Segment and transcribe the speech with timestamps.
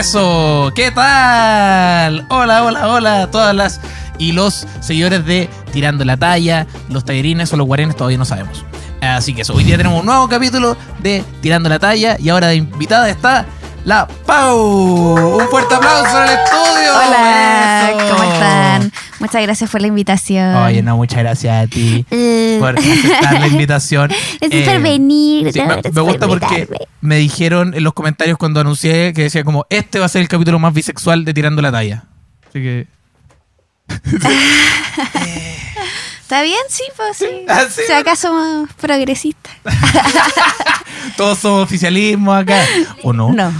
[0.00, 2.24] Eso, ¿qué tal?
[2.30, 3.82] Hola, hola, hola a todas las
[4.16, 8.64] y los seguidores de Tirando la Talla, los tallerines o los guarenes, todavía no sabemos.
[9.02, 12.46] Así que eso, hoy día tenemos un nuevo capítulo de Tirando la Talla y ahora
[12.46, 13.44] de invitada está
[13.84, 15.36] la Pau.
[15.38, 16.92] Un fuerte aplauso en el estudio.
[16.94, 18.14] Hola, Eso.
[18.16, 18.92] ¿cómo están?
[19.20, 20.56] Muchas gracias por la invitación.
[20.56, 24.10] Oye, no, muchas gracias a ti Eh, por aceptar la invitación.
[24.40, 25.52] Gracias Eh, por venir.
[25.52, 26.68] Sí, no, me, por gusta porque
[27.00, 30.28] me dijeron en los comentarios cuando anuncié que decía como este va a ser el
[30.28, 32.04] capítulo más bisexual de Tirando la Talla.
[32.48, 32.86] Así que
[36.30, 36.60] ¿Está bien?
[36.68, 37.26] Sí, pues sí.
[37.48, 37.80] Ah, sí.
[37.88, 39.52] Si acá somos progresistas.
[41.16, 42.56] todos somos oficialismo acá.
[43.02, 43.32] ¿O no?
[43.32, 43.52] No.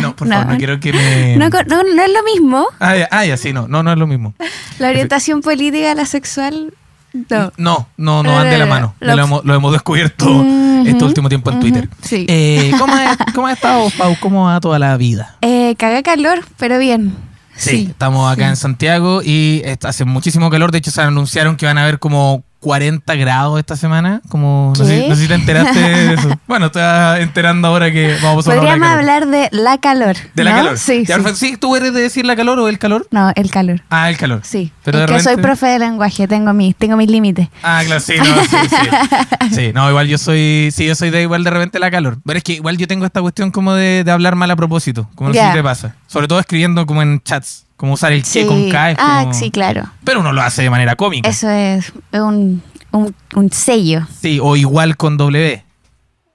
[0.00, 0.34] No, por No.
[0.34, 1.36] favor, no quiero que me...
[1.36, 2.66] No, es lo mismo.
[2.80, 4.34] Ah, ya, ah, ya, sí, no, no, no es lo mismo.
[4.80, 6.74] La orientación política, la sexual,
[7.12, 7.52] no.
[7.56, 8.96] No, no, no van de la mano.
[8.98, 11.88] Lo- Lo, hemos, lo hemos descubierto Ujú, este último tiempo en Twitter.
[12.02, 12.26] sí.
[12.28, 14.16] Eh, ¿cómo, has, ¿Cómo has estado, Pau?
[14.18, 15.36] ¿Cómo va toda la vida?
[15.42, 17.14] Eh, caga calor, pero bien.
[17.60, 17.86] Sí.
[17.90, 20.72] estamos acá en Santiago y hace muchísimo calor.
[20.72, 24.20] De hecho, se anunciaron que van a haber como 40 grados esta semana.
[24.28, 26.28] Como, no, sé, no sé si te enteraste de eso.
[26.46, 30.16] Bueno, te vas enterando ahora que vamos a Podríamos hablar de la calor.
[30.34, 30.56] de la ¿no?
[30.56, 30.78] calor.
[30.78, 31.12] Sí, sí.
[31.12, 31.36] perfecto.
[31.36, 33.06] sí, ¿tú eres de decir la calor o el calor?
[33.10, 33.82] No, el calor.
[33.88, 34.40] Ah, el calor.
[34.42, 34.72] Sí.
[34.84, 37.48] Pero es de que soy profe de lenguaje, tengo mis, tengo mis límites.
[37.62, 39.54] Ah, claro, sí, no, sí, sí.
[39.54, 42.18] Sí, no, igual yo soy, sí, yo soy de igual de repente la calor.
[42.24, 45.08] Pero es que igual yo tengo esta cuestión como de, de hablar mal a propósito,
[45.14, 45.94] como no sé si te pasa.
[46.10, 48.44] Sobre todo escribiendo como en chats, como usar el Sí.
[48.44, 48.90] con K.
[48.90, 49.88] es Ah, sí, claro.
[50.02, 51.28] Pero uno lo hace de manera cómica.
[51.28, 54.08] Eso es un, un, un sello.
[54.20, 55.64] Sí, o igual con W.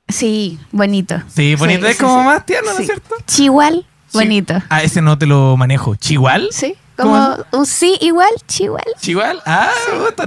[0.08, 1.22] Sí, bonito.
[1.28, 3.16] Sí, bonito, Sí, es sí, como más tierno, ¿no es cierto?
[3.28, 4.54] Chihual, bonito.
[4.70, 5.96] Ah, ese no te lo manejo.
[5.98, 6.48] ¿Chihual?
[6.52, 8.86] Sí, ¿Cómo como un sí igual, chihual.
[9.02, 9.42] ¿Chihual?
[9.46, 9.72] Ah,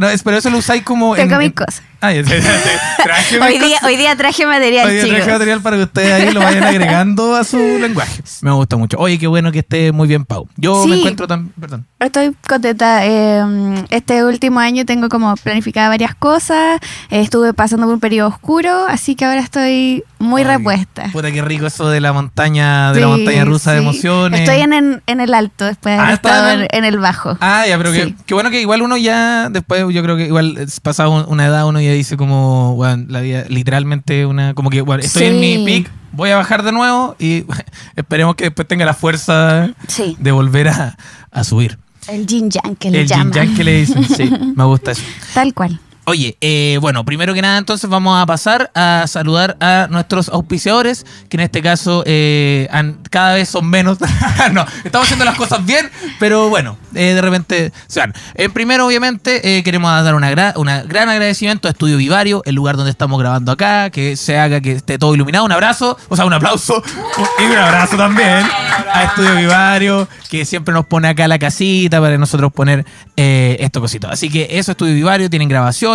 [0.01, 1.53] no, pero eso lo usáis como Tengo en...
[1.53, 1.83] cosas.
[2.01, 2.23] Ah, ya,
[3.03, 3.83] traje Hoy día, cosas.
[3.85, 5.27] hoy día traje material, chicos.
[5.27, 8.23] material para que ustedes ahí lo vayan agregando a su lenguaje.
[8.43, 8.97] Me gusta mucho.
[8.99, 10.49] Oye, qué bueno que esté muy bien, Pau.
[10.57, 11.49] Yo me encuentro tan...
[11.61, 11.87] Perdón.
[11.99, 13.05] Estoy contenta.
[13.05, 16.79] eh, este último año tengo como planificada varias cosas.
[17.11, 21.07] eh, estuve pasando por un periodo oscuro, así que ahora estoy muy Ay, repuesta.
[21.13, 24.41] Puta, qué rico eso de la montaña, de la montaña rusa de emociones.
[24.41, 26.99] Estoy en, en- en el alto después de Ah, estado en en, el- en el
[26.99, 27.37] bajo.
[27.41, 30.79] Ah, ya, pero qué bueno que igual uno ya, después yo creo que igual es
[30.81, 34.81] pasado un- una edad, uno ya dice como, bueno, la vida, literalmente una, como que,
[34.83, 37.45] bueno, estoy en mi peak, voy a bajar de nuevo y
[37.97, 40.97] esperemos que después tenga la fuerza Sí, de volver a,
[41.31, 41.79] a subir.
[42.09, 43.33] el yin yang que le El yin llaman.
[43.33, 45.03] yang que le dicen, sí, me gusta eso.
[45.35, 45.79] Tal cual.
[46.09, 51.05] Oye, eh, bueno, primero que nada entonces vamos a pasar a saludar a nuestros auspiciadores,
[51.29, 53.99] que en este caso eh, han- cada vez son menos.
[54.53, 58.15] no, estamos haciendo las cosas bien, pero bueno, eh, de repente se van.
[58.55, 62.77] Primero, obviamente, eh, queremos dar una gra- una gran agradecimiento a Estudio Vivario, el lugar
[62.77, 65.45] donde estamos grabando acá, que se haga que esté todo iluminado.
[65.45, 66.83] Un abrazo, o sea, un aplauso
[67.39, 68.47] y un abrazo también
[68.95, 72.87] a Estudio Vivario, que siempre nos pone acá la casita para nosotros poner
[73.17, 74.09] eh, esto cosito.
[74.09, 75.49] Así que eso, Estudio Vivario, tienen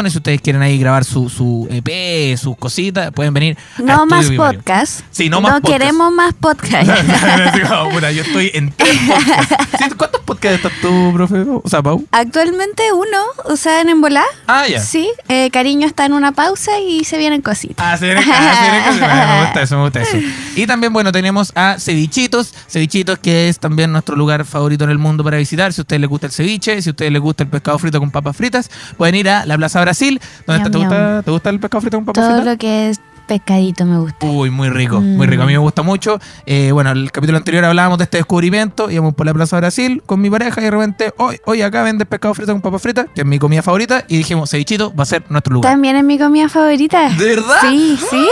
[0.10, 3.58] Si ustedes quieren ahí grabar su, su EP, sus cositas, pueden venir.
[3.78, 4.58] No más Vivario.
[4.60, 5.02] podcast.
[5.12, 5.74] Sí, no más podcast.
[5.80, 6.90] queremos más podcast.
[8.14, 9.96] Yo estoy en tres podcasts.
[9.98, 11.46] ¿Cuántos podcasts estás tú, profe?
[11.64, 12.06] O sea, Pau.
[12.12, 14.24] Actualmente uno, o sea, en Embolá.
[14.48, 14.80] Ah, ya.
[14.80, 17.86] Sí, eh, Cariño está en una pausa y se vienen cositas.
[17.86, 19.00] Ah, se viene, ah, se viene cosas.
[19.00, 20.18] Bueno, me gusta eso, me gusta eso.
[20.56, 22.54] Y también, bueno, tenemos a Cevichitos.
[22.70, 25.74] Cevichitos, que es también nuestro lugar favorito en el mundo para visitar.
[25.74, 28.00] Si a ustedes les gusta el ceviche, si a ustedes les gusta el pescado frito
[28.00, 29.93] con papas fritas, pueden ir a la Plaza Brasil.
[30.00, 31.22] Donde Ñam, está- ¿te, gusta.
[31.24, 32.54] ¿Te gusta el pescado frito con papas Todo fritas?
[32.54, 34.26] lo que es pescadito me gusta.
[34.26, 35.30] Uy, muy rico, muy Mm.
[35.30, 35.44] rico.
[35.44, 36.20] A mí me gusta mucho.
[36.46, 38.92] Eh, bueno, el capítulo anterior hablábamos de este descubrimiento.
[38.92, 42.06] Íbamos por la Plaza Brasil con mi pareja y de repente, hoy, hoy acá venden
[42.06, 44.04] pescado frito con papas fritas, que es mi comida favorita.
[44.10, 45.72] Y dijimos, cevichito va a ser nuestro lugar.
[45.72, 47.10] También es mi comida favorita.
[47.12, 47.56] ¿De verdad?
[47.62, 48.28] Sí, sí.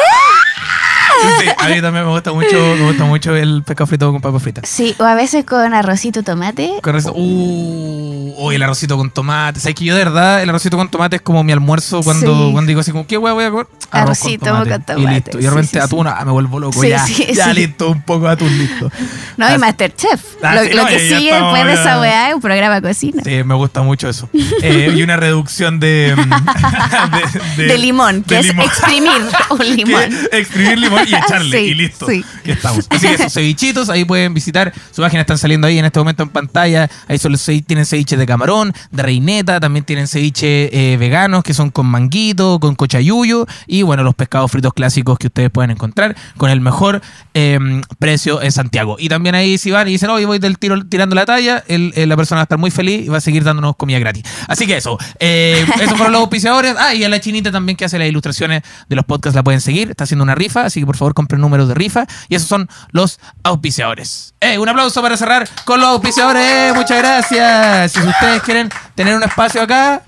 [1.40, 4.42] Sí, a mí también me gusta mucho, me gusta mucho el pescado frito con papas
[4.42, 4.68] fritas.
[4.70, 6.72] Sí, o a veces con arrocito tomate.
[6.82, 7.14] Correcto.
[7.16, 9.60] Uh, uy, el arrocito con tomate.
[9.60, 12.52] ¿Sabes que yo de verdad el arrocito con tomate es como mi almuerzo cuando, Sí.
[12.52, 13.68] cuando digo así como, ¿qué hueá voy a comer?
[13.90, 14.96] Con Arrocito con Y tomate.
[15.14, 15.40] listo.
[15.40, 16.84] Y de repente sí, atún, ah, me vuelvo loco.
[16.84, 18.92] Ya, ya listo, un poco de atún, listo.
[19.38, 20.22] No, y Masterchef.
[20.42, 22.88] Ah, lo sí, lo no, que sigue después de esa weá es un programa de
[22.88, 23.22] cocina.
[23.24, 24.30] Sí, me gusta mucho eso.
[24.64, 26.16] Eh, y una reducción de...
[27.58, 28.66] de, De limón, que de es limón.
[28.66, 29.12] exprimir
[29.50, 30.04] un limón.
[30.32, 32.08] exprimir limón y echarle Sí, y listo.
[32.08, 32.24] sí.
[32.46, 32.86] Ya estamos.
[32.90, 34.74] Así que esos cevichitos ahí pueden visitar.
[34.92, 36.90] Su página están saliendo ahí en este momento en pantalla.
[37.08, 41.54] Ahí solo ce- tienen ceviches de camarón, de reineta, también tienen ceviche eh, veganos que
[41.54, 46.16] son con manguito, con cochayuyo y bueno, los pescados fritos clásicos que ustedes pueden encontrar
[46.38, 47.02] con el mejor
[47.34, 47.60] eh,
[48.00, 48.98] precio en Santiago.
[49.00, 51.94] Y también ahí si van y dicen, oye, voy del tiro tirando la talla, el-
[51.96, 54.24] eh, la persona va a estar muy feliz y va a seguir dándonos comida gratis.
[54.48, 54.98] Así que eso.
[55.20, 56.76] Eh, esos fueron los auspiciadores.
[56.78, 59.62] Ah, y a la chinita también que hace las ilustraciones de los podcasts la pueden
[59.62, 59.90] seguir.
[59.92, 62.06] Está haciendo una rifa, así que por favor compren números de rifa.
[62.28, 64.34] Y esos son los auspiciadores.
[64.42, 66.76] Eh, un aplauso para cerrar con los auspiciadores.
[66.76, 67.92] Muchas gracias.
[67.94, 70.02] Si ustedes quieren tener un espacio acá,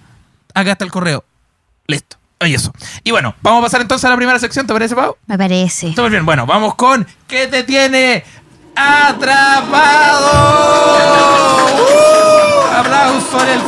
[0.53, 1.23] acá está el correo.
[1.87, 2.17] Listo.
[2.45, 2.73] Y eso.
[3.05, 5.15] Y bueno, vamos a pasar entonces a la primera sección, ¿te parece, Pau?
[5.27, 5.91] Me parece.
[5.95, 6.25] Súper bien.
[6.25, 8.25] Bueno, vamos con ¿Qué te tiene
[8.75, 10.29] atrapado?
[11.73, 12.75] ¡Uh!
[12.79, 13.65] Aplauso en el C.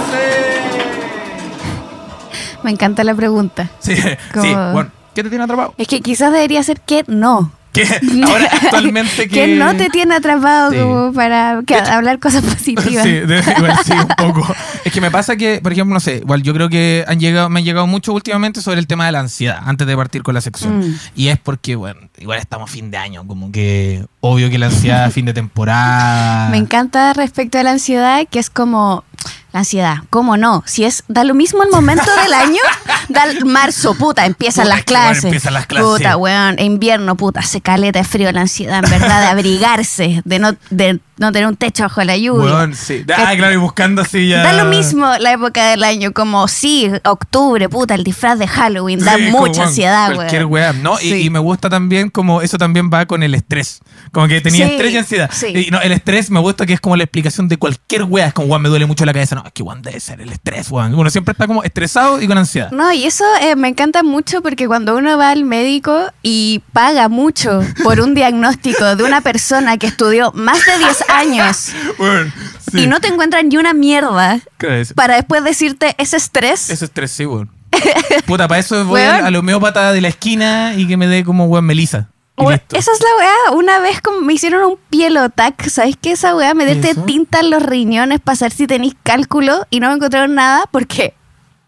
[2.63, 3.69] Me encanta la pregunta.
[3.79, 4.09] Sí, sí.
[4.33, 5.73] Como- Bueno, ¿qué te tiene atrapado?
[5.77, 7.51] Es que quizás debería ser que no.
[7.73, 7.83] ¿Qué?
[8.25, 9.47] Ahora, actualmente, que...
[9.47, 10.77] Que no te tiene atrapado Sí.
[10.77, 13.03] como para que- De hecho- hablar cosas positivas.
[13.03, 14.55] Sí, de- igual sí, un poco.
[14.85, 17.49] Es que me pasa que, por ejemplo, no sé, igual yo creo que han llegado,
[17.49, 20.35] me han llegado mucho últimamente sobre el tema de la ansiedad, antes de partir con
[20.35, 20.79] la sección.
[20.87, 20.95] Mm.
[21.17, 25.11] Y es porque, bueno, igual estamos fin de año, como que obvio que la ansiedad,
[25.11, 26.47] fin de temporada.
[26.51, 29.03] Me encanta respecto a la ansiedad, que es como
[29.55, 30.63] la ansiedad, ¿cómo no?
[30.65, 32.59] Si es, da lo mismo el momento del año,
[33.07, 35.23] da el marzo, puta, empiezan Puta, las bueno, clases.
[35.23, 39.21] empiezan las clases, Puta, weón, invierno, puta, se caleta de frío la ansiedad, en verdad,
[39.21, 42.53] de abrigarse, de no, de no tener un techo bajo la lluvia.
[42.53, 43.05] Weón, sí.
[43.15, 44.43] Ah, claro, y buscando así ya.
[44.43, 48.99] Da lo mismo la época del año, como sí, octubre, puta, el disfraz de Halloween,
[48.99, 50.83] da Sí, mucha weón, ansiedad, Cualquier weón.
[50.83, 50.99] ¿no?
[50.99, 51.21] Y- Sí.
[51.25, 53.79] Y, me gusta también como eso también va con el estrés.
[54.11, 55.29] Como que tenía Sí, estrés y ansiedad.
[55.31, 55.47] sí.
[55.67, 58.27] Y no, el estrés me gusta que es como la explicación de cualquier weá.
[58.27, 59.35] Es como, weón, me duele mucho la cabeza.
[59.35, 60.93] No, es que weón debe ser el estrés, weón.
[60.95, 62.71] Uno siempre está como estresado y con ansiedad.
[62.71, 67.09] No, y eso eh, me encanta mucho porque cuando uno va al médico y paga
[67.09, 71.57] mucho por un diagnóstico de una persona que estudió más de 10 años
[72.71, 72.81] sí.
[72.81, 74.93] y no te encuentran ni una mierda ¿Qué es?
[74.93, 76.69] para después decirte ese estrés.
[76.69, 77.49] Ese estrés, sí, weón.
[78.25, 81.45] Puta, para eso voy al, al homeópata de la esquina y que me dé como
[81.45, 82.09] weón melisa.
[82.37, 83.57] Esa es la weá.
[83.57, 85.69] Una vez me hicieron un pielotac.
[85.69, 86.11] ¿Sabes qué?
[86.11, 87.03] Esa weá, me ¿Eso?
[87.05, 91.13] tinta en los riñones para saber si tenéis cálculo y no me encontraron nada porque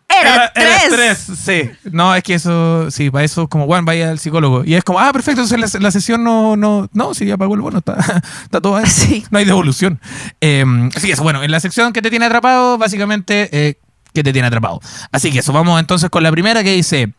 [0.09, 1.29] era, era estrés.
[1.29, 1.89] estrés, sí.
[1.91, 4.63] No, es que eso, sí, para eso, como, bueno, vaya al psicólogo.
[4.63, 7.55] Y es como, ah, perfecto, entonces la, la sesión no, no, no, sí, ya pagó
[7.55, 7.97] el bono, está,
[8.43, 8.85] está todo ahí.
[8.85, 9.25] Sí.
[9.29, 9.99] No hay devolución.
[10.39, 10.63] Eh,
[10.95, 13.79] así que eso, bueno, en la sección que te tiene atrapado, básicamente, eh,
[14.13, 14.79] que te tiene atrapado.
[15.11, 17.13] Así que eso, vamos entonces con la primera que dice,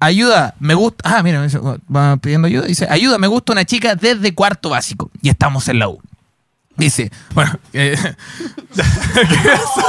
[0.00, 1.46] ayuda, me gusta, ah, mira,
[1.94, 5.78] va pidiendo ayuda, dice, ayuda, me gusta una chica desde cuarto básico y estamos en
[5.78, 6.00] la U.
[6.76, 7.96] Dice, bueno, eh,
[8.74, 9.86] ¿qué pasó?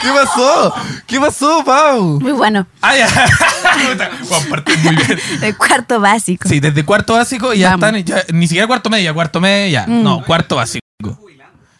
[0.00, 0.74] ¿Qué pasó?
[1.06, 2.18] ¿Qué pasó, Pau?
[2.20, 2.66] Muy bueno.
[2.80, 3.06] Ah, ya.
[4.28, 5.18] Juan, muy bien.
[5.42, 6.48] El cuarto básico.
[6.48, 7.98] Sí, desde cuarto básico ya Vamos.
[8.00, 9.86] están, ya, ni siquiera cuarto medio, ya cuarto medio ya.
[9.86, 10.02] Mm.
[10.02, 10.80] No, cuarto básico.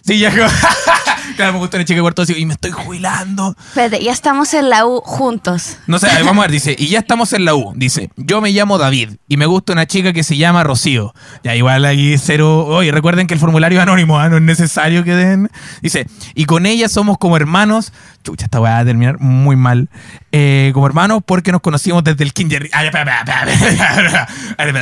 [0.04, 0.30] Sí, ya.
[1.40, 3.56] claro, me gusta una chica de cuarto básico y me estoy jubilando.
[3.68, 5.78] Espérate, ya estamos en la U juntos.
[5.86, 7.72] No sé, vamos a ver, dice, y ya estamos en la U.
[7.74, 11.14] Dice, yo me llamo David y me gusta una chica que se llama Rocío.
[11.42, 12.66] Ya igual ahí cero.
[12.66, 14.28] Oye, recuerden que el formulario es anónimo, ¿ah?
[14.28, 15.50] no es necesario que den.
[15.80, 17.92] Dice, y con ella somos como hermanos.
[18.22, 19.88] Chucha, esta va a terminar muy mal.
[20.32, 22.68] Eh, como hermanos porque nos conocimos desde el kinder.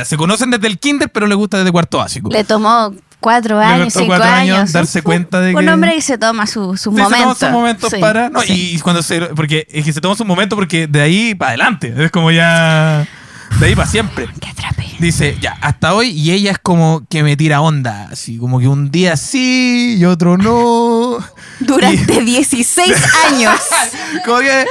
[0.03, 2.29] Se conocen desde el kinder, pero le gusta desde cuarto básico.
[2.29, 4.71] Le tomó cuatro años, cinco cuatro años años.
[4.71, 7.17] darse Un- cuenta de Un que- hombre que se toma su, su Sí, se momento.
[7.23, 8.29] toma sus momentos Sí, para.
[8.29, 8.75] No, sí.
[8.75, 9.21] y cuando se.
[9.35, 11.93] Porque es que se toma su momento porque de ahí para adelante.
[11.97, 13.05] Es como ya.
[13.59, 14.27] De ahí para siempre.
[14.49, 14.78] Atrape.
[14.99, 18.09] Dice, ya, hasta hoy, y ella es como que me tira onda.
[18.11, 21.17] Así como que un día sí y otro no.
[21.61, 22.95] Durante 16
[23.31, 23.59] años.
[24.25, 24.65] Como que.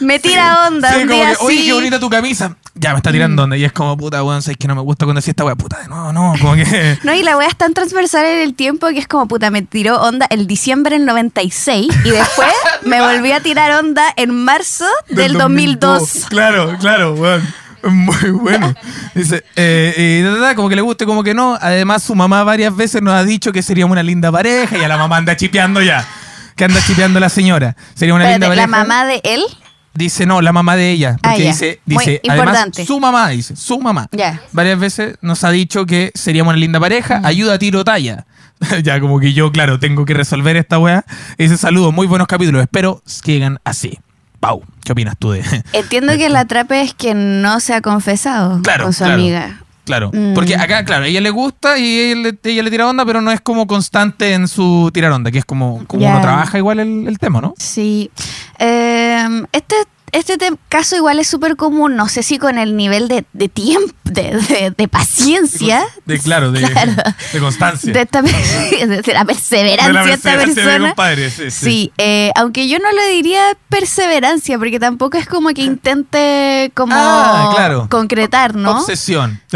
[0.00, 1.66] Me tira onda Sí, un como día que, oye, sí.
[1.66, 2.56] qué bonita tu camisa.
[2.76, 3.56] Ya, me está tirando onda.
[3.56, 5.56] Y es como, puta, weón, sabes que no me gusta cuando decía esta weá.
[5.56, 6.34] Puta, de nuevo, no.
[6.40, 6.98] Como que.
[7.04, 9.62] No, y la wea es tan transversal en el tiempo que es como, puta, me
[9.62, 12.52] tiró onda el diciembre del 96 y después
[12.82, 16.26] me volví a tirar onda en marzo del, 2002.
[16.28, 17.42] Claro, claro, weón.
[17.90, 18.74] Muy bueno.
[19.14, 21.58] Dice, eh, y da, da, da, como que le guste, como que no.
[21.60, 24.88] Además, su mamá varias veces nos ha dicho que seríamos una linda pareja y a
[24.88, 26.06] la mamá anda chipeando ya.
[26.56, 27.76] Que anda chipeando la señora.
[27.94, 28.78] Sería una linda Espérate, pareja.
[28.78, 29.42] la mamá de él.
[29.92, 31.16] Dice, no, la mamá de ella.
[31.22, 32.84] Porque Ah, dice, Muy dice además, importante.
[32.86, 34.08] su mamá, dice, su mamá.
[34.12, 34.40] Ya.
[34.52, 37.20] Varias veces nos ha dicho que seríamos una linda pareja.
[37.24, 38.26] Ayuda, tiro, talla.
[38.82, 41.04] ya, como que yo, claro, tengo que resolver esta weá.
[41.38, 42.62] Dice, saludos, muy buenos capítulos.
[42.62, 43.98] Espero que sigan así.
[44.44, 45.42] Pau, ¿qué opinas tú de...?
[45.72, 49.14] Entiendo que la atrape es que no se ha confesado Claro, con su claro.
[49.14, 49.60] amiga.
[49.84, 50.34] Claro, Mm.
[50.34, 53.20] porque acá, claro, a ella le gusta y ella le, ella le tira onda, pero
[53.20, 56.10] no es como constante en su tirar onda, que es como, como Ya.
[56.12, 57.54] uno trabaja igual el, el tema, ¿no?
[57.58, 58.10] Sí.
[58.58, 59.76] Eh, este
[60.14, 63.48] este te- caso igual es súper común, no sé si con el nivel de, de
[63.48, 65.84] tiempo, de, de- de paciencia.
[66.06, 66.92] De, claro, de, Claro.
[67.40, 67.92] constancia.
[67.92, 68.22] De, esta,
[69.12, 70.88] la perseverancia De la esta persona.
[70.88, 71.64] compadre, sí, sí.
[71.64, 76.94] Sí, eh, aunque yo no le diría perseverancia, porque tampoco es como que intente como
[76.96, 77.88] Ah, claro.
[77.90, 78.78] concretar, ¿no?
[78.80, 79.40] Obsesión.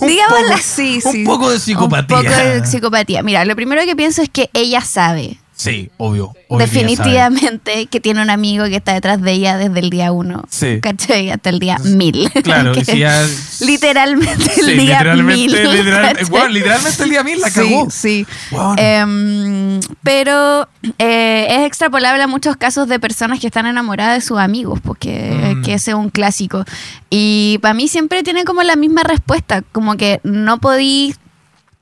[0.00, 1.24] Un Digámoslo así, Un sí.
[1.24, 2.18] poco de psicopatía.
[2.18, 3.22] Un poco de psicopatía.
[3.22, 5.38] Mira, lo primero que pienso es que ella sabe.
[5.60, 6.32] Sí, obvio.
[6.34, 6.58] día saben.
[6.70, 10.44] Definitivamente que tiene un amigo que está detrás de ella desde el día uno.
[10.48, 10.78] Sí.
[10.80, 11.30] ¿Cachai?
[11.30, 12.30] Hasta el día mil.
[12.44, 13.26] Claro, y si ya-
[13.60, 15.52] Literalmente el Sí, día literalmente, mil.
[15.52, 17.90] literal- bueno, literalmente el día mil la Sí, cagó.
[17.90, 18.26] sí.
[18.76, 24.38] Em, pero eh, es extrapolable a muchos casos de personas que están enamoradas de sus
[24.38, 25.62] amigos, porque Mm.
[25.62, 26.64] que ese es un clásico.
[27.10, 31.14] Y para mí siempre tiene como la misma respuesta, como que no podí,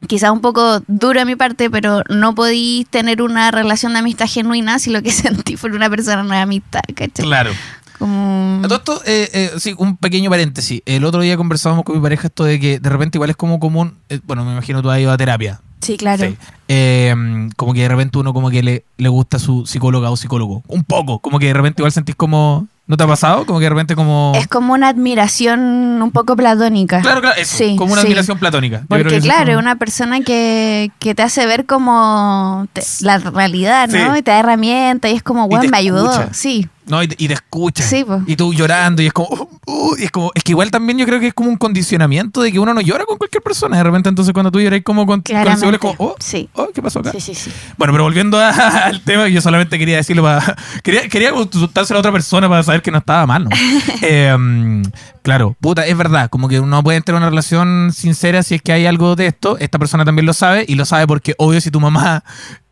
[0.07, 4.27] quizás un poco duro de mi parte, pero no podí tener una relación de amistad
[4.29, 7.25] genuina si lo que sentí por una persona no era amistad, ¿cachai?
[7.25, 7.51] Claro.
[7.99, 8.61] Como...
[8.63, 10.83] A todo esto, eh, eh, sí, un pequeño paréntesis.
[10.85, 13.59] El otro día conversábamos con mi pareja esto de que de repente igual es como
[13.59, 15.61] común, eh, bueno, me imagino tú has ido a terapia.
[15.81, 16.27] Sí, claro.
[16.27, 16.37] Sí.
[16.69, 17.15] Eh,
[17.57, 20.63] como que de repente uno como que le, le gusta su psicóloga o psicólogo.
[20.69, 21.21] Un poco.
[21.21, 22.69] Como que de repente igual sentís como...
[22.89, 23.45] ¿No te ha pasado?
[23.47, 24.33] Como que de repente como...
[24.37, 27.01] Es como una admiración un poco platónica.
[27.01, 28.07] Claro, claro, eso, Sí, como una sí.
[28.07, 28.81] admiración platónica.
[28.83, 33.19] Yo Porque claro, es como- una persona que, que te hace ver como te- la
[33.19, 34.13] realidad, ¿no?
[34.15, 34.19] Sí.
[34.21, 36.13] Y te da herramientas y es como, bueno, me ayudó.
[36.33, 37.83] Sí, No, y te, y te escucha.
[37.83, 38.05] Sí.
[38.27, 40.99] Y tú llorando, y es como, uh, uh, y es como, es que igual también
[40.99, 43.77] yo creo que es como un condicionamiento de que uno no llora con cualquier persona.
[43.77, 46.49] De repente, entonces cuando tú lloras como con, con es como, oh, sí.
[46.55, 47.11] oh, ¿qué pasó acá?
[47.13, 47.51] sí, sí, sí.
[47.77, 48.51] Bueno, pero volviendo a-
[48.87, 50.57] al tema, yo solamente quería decirlo para.
[50.83, 53.51] Quería, quería consultarse a otra persona para saber que no estaba mal, ¿no?
[54.03, 54.83] Eh, mm,
[55.23, 58.73] claro, puta, es verdad, como que uno puede tener una relación sincera si es que
[58.73, 59.57] hay algo de esto.
[59.59, 62.23] Esta persona también lo sabe y lo sabe porque, obvio, si tu mamá.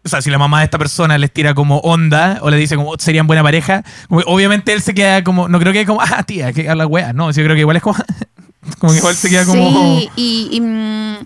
[0.05, 2.77] O sea, si la mamá de esta persona les tira como onda o le dice
[2.77, 5.49] como serían buena pareja, obviamente él se queda como.
[5.49, 7.13] No creo que como, ah, tía, que habla wea.
[7.13, 7.97] No, yo creo que igual es como.
[8.79, 9.63] como que igual se queda como.
[9.63, 11.17] Sí, y, y, mm,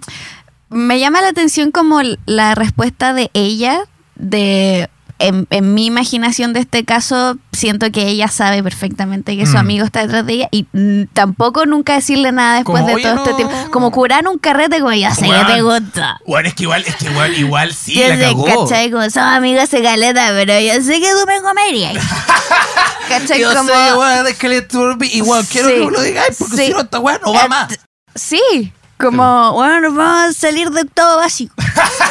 [0.71, 3.81] me llama la atención como la respuesta de ella,
[4.15, 4.89] de
[5.21, 9.57] en, en mi imaginación de este caso, siento que ella sabe perfectamente que su Mm.
[9.57, 13.03] amigo está detrás de ella y mm, tampoco nunca decirle nada después Como, de "Oye,
[13.05, 13.37] todo este no".
[13.37, 13.55] tiempo.
[13.73, 16.21] Como curar un carrete como ya sé que te gusta.
[16.27, 18.45] Bueno, es que igual, es que igual, igual sí, Yo la sé, cagó.
[18.45, 18.91] ¿cachai?
[18.91, 21.97] Como somos amigos de caleta, pero yo sé que tú me comerías.
[23.09, 23.41] ¿Cachai?
[23.41, 23.69] Yo como...
[23.69, 25.75] sé, weón, es que le turbi- Igual quiero Sí.
[25.75, 26.67] que me lo digáis porque Sí.
[26.67, 27.79] si no, esta weá no va más.
[28.15, 31.55] Sí, como, bueno, nos vamos a salir de octavo básico.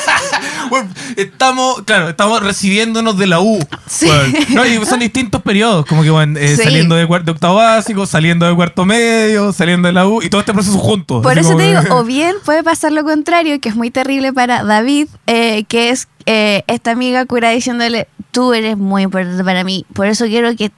[0.69, 3.57] Bueno, estamos, claro, estamos recibiéndonos de la U.
[3.87, 4.05] Sí.
[4.07, 6.63] Bueno, no, y son distintos periodos, como que bueno, eh, Sí.
[6.63, 10.29] saliendo de, cuarto, de octavo básico, saliendo de cuarto medio, saliendo de la U y
[10.29, 11.23] todo este proceso juntos.
[11.23, 14.33] Por eso como te digo, o bien puede pasar lo contrario, que es muy terrible
[14.33, 19.63] para David, eh, que es eh, esta amiga cura diciéndole, tú eres muy importante para
[19.63, 20.71] mí, por eso quiero que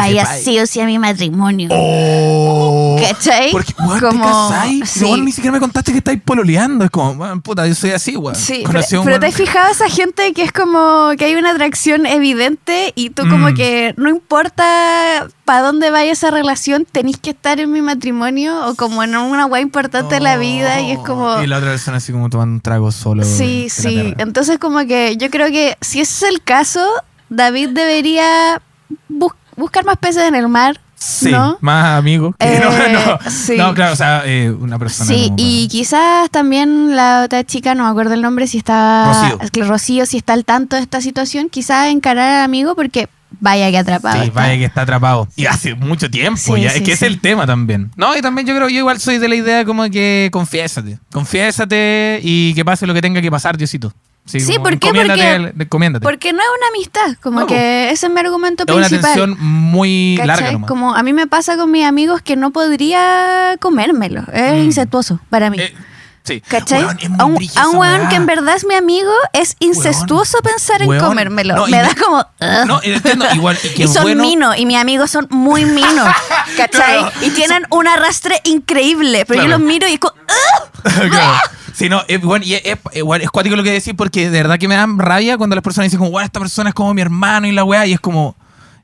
[0.00, 0.44] sepáis.
[0.44, 1.68] sí o sí a mi matrimonio.
[1.72, 2.96] Oh.
[3.00, 3.50] ¿Cachai?
[3.50, 4.90] Porque, weón, Como- te casáis.
[4.90, 5.00] sí.
[5.00, 6.84] Luego ni siquiera me contaste que estáis pololeando.
[6.84, 8.34] Es como, puta, yo soy así, weón.
[8.36, 8.64] Sí,
[9.04, 13.10] pero, te has fijado esa gente que es como que hay una atracción evidente y
[13.10, 13.54] tú como Mm.
[13.54, 18.74] que no importa para dónde vaya esa relación, tenés que estar en mi matrimonio o
[18.74, 21.42] como en una guay importante de la vida y es como...
[21.42, 23.24] Y la otra persona así como tomando un trago solo.
[23.24, 24.14] Sí, sí.
[24.18, 26.86] Entonces como que yo creo que si ese es el caso,
[27.28, 28.62] David debería
[29.08, 30.80] bus- buscar más peces en el mar.
[30.94, 31.58] Sí, ¿no?
[31.60, 32.32] más amigos.
[32.38, 33.18] Eh, no, no.
[33.28, 33.56] sí.
[33.56, 35.08] No, claro, o sea, eh, una persona.
[35.12, 38.58] Sí, como y para- quizás también la otra chica, no me acuerdo el nombre, si
[38.58, 39.06] está...
[39.12, 39.38] Rocío.
[39.42, 43.08] es que Rocío, si está al tanto de esta situación, quizás encarar al amigo porque
[43.40, 44.20] vaya que atrapado.
[44.22, 44.40] Sí, está.
[44.42, 45.26] vaya que está atrapado.
[45.34, 46.70] Y hace mucho tiempo Sí, ya.
[46.70, 47.06] sí, es que es sí.
[47.06, 47.90] el tema también.
[47.96, 51.00] No, y también yo creo, yo igual soy de la idea como que confiésate.
[51.10, 53.92] Confiésate y que pase lo que tenga que pasar, Diosito.
[54.24, 54.88] Sí, como ¿por qué?
[54.88, 56.00] encomiéndate Porque-.
[56.00, 59.14] Porque no es una amistad, como No, que ese es mi argumento es una principal.
[59.14, 60.26] tensión muy ¿Cachai?
[60.28, 60.68] larga nomás.
[60.68, 64.22] Como a mí me pasa con mis amigos que no podría comérmelo.
[64.32, 64.64] Es Mm.
[64.64, 65.58] incestuoso para mí.
[65.60, 65.74] Eh,
[66.24, 66.40] sí.
[66.40, 66.84] ¿Cachai?
[66.84, 70.82] Weón, a un, a un weón que en verdad es mi amigo es incestuoso pensar
[70.82, 71.04] en weón.
[71.04, 71.54] comérmelo.
[71.56, 72.24] No, me da como.
[72.66, 73.58] No, entiendo, igual.
[73.76, 76.08] Y, y son bueno, minos, y mis amigos son muy minos,
[76.56, 76.98] ¿cachai?
[77.00, 77.12] Claro.
[77.22, 79.58] Y tienen un arrastre increíble, pero yo Claro.
[79.58, 80.14] los miro y es como,
[81.10, 81.38] claro.
[81.74, 84.42] Sí, no, es, bueno, y es, es, igual es cuático lo que decís porque de
[84.42, 86.92] verdad que me dan rabia cuando las personas dicen como, "Guau, esta persona es como
[86.92, 88.36] mi hermano y la weá, y es como,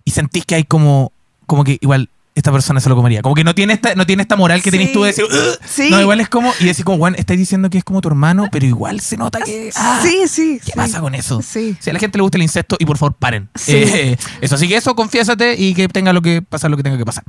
[0.05, 1.13] y sentís que hay como,
[1.47, 3.23] como que igual esta persona se lo comería.
[3.23, 4.79] Como que no tiene esta, no tiene esta moral que Sí.
[4.79, 5.25] tenés tú de decir.
[5.67, 5.89] Sí.
[5.91, 8.49] no, igual es como, y decís como, bueno, estáis diciendo que es como tu hermano,
[8.51, 10.59] pero igual se nota que, ah, sí, sí.
[10.65, 10.77] ¿qué sí.
[10.77, 11.43] pasa con eso?
[11.43, 11.77] Sí.
[11.81, 13.49] Si a la gente le gusta el incesto, y por favor paren.
[13.55, 13.73] Sí.
[13.77, 16.97] Eh, eso, así que eso, confiésate y que tenga lo que pasar, lo que tenga
[16.99, 17.25] que pasar.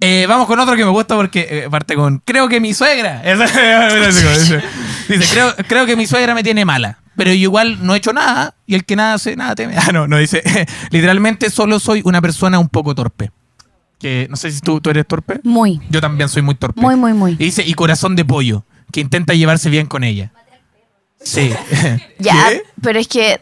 [0.00, 3.22] Eh, vamos con otro que me gusta porque eh, parte con, creo que mi suegra.
[5.08, 6.98] Dice, creo, creo que mi suegra me tiene mala.
[7.16, 9.74] Pero yo igual no he hecho nada y el que nada hace, nada teme.
[9.86, 10.42] Ah, no, no dice.
[10.90, 13.30] Literalmente solo soy una persona un poco torpe.
[13.98, 15.40] Que no sé si tú, tú eres torpe.
[15.42, 16.80] Muy, Yo también soy muy torpe.
[16.80, 17.32] muy, muy, muy.
[17.32, 20.32] Y dice, y corazón de pollo, que intenta llevarse bien con ella.
[21.22, 21.52] Sí.
[22.18, 22.62] Ya, ¿Qué?
[22.82, 23.40] pero es que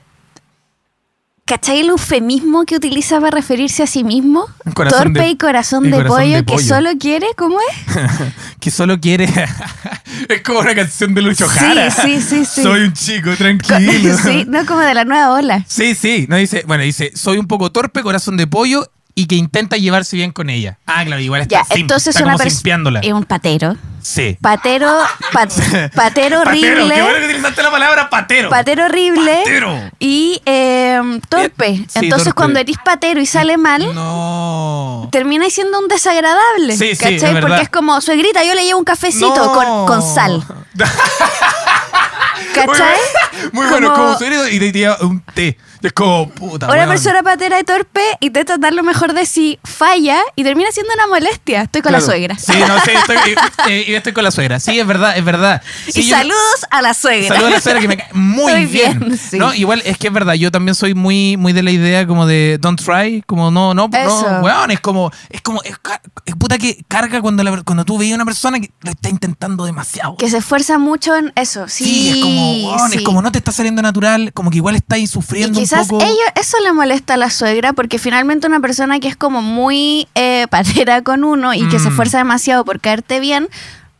[1.46, 4.46] ¿Cachai el eufemismo que utiliza para referirse a sí mismo?
[4.74, 6.66] Corazón Torpe de- y corazón, de, corazón pollo de que pollo.
[6.66, 7.96] solo quiere, ¿cómo es?
[8.60, 9.24] que solo quiere.
[10.30, 11.90] es como una canción de Lucho Sí, Jara.
[11.90, 12.62] sí, sí, sí.
[12.62, 14.16] Soy un chico Co- tranquilo.
[14.16, 15.62] sí, no como de la nueva ola.
[15.68, 19.36] Sí, sí, no dice, bueno, dice, soy un poco torpe, corazón de pollo y que
[19.36, 20.78] intenta llevarse bien con ella.
[20.86, 23.00] Ah, claro, igual está Ya, entonces está una como.
[23.00, 23.76] Es un patero.
[24.02, 24.36] Sí.
[24.40, 24.92] Patero,
[25.32, 25.50] pat-
[25.94, 26.94] patero Patero, horrible.
[26.94, 28.50] qué bueno que utilizaste la palabra patero.
[28.50, 29.36] Patero horrible.
[29.44, 29.90] Patero.
[29.98, 31.68] Y eh, torpe.
[31.68, 32.36] Eh, sí, Entonces, torpe.
[32.36, 35.08] cuando eres patero y sale mal, No.
[35.12, 36.76] termina siendo un desagradable.
[36.76, 37.14] Sí, sí, ¿Cachai?
[37.14, 37.40] es verdad.
[37.48, 39.52] Porque es como, suegrita, yo le llevo un cafecito No.
[39.52, 40.44] con, con sal.
[42.54, 42.96] ¿Cachai?
[43.52, 45.56] Muy bueno, Como- como suero y te tira un té.
[45.84, 46.66] Es como puta.
[46.66, 46.88] Una weón.
[46.88, 51.06] persona patera y torpe intenta dar lo mejor de sí, falla y termina siendo una
[51.06, 51.62] molestia.
[51.62, 52.04] Estoy con Claro.
[52.06, 52.38] la suegra.
[52.38, 53.36] Sí, no, sí, estoy, eh,
[53.68, 54.58] eh, estoy con la suegra.
[54.60, 55.62] Sí, es verdad, es verdad.
[55.88, 57.28] Sí, y yo- saludos a la suegra.
[57.28, 58.98] Saludos a la suegra que me cae muy bien.
[58.98, 59.38] bien, sí.
[59.38, 62.26] No, igual es que es verdad, yo también soy muy, muy de la idea como
[62.26, 64.30] de don't try, como no, no, Eso.
[64.30, 65.76] no, weón, es como, es como, es,
[66.38, 69.64] puta que carga cuando, la- cuando tú veías a una persona que lo está intentando
[69.66, 70.16] demasiado.
[70.16, 71.68] Que se esfuerza mucho en eso.
[71.68, 74.74] Sí, Sí, es como, weón, es como no te está saliendo natural, como que igual
[74.76, 76.04] estáis Y sufriendo quizás poco.
[76.34, 80.46] eso le molesta a la suegra porque finalmente una persona que es como muy eh,
[80.50, 81.88] patera con uno y que se Mm.
[81.90, 83.48] esfuerza demasiado por caerte bien,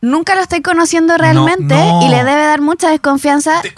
[0.01, 2.01] nunca lo estoy conociendo realmente no.
[2.05, 3.73] y le debe dar mucha desconfianza Te-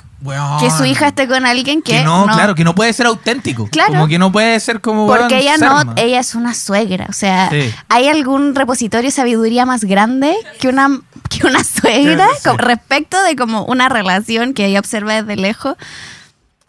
[0.60, 3.68] que su hija esté con alguien que, Que no, claro, que no puede ser auténtico.
[3.72, 3.94] Claro.
[3.94, 5.06] Como que no puede ser como.
[5.08, 7.06] Porque ella no, ella es una suegra.
[7.08, 7.72] O sea, Sí.
[7.88, 10.90] ¿hay algún repositorio de sabiduría más grande que una,
[11.30, 12.50] que una suegra Sí.
[12.58, 15.76] respecto de como una relación que ella observa desde lejos?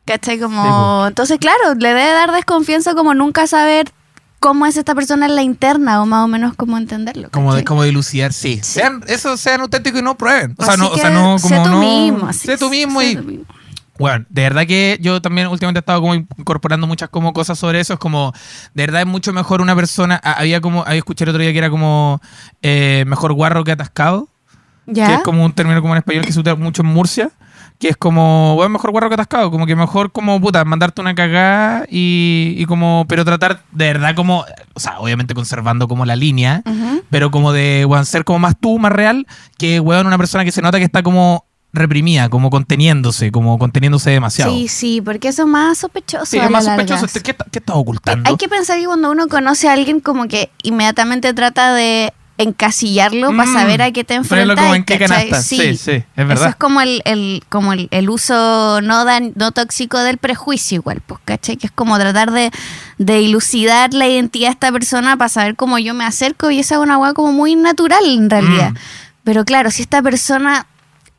[0.09, 0.38] ¿Cachai?
[0.38, 0.62] Como.
[0.62, 1.07] Sí, po.
[1.07, 3.93] entonces, claro, le debe dar desconfianza como nunca saber
[4.41, 7.29] cómo es esta persona en la interna o más o menos cómo entenderlo.
[7.31, 8.57] Como de, como dilucidar, sí.
[8.62, 8.81] Sí.
[8.81, 10.55] Sean, eso sean auténticos y no prueben.
[10.57, 11.81] O sea, Así no, o sea, no como sé tú no.
[11.81, 12.27] mismo.
[12.27, 13.45] así, sé tú mismo sé y tú mismo.
[13.99, 17.81] Bueno, de verdad que yo también últimamente he estado como incorporando muchas como cosas sobre
[17.81, 17.95] eso.
[17.95, 18.33] Es como,
[18.73, 20.17] de verdad es mucho mejor una persona.
[20.23, 22.23] Había como, había escuchado el otro día que era como
[22.62, 24.29] eh, mejor guarro que atascado.
[24.87, 25.07] ¿Ya?
[25.07, 27.31] Que es como un término como en español que se usa mucho en Murcia.
[27.78, 29.50] Que es como, bueno, mejor guarro que atascado.
[29.50, 34.16] Como que mejor como, puta, mandarte una cagada y, y como, pero tratar de verdad
[34.16, 36.62] como, o sea, obviamente conservando como la línea.
[37.11, 39.26] Pero como de, weón, ser como más tú, más real,
[39.59, 44.11] que, weón, una persona que se nota que está como reprimida, como conteniéndose, como conteniéndose
[44.11, 44.50] demasiado.
[44.53, 46.26] Sí, sí, porque eso es más sospechoso.
[46.26, 46.98] Sí, a es la más larga.
[46.98, 47.22] sospechoso.
[47.22, 48.29] ¿Qué, qué estás ocultando?
[48.29, 53.29] Hay que pensar que cuando uno conoce a alguien, como que inmediatamente trata de encasillarlo
[53.37, 54.57] para Mm, saber a qué te enfrentas.
[54.57, 55.42] como en qué canasta.
[55.42, 56.48] Sí, sí, es Eso verdad.
[56.51, 61.03] es como el, el- como el, el uso no, dan- no tóxico del prejuicio igual,
[61.05, 61.57] pues, ¿cachai?
[61.57, 62.51] Que es como tratar de,
[62.98, 66.77] de dilucidar la identidad de esta persona para saber cómo yo me acerco y esa
[66.77, 68.70] es una weá como muy natural en realidad.
[68.70, 68.77] Mm.
[69.24, 70.66] Pero claro, si esta persona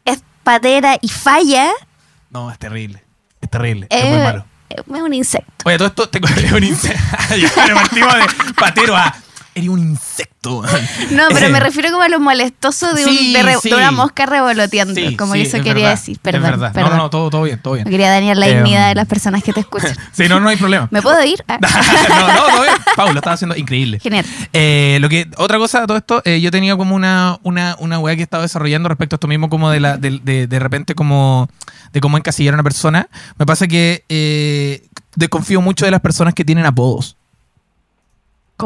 [0.06, 1.70] es patera y falla,
[2.32, 3.04] No, es terrible.
[3.42, 3.88] Es terrible.
[3.90, 4.46] eh, es muy malo.
[4.70, 5.52] es un insecto.
[5.66, 7.02] Oye, todo esto tengo es un insecto.
[7.36, 9.16] le partimos de patero a.
[9.60, 10.30] Eres un insecto.
[11.12, 13.74] No, pero me refiero como a lo molestoso de, un- Sí, de, re- de sí.
[13.74, 16.18] una mosca revoloteando, Sí, como eso es quería verdad, decir.
[16.22, 16.92] Perdón, perdón.
[16.92, 17.86] No, no, todo, todo bien, todo bien.
[17.90, 19.96] Quería dañar la Eh, dignidad de las personas que te escuchan.
[20.14, 20.88] Sí, no, no hay problema.
[20.92, 21.44] ¿Me puedo ir?
[21.48, 23.16] Ah, no, no, todo bien.
[23.18, 24.00] Estaba haciendo increíble.
[24.00, 24.26] Genial.
[24.54, 28.00] Eh, lo que, otra cosa de todo esto, eh, yo tenía como una, una, una
[28.00, 30.60] weá que he estado desarrollando respecto a esto mismo, como de la, de, de, de
[30.60, 31.50] repente como
[31.92, 33.10] de cómo encasillar a una persona.
[33.38, 37.18] Me pasa que eh, desconfío mucho de las personas que tienen apodos.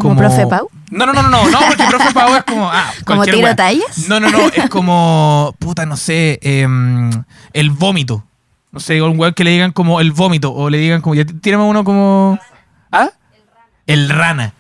[0.02, 0.70] ¿Como, profe Pau?
[0.90, 2.70] No, no, no, no, no, porque profe Pau es como.
[2.72, 3.56] Ah, ¿Como tiro weá.
[3.56, 4.08] tallas?
[4.10, 5.56] No, no, no, es como.
[5.60, 6.40] Puta, no sé.
[6.42, 7.12] em,
[7.54, 8.24] el vómito.
[8.72, 10.52] No sé, un weón que le digan como el vómito.
[10.52, 11.14] O le digan como.
[11.16, 12.40] Ya, tírame uno como.
[12.92, 13.10] ¿Ah?
[13.86, 14.54] El rana.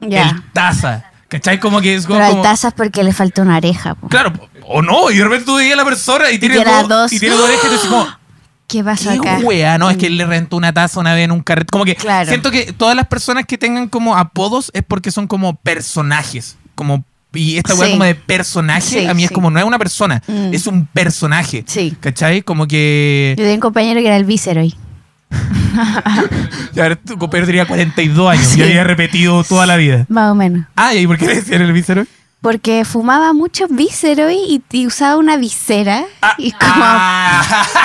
[0.00, 0.30] Ya.
[0.30, 1.04] El taza.
[1.28, 1.60] ¿Cachai?
[1.60, 2.16] Como que es como.
[2.18, 3.94] Pero hay como- tazas porque le falta una oreja.
[3.94, 4.08] po.
[4.08, 4.32] Claro,
[4.66, 7.12] o no, y de repente tú veías a la persona y tiene, dos, dos.
[7.12, 8.06] y tiene dos orejas y dices como,
[8.70, 9.38] ¿Qué pasa acá?
[9.38, 9.78] ¿qué wea?
[9.78, 11.70] No, es que él le rentó una taza una vez en un carrete.
[11.72, 12.28] Como que Claro.
[12.28, 16.56] siento que todas las personas que tengan como apodos es porque son como personajes.
[16.74, 17.04] Como,
[17.34, 17.92] y esta wea Sí.
[17.92, 20.54] como de personaje, Sí, a mí es como, no es una persona, Mm.
[20.54, 21.64] es un personaje.
[21.66, 21.96] Sí.
[22.00, 22.42] ¿Cachai?
[22.42, 23.34] Como que...
[23.36, 24.74] Yo tenía un compañero que era el Viceroy.
[26.74, 30.06] Ya, tu compañero tenía 42 años y había repetido toda la vida.
[30.08, 30.66] Más o menos.
[30.76, 32.04] Ah, ¿y por qué le decían el víscero?
[32.40, 36.04] Porque fumaba mucho Viceroy y, y usaba una visera.
[36.22, 36.72] Ah, y como.
[36.76, 37.42] ah.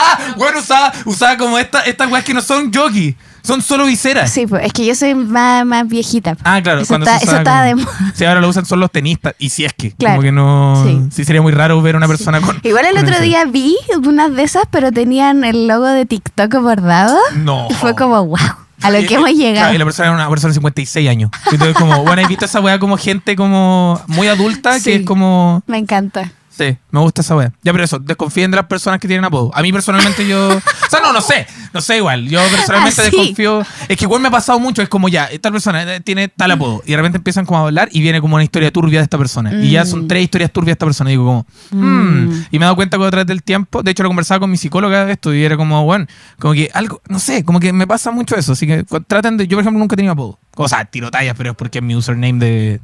[0.00, 4.30] Ah, bueno, usaba, usaba como esta- estas weas que no son jockey, son solo viseras.
[4.30, 6.36] Sí, pues, es que yo soy más, más viejita.
[6.44, 6.82] Ah, claro.
[6.82, 7.88] Eso cuando está, eso estaba de moda.
[8.14, 9.34] Sí, ahora lo usan son los tenistas.
[9.40, 9.90] Y si es que.
[9.90, 10.14] Claro.
[10.16, 10.84] Como que no.
[10.86, 11.00] Sí.
[11.10, 11.24] Sí.
[11.24, 12.60] sería muy raro ver a una persona con.
[12.62, 16.54] Igual el con otro día vi unas de esas, pero tenían el logo de TikTok
[16.62, 17.18] bordado.
[17.34, 17.66] No.
[17.68, 18.38] Y fue como, wow,
[18.82, 19.54] a lo que hemos llegado.
[19.66, 21.30] claro, y la persona era una persona de 56 años.
[21.50, 24.84] Entonces, como, bueno, he visto esa weá como gente como muy adulta Sí.
[24.84, 25.62] que es como.
[25.66, 26.32] Me encanta.
[26.58, 27.52] Sí, me gusta esa wea.
[27.62, 29.52] Ya, pero eso, desconfíen de las personas que tienen apodo.
[29.54, 30.48] A mí personalmente yo.
[30.56, 31.46] o sea, no, no sé.
[31.72, 32.26] No sé igual.
[32.28, 33.62] Yo personalmente Ah, desconfío.
[33.88, 34.82] Es que igual me ha pasado mucho.
[34.82, 36.82] Es como ya, esta persona eh, tiene tal apodo.
[36.84, 39.16] Y de repente empiezan como a hablar y viene como una historia turbia de esta
[39.18, 39.54] persona.
[39.62, 40.08] Y ya son Mm.
[40.08, 41.10] tres historias turbias de esta persona.
[41.10, 42.46] Y digo como, mm.
[42.50, 43.84] Y me he dado cuenta que a través del tiempo.
[43.84, 45.32] De hecho, lo conversaba con mi psicóloga de esto.
[45.32, 46.06] Y era como, bueno,
[46.40, 48.52] como que algo, no sé, como que me pasa mucho eso.
[48.54, 49.46] Así que traten de.
[49.46, 50.38] Yo, por ejemplo, nunca he tenido apodo.
[50.56, 52.80] O sea, tiro tallas, pero es porque es mi username de.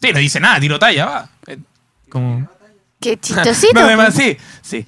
[0.00, 1.28] Sí, no dice nada, tiro talla, va.
[2.14, 2.48] Como.
[3.00, 3.74] Qué chistosito.
[3.74, 4.86] No, además, sí, sí.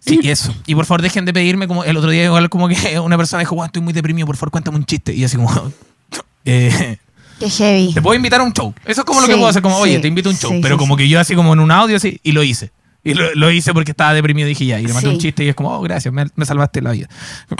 [0.00, 0.54] Sí, y eso.
[0.66, 3.40] Y por favor, dejen de pedirme, como el otro día igual como que una persona
[3.40, 5.12] dijo, "Guau, estoy muy deprimido, por favor, cuéntame un chiste.
[5.14, 5.50] Y así como,
[6.44, 6.98] eh,
[7.40, 7.92] Qué heavy.
[7.94, 8.72] te puedo invitar a un show.
[8.84, 10.50] Eso es como lo que puedo hacer, como, oye, sí, te invito a un show.
[10.52, 12.70] sí, Pero como que yo así como en un audio así, y lo hice.
[13.04, 15.48] Y lo, lo hice porque estaba deprimido, dije ya, y le mandé un chiste y
[15.48, 17.08] es como, oh, gracias, me, me salvaste la vida.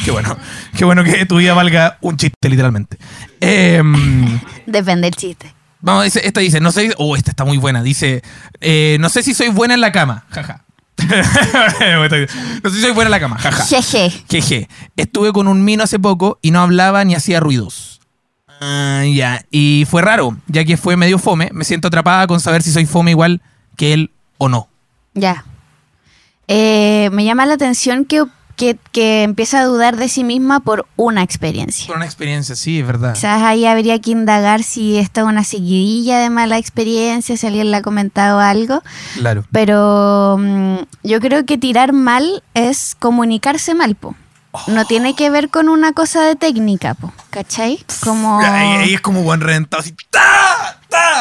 [0.05, 0.37] Qué bueno,
[0.77, 2.99] qué bueno que tu vida valga un chiste, literalmente.
[3.40, 5.55] Em, Depende del chiste.
[5.81, 7.83] Vamos, dice, esta dice, no sé, oh, esta está muy buena.
[7.83, 8.23] Dice,
[8.61, 10.64] eh, no sé si soy buena en la cama, jaja.
[10.99, 13.64] no sé si soy buena en la cama, jaja.
[13.64, 14.11] Jeje.
[14.29, 14.69] Jeje.
[14.97, 18.01] Estuve con un mino hace poco y no hablaba ni hacía ruidos.
[18.61, 19.45] Ah, ya.
[19.51, 21.51] Y fue raro, ya que fue medio fome.
[21.53, 23.41] Me siento atrapada con saber si soy fome igual
[23.77, 24.69] que él o no.
[25.14, 25.45] Ya.
[26.49, 28.25] Eh, me llama la atención que,
[28.59, 31.87] que, que empieza a dudar de sí misma por una experiencia.
[31.87, 33.14] Por una experiencia, sí, es verdad.
[33.14, 37.71] Quizás ahí habría que indagar si esta es una seguidilla de mala experiencia, si alguien
[37.71, 38.83] le ha comentado algo.
[39.14, 39.44] Claro.
[39.53, 44.16] Pero mm, yo creo que tirar mal es comunicarse mal, po.
[44.66, 47.12] No tiene que ver con una cosa de técnica, po.
[47.31, 47.79] ¿Cachai?
[48.03, 48.40] Como...
[48.40, 49.94] Ahí, ahí es como buen reventado, así.
[50.11, 50.78] ¡Ta!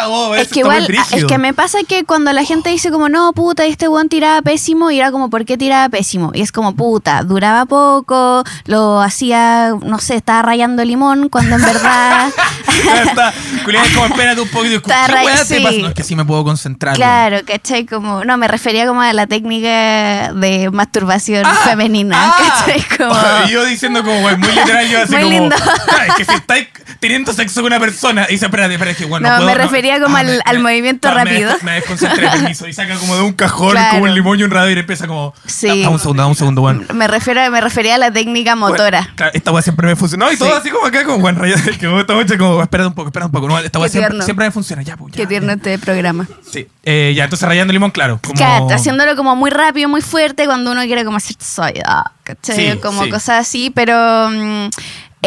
[0.09, 1.27] Oh, Es que igual, es brígido.
[1.27, 4.89] que me pasa que cuando la gente dice como, no, puta, este weón tiraba pésimo,
[4.91, 6.31] y era como, ¿por qué tiraba pésimo?
[6.33, 11.61] Y es como, puta, duraba poco, lo hacía, no sé, estaba rayando limón, cuando en
[11.63, 12.29] verdad...
[12.77, 13.33] Está.
[13.65, 14.81] Julián es como, espérate un poquito.
[14.83, 14.91] ¿Qué
[15.25, 15.63] weá te sí.
[15.63, 15.77] pasa?
[15.79, 16.95] No, es que así me puedo concentrar.
[16.95, 17.85] claro, ¿cachai?
[17.85, 22.35] Como, no, me refería como a la técnica de masturbación femenina, ah.
[22.37, 22.83] ¿cachai?
[22.97, 23.15] Como...
[23.49, 25.33] Yo diciendo como, muy literal, yo así Muy como...
[25.39, 25.55] lindo.
[25.89, 26.67] "Ah, Es que si estáis
[26.99, 29.99] teniendo sexo con una persona y dice, espérate, espérate, es que bueno, No, puedo, refería
[30.01, 31.51] como al- al movimiento me rápido.
[31.51, 32.67] des- Me desconcentré, permiso.
[32.67, 33.91] Y saca como de un cajón, Claro.
[33.91, 35.33] como un limón y un radar y empieza como...
[35.45, 35.83] Sí.
[35.83, 36.83] Da, un segundo, da un segundo, bueno.
[36.93, 39.09] Me, refiero, me refería a la técnica motora.
[39.15, 40.31] Claro, esta weá siempre me funcionó.
[40.31, 40.55] Y todo Sí.
[40.59, 43.25] así como acá, como Juan Rayado, que me gusta mucho, como, espérate un poco, espérate
[43.27, 43.47] un poco.
[43.47, 44.81] No, esta weá siempre, siempre me funciona.
[44.81, 45.17] Ya, pues, ya.
[45.17, 46.27] Qué tierno este programa.
[46.49, 46.67] Sí.
[46.83, 48.19] Eh, ya, entonces rayando limón, claro.
[48.23, 48.35] Como...
[48.35, 52.55] Claro, haciéndolo como muy rápido, muy fuerte, cuando uno quiere como hacer soya, ¿cachai?
[52.73, 53.09] Sí, como sí.
[53.09, 54.69] cosas así, pero mm,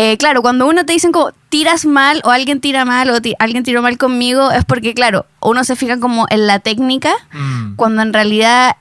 [0.03, 3.35] eh, claro, cuando uno te dicen como tiras mal o alguien tira mal o ti-
[3.39, 7.75] alguien tiró mal conmigo, es porque, claro, uno se fija como en la técnica, Mm.
[7.77, 8.77] cuando en realidad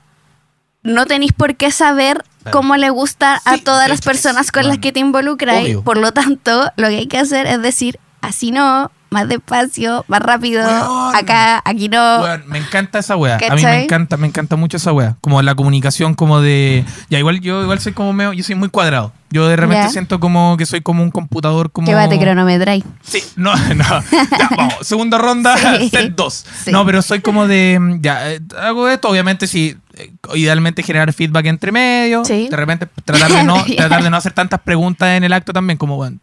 [0.82, 2.56] no tenéis por qué saber Claro.
[2.56, 5.62] cómo le gusta a todas las personas con las que te involucras.
[5.62, 5.82] obvio.
[5.82, 10.20] Por lo tanto, lo que hay que hacer es decir, así no, más despacio, más
[10.22, 11.16] rápido, Weón.
[11.16, 12.20] acá, aquí no.
[12.22, 13.38] Weón, me encanta esa wea.
[13.50, 15.16] A mí me encanta, me encanta mucho esa wea.
[15.20, 16.84] Como la comunicación como de.
[17.08, 19.12] Ya, igual yo igual soy como medio, yo soy muy cuadrado.
[19.32, 21.86] Yo de repente siento como que soy como un computador como.
[21.86, 22.84] Que va, te cronometráis.
[23.02, 23.84] Sí, no, no.
[24.12, 25.88] Ya, vamos, segunda ronda, Sí.
[25.88, 26.46] set 2.
[26.64, 26.72] Sí.
[26.72, 27.78] No, pero soy como de.
[27.80, 29.76] mm, Ya, eh, hago esto, obviamente sí.
[29.94, 32.24] eh, Idealmente generar feedback entre medio.
[32.24, 32.48] Sí.
[32.48, 35.76] De repente tratar de, no, tratar de no hacer tantas preguntas en el acto también,
[35.78, 36.18] como bueno.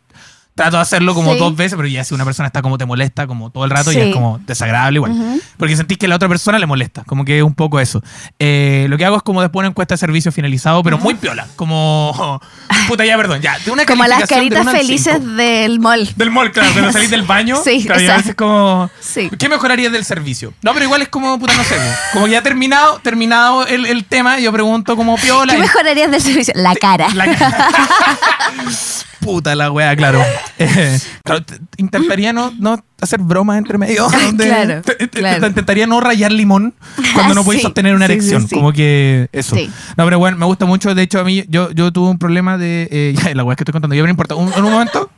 [0.57, 1.39] Trato de hacerlo como Sí.
[1.39, 3.91] dos veces, pero ya si una persona está como te molesta, como todo el rato,
[3.91, 4.09] ya Sí.
[4.09, 5.39] es como desagradable igual.
[5.55, 7.03] Porque sentís que la otra persona le molesta.
[7.05, 8.01] Como que es un poco eso.
[8.39, 11.45] Eh, lo que hago es como después una encuesta de servicio finalizado, pero muy piola.
[11.55, 12.41] Como.
[12.87, 13.39] Puta, ya, perdón.
[13.41, 13.57] Ya.
[13.59, 16.09] De una Como las de caritas felices del mall.
[16.15, 17.57] Del mall, claro, cuando salís del baño.
[17.63, 18.89] Sí, claro, como.
[18.99, 19.29] Sí.
[19.37, 20.53] ¿Qué mejorarías del servicio?
[20.63, 21.75] No, pero igual es como, puta, no sé.
[22.13, 25.53] Como ya terminado, terminado el, el tema, yo pregunto como piola.
[25.53, 26.53] ¿Qué mejorarías del servicio?
[26.57, 27.09] La cara.
[27.13, 27.27] la-
[29.21, 30.21] Puta la wea, claro.
[30.59, 34.07] Eh, claro, te- intentaría no, no hacer bromas entre medio.
[34.37, 35.45] Claro, te- te- claro.
[35.47, 36.73] Intentaría no rayar limón
[37.13, 38.47] cuando no podéis Sí, sostener una sí, erección.
[38.47, 38.55] sí.
[38.55, 39.55] Como que eso.
[39.55, 39.69] Sí.
[39.97, 40.95] No, pero bueno, me gusta mucho.
[40.95, 42.87] De hecho, a mí, yo, yo tuve un problema de.
[42.91, 43.95] eh, ya, la wea que estoy contando.
[43.95, 44.33] Yo, pero no importa.
[44.35, 45.11] Un- en un momento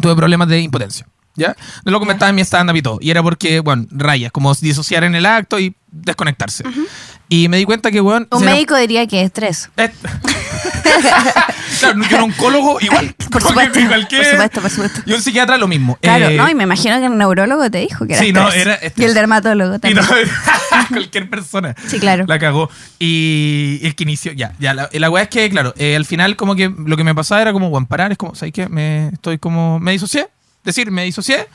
[0.00, 1.04] tuve problemas de impotencia.
[1.36, 1.56] ¿Ya?
[1.84, 2.98] No lo comentaba en mi stand-up y todo.
[3.00, 6.64] Y era porque, bueno, rayas, como disociar en el acto y desconectarse.
[7.28, 8.26] Y me di cuenta que, bueno.
[8.30, 9.70] Un médico diría que es estrés.
[9.76, 9.90] Eh,
[11.80, 13.14] claro, yo era oncólogo igual.
[13.30, 15.00] Por supuesto, que cualquier- por supuesto, por supuesto.
[15.06, 15.96] Y un psiquiatra lo mismo.
[16.00, 18.50] Claro, Eh, no, y me imagino que el neurólogo te dijo que era Sí, no,
[18.52, 20.04] era Y el dermatólogo y también.
[20.04, 21.74] no, cualquier persona.
[21.86, 22.24] Sí, claro.
[22.26, 22.68] La cagó.
[22.98, 24.74] Y el que inició, ya, ya.
[24.74, 27.40] La, la weá es que, claro, eh, al final como que lo que me pasaba
[27.42, 28.68] era como, parar, es como, ¿sabes qué?
[28.68, 30.26] Me, estoy como, me disocié.
[30.64, 31.46] Decir, me disocié.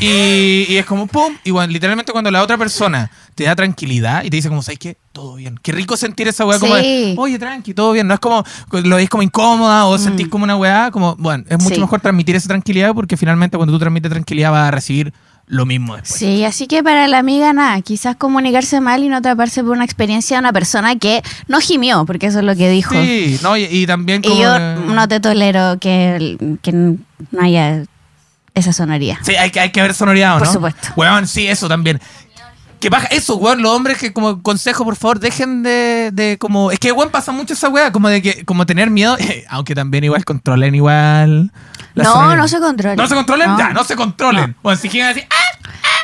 [0.00, 1.34] Y, y es como, pum.
[1.44, 4.78] Y bueno, literalmente cuando la otra persona te da tranquilidad y te dice como, ¿sabes
[4.78, 4.96] qué?
[5.12, 5.58] Todo bien.
[5.62, 8.06] Qué rico sentir esa weá como de, oye, tranqui, todo bien.
[8.06, 11.56] No es como, lo veis como incómoda o sentís como una weá, como, bueno, es
[11.58, 11.74] mucho Mm.
[11.76, 11.80] Sí.
[11.80, 15.12] mejor transmitir esa tranquilidad porque finalmente cuando tú transmites tranquilidad vas a recibir
[15.46, 16.18] lo mismo después.
[16.18, 19.84] Sí, así que para la amiga nada, quizás comunicarse mal y no atraparse por una
[19.84, 22.94] experiencia de una persona que no gimió, porque eso es lo que dijo.
[22.94, 24.34] Sí, no, y, y también como...
[24.34, 26.96] y yo que- no te tolero que, que no
[27.40, 27.84] haya
[28.56, 29.20] esa sonoría.
[29.22, 30.52] Sí, hay que, hay que ver sonoridad, ¿o Por ¿no?
[30.52, 30.88] supuesto.
[30.96, 32.00] Weón, sí, eso también.
[32.80, 36.70] Que baja eso, weón, los hombres que como consejo, por favor, dejen de, de como...
[36.70, 39.16] Es que, weón, pasa mucho esa weá, como de que, como tener miedo,
[39.48, 41.52] aunque también igual controlen igual...
[41.94, 42.36] la No, sonoridad.
[42.36, 42.96] no se controlen.
[42.98, 43.48] ¿No se controlen?
[43.50, 43.58] No.
[43.58, 44.56] Ya, no se controlen.
[44.62, 45.56] Bueno, si quieren decir, ¡ah!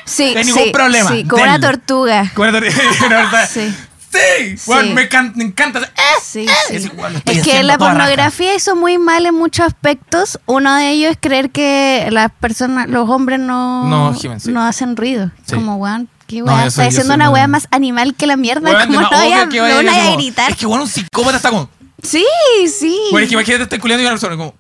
[0.05, 1.67] Sí, No hay ningún sí, problema, Sí, como una denle.
[1.69, 2.31] tortuga.
[2.35, 3.49] Como una tortilla, una verdad.
[3.53, 3.75] Sí.
[4.13, 4.95] Sí, weón, Sí.
[4.95, 5.81] me, can- me encanta.
[5.97, 6.21] ¡Ah!
[6.23, 6.77] Sí, sí.
[6.77, 10.39] Es igual, estoy Es que la pornografía hizo muy mal en muchos aspectos.
[10.47, 14.97] Uno de ellos es creer que las personas, los hombres no, No gimen, no hacen
[14.97, 15.31] ruido.
[15.53, 18.71] Como, weón, qué No, yo Está diciendo una weá más animal que la mierda.
[18.71, 20.51] Weón, como no vaya, vaya no a vaya a gritar.
[20.51, 21.69] Es que, bueno, un psicópata está como...
[22.03, 22.25] Sí,
[22.67, 22.99] sí.
[23.13, 24.55] Bueno, es que imagínate, estás culiando y una persona como...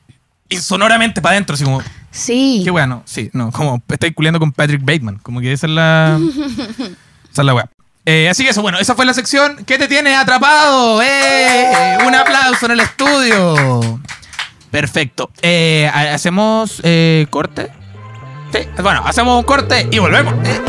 [0.49, 1.83] Y sonoramente para adentro, así como...
[2.11, 2.61] Sí.
[2.63, 5.73] Qué weá, no, sí, no, como estáis culiando con Patrick Bateman, como que esa es
[5.73, 6.21] la.
[7.33, 7.71] esa es la weá.
[8.05, 9.65] Eh, así que eso, bueno, esa fue la sección.
[9.65, 11.01] ¿Qué te tiene atrapado?
[11.03, 11.99] ¡Eh!
[12.07, 14.01] Un aplauso en el estudio.
[14.71, 15.31] Perfecto.
[15.43, 17.71] Eh, ha- ¿Hacemos eh, corte?
[18.53, 20.35] Sí, bueno, hacemos un corte y volvemos.
[20.47, 20.61] Eh.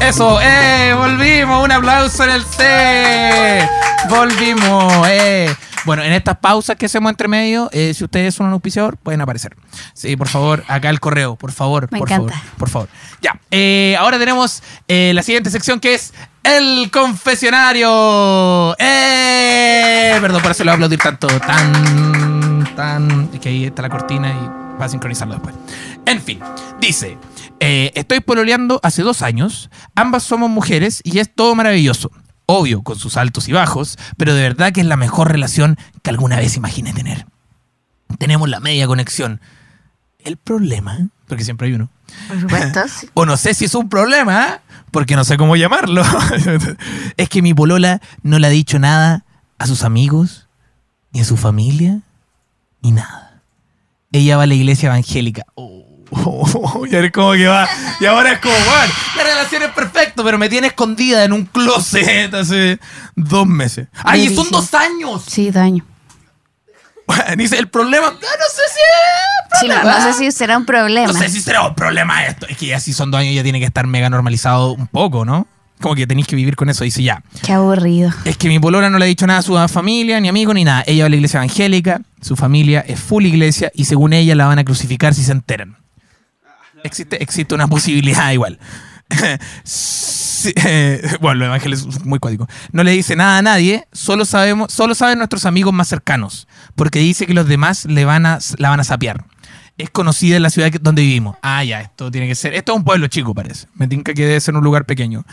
[0.00, 3.68] Eso, eh, volvimos, un aplauso en el C.
[4.08, 5.54] Volvimos, eh.
[5.84, 9.20] Bueno, en estas pausas que hacemos entre medio, eh, si ustedes son un auspiciador, pueden
[9.20, 9.56] aparecer.
[9.94, 12.34] Sí, por favor, acá el correo, por favor, Me por encanta.
[12.34, 12.88] favor, por favor.
[13.20, 16.14] Ya, eh, ahora tenemos eh, la siguiente sección que es
[16.44, 18.76] el confesionario.
[18.78, 20.16] ¡Eh!
[20.20, 24.84] Perdón por hacerlo aplaudir tanto, tan, tan, es que ahí está la cortina y va
[24.84, 25.54] a sincronizarlo después.
[26.06, 26.38] En fin,
[26.80, 27.18] dice,
[27.58, 32.10] estoy pololeando hace dos años, ambas somos mujeres y es todo maravilloso.
[32.54, 36.10] Obvio, con sus altos y bajos, pero de verdad que es la mejor relación que
[36.10, 37.24] alguna vez imaginé tener.
[38.18, 39.40] Tenemos la media conexión.
[40.18, 41.88] El problema, porque siempre hay uno,
[42.28, 42.80] Por supuesto.
[42.88, 43.08] sí.
[43.14, 44.60] o no sé si es un problema,
[44.90, 46.02] porque no sé cómo llamarlo,
[47.16, 49.24] es que mi polola no le ha dicho nada
[49.56, 50.46] a sus amigos,
[51.12, 52.00] ni a su familia,
[52.82, 53.40] ni nada.
[54.12, 55.46] Ella va a la iglesia evangélica.
[55.54, 55.71] Oh,
[56.90, 57.68] y ahora es como que va.
[58.00, 61.44] Y ahora es como, bueno, la relación es perfecta, pero me tiene escondida en un
[61.46, 62.78] closet hace
[63.16, 63.88] dos meses.
[64.04, 65.24] ¡Ay, son dos años!
[65.26, 65.84] Sí, daño.
[67.06, 68.08] Bueno, dice, el problema.
[68.08, 69.98] ah, No sé si es Sí, no, problema.
[69.98, 71.12] no sé si será un problema.
[71.12, 72.46] No sé si será un problema esto.
[72.46, 75.24] Es que ya si son dos años ya tiene que estar mega normalizado un poco,
[75.24, 75.46] ¿no?
[75.80, 76.84] Como que tenéis que vivir con eso.
[76.84, 77.22] Dice ya.
[77.44, 78.12] Qué aburrido.
[78.24, 80.64] Es que mi polola no le ha dicho nada a su familia, ni amigo, ni
[80.64, 80.84] nada.
[80.86, 84.46] Ella va a la iglesia evangélica, su familia es full iglesia y según ella la
[84.46, 85.76] van a crucificar si se enteran.
[86.84, 88.58] Existe, existe una posibilidad igual.
[89.64, 92.48] Sí, eh, bueno, los evangelios son muy cuáticos.
[92.72, 96.98] No le dice nada a nadie, solo sabemos, solo saben nuestros amigos más cercanos, porque
[96.98, 99.24] dice que los demás le van a, la van a sapear.
[99.78, 101.36] Es conocida en la ciudad donde vivimos.
[101.42, 102.54] Ah, ya, esto tiene que ser.
[102.54, 103.68] Esto es un pueblo chico, parece.
[103.74, 105.24] Me tinca que debe ser un lugar pequeño.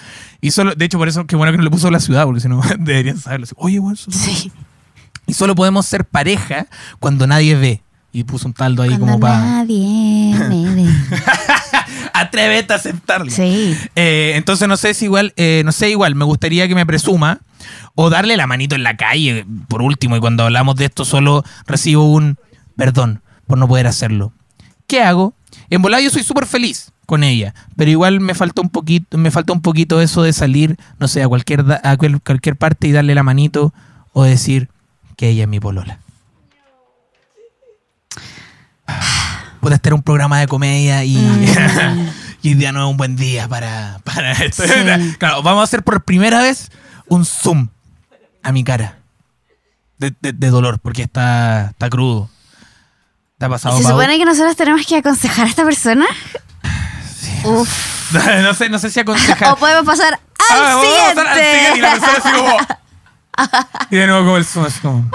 [0.42, 2.42] Y solo, de hecho, por eso qué bueno que no le puso la ciudad, porque
[2.42, 3.48] si no deberían saberlo.
[3.56, 4.52] Oye, bueno, Sí.
[5.26, 6.68] y solo podemos ser pareja
[7.00, 7.82] cuando nadie ve.
[8.12, 9.40] Y puso un taldo ahí como Cuando para.
[9.40, 10.86] nadie me ve.
[12.14, 13.30] Atrévete a aceptarlo.
[13.32, 13.78] Sí.
[13.96, 17.40] Eh, entonces no sé si igual, eh, no sé igual, me gustaría que me presuma
[17.96, 21.44] o darle la manito en la calle, por último, y cuando hablamos de esto solo
[21.68, 22.38] recibo un
[22.76, 24.34] perdón por no poder hacerlo.
[24.88, 25.34] ¿Qué hago?
[25.70, 29.32] En volar yo soy súper feliz con ella, pero igual me falta un poquito, me
[29.32, 32.92] falta un poquito eso de salir, no sé, a cualquier, a cual- cualquier parte y
[32.92, 33.74] darle la manito
[34.14, 34.70] o decir
[35.16, 36.00] que ella es mi polola.
[39.62, 41.16] Puede estar un programa de comedia y,
[42.42, 44.64] y hoy día no es un buen día para, para esto.
[44.64, 45.16] Sí.
[45.18, 46.70] Claro, vamos a hacer por primera vez
[47.08, 47.68] un zoom
[48.44, 49.00] a mi cara
[49.98, 52.30] de, de- de dolor porque está, está crudo.
[53.34, 56.06] Está pasado ¿Se supone que nosotros tenemos que aconsejar a esta persona?
[57.44, 58.14] Uf.
[58.44, 59.54] no sé, no sé si aconsejar.
[59.54, 60.20] O podemos pasar al
[60.52, 61.16] Ah, vamos a siguiente.
[61.16, 62.58] pasar al siguiente y la persona así como.
[63.92, 65.10] Y de nuevo como el zoom, así como.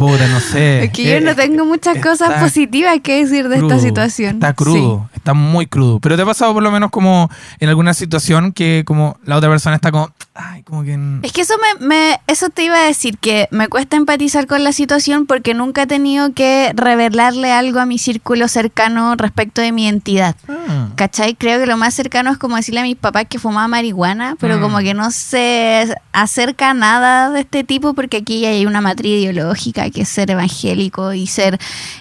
[0.00, 0.84] Puta, no sé.
[0.84, 3.86] Es que yo Eh, no tengo muchas cosas está positivas que decir de crudo, esta
[3.86, 4.34] situación.
[4.36, 6.00] Está crudo, está muy crudo.
[6.00, 9.48] Pero te ha pasado por lo menos como en alguna situación que como la otra
[9.50, 10.98] persona está como, ay, como que...
[11.22, 14.64] Es que eso me, me- eso te iba a decir, que me cuesta empatizar con
[14.64, 19.72] la situación porque nunca he tenido que revelarle algo a mi círculo cercano respecto de
[19.72, 20.34] mi identidad.
[20.48, 20.88] Ah.
[20.96, 21.34] ¿Cachai?
[21.34, 24.56] Creo que lo más cercano es como decirle a mis papás que fumaba marihuana, pero
[24.58, 24.60] Mm.
[24.62, 29.20] como que no se acerca a nada de este tipo porque aquí hay una matriz
[29.22, 31.58] ideológica que es ser evangélico y ser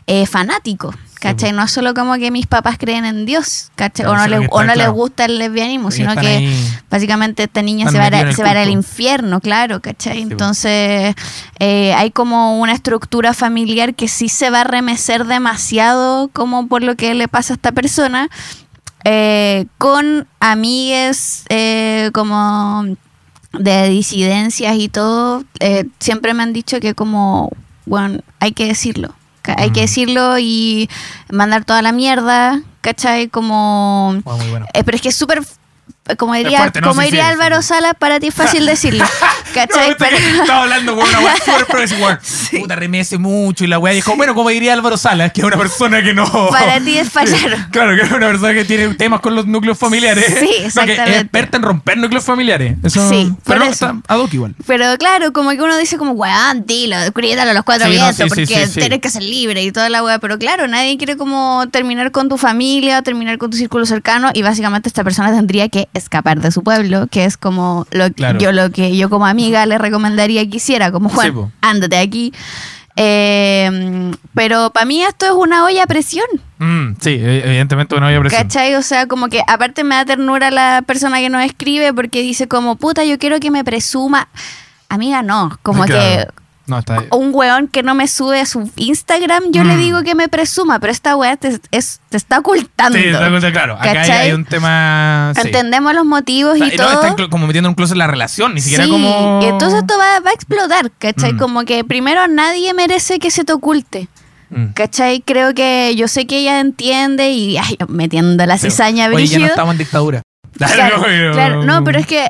[0.08, 0.94] eh, fanático.
[1.20, 1.52] ¿Cachai?
[1.52, 4.06] No es solo como que mis papás creen en Dios, ¿cachai?
[4.06, 6.80] Claro, o no, sino le- que o no les gusta el lesbianismo, sino que ahí-
[6.90, 10.24] básicamente esta niña se va, a, se va al infierno, claro, ¿cachai?
[10.26, 10.32] po.
[10.32, 11.16] Entonces
[11.60, 16.84] eh, hay como una estructura familiar que sí se va a remecer demasiado como por
[16.84, 18.30] lo que le pasa a esta persona
[19.04, 22.86] eh, con amigues eh, como
[23.54, 25.44] de disidencias y todo,
[26.00, 27.50] siempre me han dicho que como,
[27.86, 29.16] bueno, hay que decirlo.
[29.58, 29.84] Hay que Mm.
[29.84, 30.90] decirlo y
[31.32, 33.28] mandar toda la mierda, ¿cachai?
[33.30, 34.20] Como...
[34.24, 34.66] Wow, muy bueno.
[34.74, 35.42] eh, pero es que es súper...
[36.18, 36.90] Como diría, fuerte, ¿no?
[36.90, 37.68] como Sí, sí, diría sí, Álvaro sí.
[37.70, 39.06] Sala, para ti es fácil decirlo.
[39.54, 39.90] ¿Cachai?
[39.92, 42.20] No, Pero- Estaba hablando con una weá súper weón.
[42.62, 45.58] Puta, remece mucho y la weá dijo, bueno, como diría Álvaro Salas, que es una
[45.58, 46.26] persona que no.
[46.52, 47.70] Para ti es fallar.
[47.72, 50.26] Claro, que es una persona que tiene temas con los núcleos familiares.
[50.40, 51.20] Sí, No, que es exactamente.
[51.20, 52.76] experta en romper núcleos familiares.
[52.84, 53.72] Eso, Sí, pero no, eso.
[53.74, 54.56] está ad hoc igual.
[54.66, 58.46] Pero claro, como que uno dice como, weón, dilo, griítalo a los cuatro vientos, porque
[58.46, 60.20] tienes que ser libre y toda la weá.
[60.20, 64.42] Pero claro, nadie quiere como terminar con tu familia, terminar con tu círculo cercano y
[64.42, 68.40] básicamente esta persona tendría que escapar de su pueblo, que es como lo, Claro.
[68.40, 72.34] yo lo que yo como amiga le recomendaría que hiciera, como Juan, Sí, ándate aquí.
[73.02, 76.26] Eh, pero para mí esto es una olla a presión.
[76.58, 78.42] Mm, sí, e- evidentemente no había presión.
[78.44, 78.76] ¿Cachai?
[78.76, 82.48] O sea, como que aparte me da ternura la persona que nos escribe porque dice
[82.50, 84.28] como, puta, yo quiero que me presuma.
[84.90, 85.58] Amiga, no.
[85.64, 86.02] Como Claro.
[86.02, 86.28] que
[86.70, 87.04] No, está.
[87.12, 89.80] un weón que no me sube a su Instagram, yo le Mm.
[89.80, 92.98] digo que me presuma, pero esta weá te, es- te está ocultando.
[92.98, 93.76] Sí, está cosa- claro.
[93.80, 95.34] Acá hay, un tema.
[95.36, 95.42] sí.
[95.48, 96.94] Entendemos los motivos Está- y no, todo.
[97.04, 99.40] está inclu- como metiendo un closet en la relación, ni siquiera Sí, como.
[99.42, 101.34] y entonces esto va, va a explotar, ¿cachai?
[101.34, 101.38] Mm.
[101.38, 104.08] Como que primero nadie merece que se te oculte.
[104.52, 104.68] Mm.
[104.74, 105.22] ¿Cachai?
[105.22, 109.16] Creo que yo sé que ella entiende y ay, metiendo la cizaña Oye, ya no
[109.16, 109.46] brígido.
[109.48, 110.22] estamos en dictadura.
[110.58, 111.04] Claro,
[111.34, 111.64] claro.
[111.64, 112.28] no, pero es que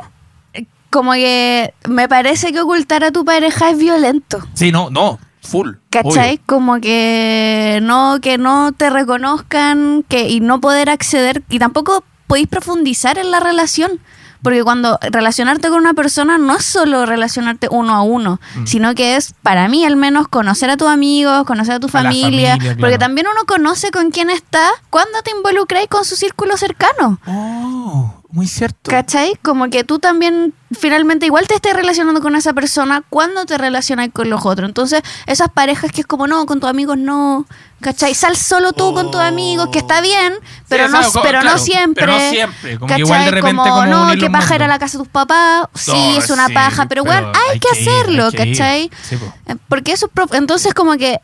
[0.90, 4.40] como que me parece que ocultar a tu pareja es violento.
[4.54, 5.72] Sí, no, no, full.
[5.90, 6.30] ¿Cachai?
[6.36, 6.42] obvio.
[6.46, 12.48] Como que no, que no te reconozcan que, y no poder acceder y tampoco podéis
[12.48, 14.00] profundizar en la relación.
[14.42, 18.68] Porque cuando relacionarte con una persona no es solo relacionarte uno a uno, Mm.
[18.68, 21.90] sino que es, para mí al menos, conocer a tus amigos, conocer a tu A
[21.90, 22.58] familia.
[22.80, 27.20] Porque también uno conoce con quién está cuando te involucráis con su círculo cercano.
[27.28, 28.92] Oh, muy cierto.
[28.92, 29.34] ¿Cachai?
[29.42, 34.10] Como que tú también finalmente igual te estés relacionando con esa persona cuando te relacionas
[34.14, 34.70] con los otros.
[34.70, 37.48] Entonces, esas parejas que es como, no, con tus amigos no,
[37.82, 38.14] ¿cachai?
[38.14, 40.34] Sal solo tú con tus amigos, que está bien,
[40.68, 42.06] pero, Sí, no, pero claro, no siempre.
[42.06, 44.68] pero no siempre, como que igual de repente como no, unir que paja ir a
[44.68, 47.68] la casa de tus papás, sí, No, es una sí, paja, pero bueno, hay, que
[47.80, 48.38] ir, hacerlo, que.
[48.38, 48.92] ¿cachai?
[49.02, 49.26] Sí, po.
[49.48, 51.20] Eh, Porque eso entonces como que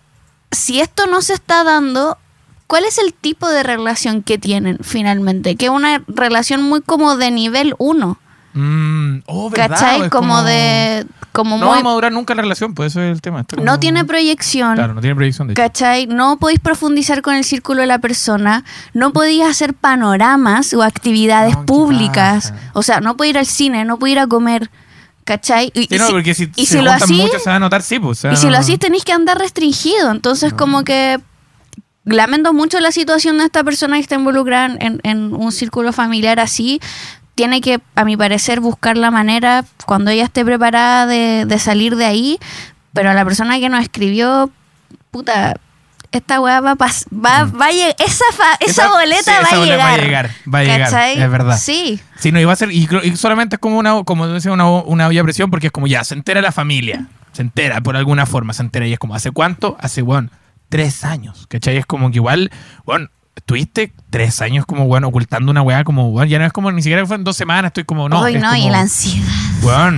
[0.52, 2.18] si esto no se está dando,
[2.67, 5.56] ¿cuál es el tipo de relación que tienen finalmente?
[5.56, 8.19] Que es una relación muy como de nivel 1,
[8.58, 9.51] Mm, oh.
[9.51, 10.10] ¿cachai?
[10.10, 13.19] Como, de como No muy vamos a durar nunca la relación, pues eso es el
[13.21, 13.43] tema.
[13.62, 14.75] No tiene proyección.
[14.75, 15.62] Claro, no tiene proyección de hecho.
[15.62, 16.08] ¿Cachai?
[16.08, 21.54] No podéis profundizar con el círculo de la persona, no podéis hacer panoramas o actividades
[21.54, 24.69] No, qué públicas, o sea, no podéis ir al cine, no podéis ir a comer,
[25.25, 25.69] ¿cachai?
[25.73, 27.58] Y, Sí, y no, si- porque si, y se si lo hacís- mucho se va
[27.58, 28.19] a notar, sí, pues.
[28.19, 30.12] o sea, Y si lo hacís tenéis que andar restringido.
[30.12, 31.19] Entonces, como que
[32.06, 36.39] lamento mucho la situación de esta persona que está involucrada en, en un círculo familiar
[36.39, 36.80] así.
[37.36, 41.96] Tiene que, a mi parecer, buscar la manera, cuando ella esté preparada, de, de salir
[41.98, 42.39] de ahí.
[42.94, 44.50] Pero a la persona que nos escribió,
[45.12, 45.56] puta,
[46.13, 49.56] esta weá va a pas- va, va a esa, fa- esa, boleta, sí, va, esa
[49.56, 51.58] a llegar, va a llegar, va a llegar, es verdad.
[51.58, 52.00] Sí.
[52.18, 52.88] Sí, no, iba a ser, y,
[53.18, 56.13] solamente es como una, como decía, una, una olla presión, porque es como ya, se
[56.13, 59.76] entera la familia, se entera por alguna forma, se entera, y es como, ¿hace cuánto?
[59.82, 60.30] Hace, bueno,
[60.69, 61.78] tres años, ¿cachai?
[61.78, 62.51] Es como que igual,
[62.86, 66.71] bueno, estuviste tres años como, bueno, ocultando una weá, como, bueno, ya no es como,
[66.71, 69.28] ni siquiera fueron dos semanas, estoy como, no, no, y la ansiedad.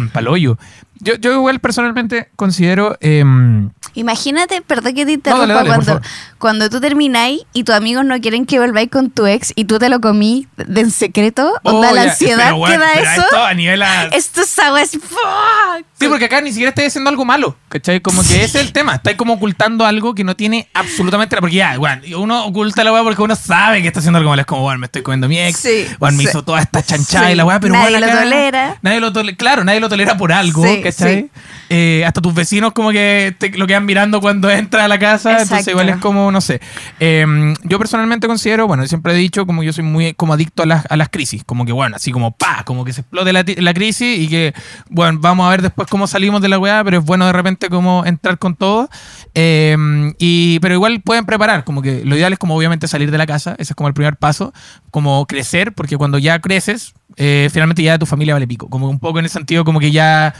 [0.10, 0.58] paloyo.
[1.00, 5.86] Yo, yo igual personalmente considero, em, Imagínate, perdón que te No, interrumpa, dale, dale, por
[5.86, 6.08] cuando,
[6.38, 9.80] cuando tú termináis y tus amigos no quieren que volváis con tu ex y tú
[9.80, 12.90] te lo comí de en secreto, onda oh, la ya, ansiedad pero, weón, que da
[12.94, 13.22] pero eso.
[13.22, 14.92] Esto a nivel a- Esto es agua, es.
[14.92, 18.00] Sí, porque acá ni siquiera estáis haciendo algo malo, ¿cachai?
[18.02, 18.96] Como que ese es el tema.
[18.96, 21.36] Estáis como ocultando algo que no tiene absolutamente.
[21.38, 24.42] Porque ya, bueno, uno oculta la weá porque uno sabe que está haciendo algo malo.
[24.42, 25.58] Es como, bueno, me estoy comiendo mi ex.
[25.58, 26.30] Sí, bueno, me sí.
[26.30, 28.78] hizo toda esta chanchada Sí, y la weá, pero nadie bueno, lo acá- tolera.
[28.84, 29.38] Nadie lo tolera.
[29.38, 31.22] Claro, nadie lo tolera por algo, ¿cachai?
[31.24, 31.30] sí.
[31.70, 35.32] Eh, hasta tus vecinos como que te- lo quedan mirando cuando entra a la casa.
[35.42, 36.62] Entonces igual es como, no sé.
[37.00, 37.26] Eh,
[37.64, 40.86] yo personalmente considero, bueno, siempre he dicho como yo soy muy como adicto a las,
[40.90, 41.44] a las crisis.
[41.44, 44.54] Como que, bueno, así como pa, como que se explote la, la crisis y que,
[44.90, 47.70] bueno, vamos a ver después cómo salimos de la weá, pero es bueno de repente
[47.70, 48.90] como entrar con todo.
[49.34, 49.76] Eh,
[50.20, 53.26] y, pero igual pueden preparar, como que lo ideal es como obviamente salir de la
[53.28, 54.54] casa, ese es como el primer paso,
[54.92, 58.70] como crecer, porque cuando ya creces, eh, finalmente ya tu familia vale pico.
[58.70, 60.34] Como un poco en ese sentido, como que ya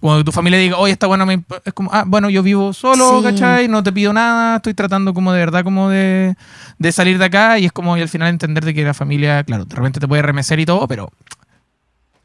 [0.00, 2.72] cuando tu familia diga, oye, está bueno, me imp-", es como, ah, bueno, yo vivo
[2.72, 3.24] solo, Sí.
[3.24, 3.68] ¿cachai?
[3.68, 6.34] No te pido nada, estoy tratando como de verdad como de,
[6.78, 9.44] de salir de acá y es como y al final entender de que la familia,
[9.44, 11.10] claro, de repente te puede remecer y todo, pero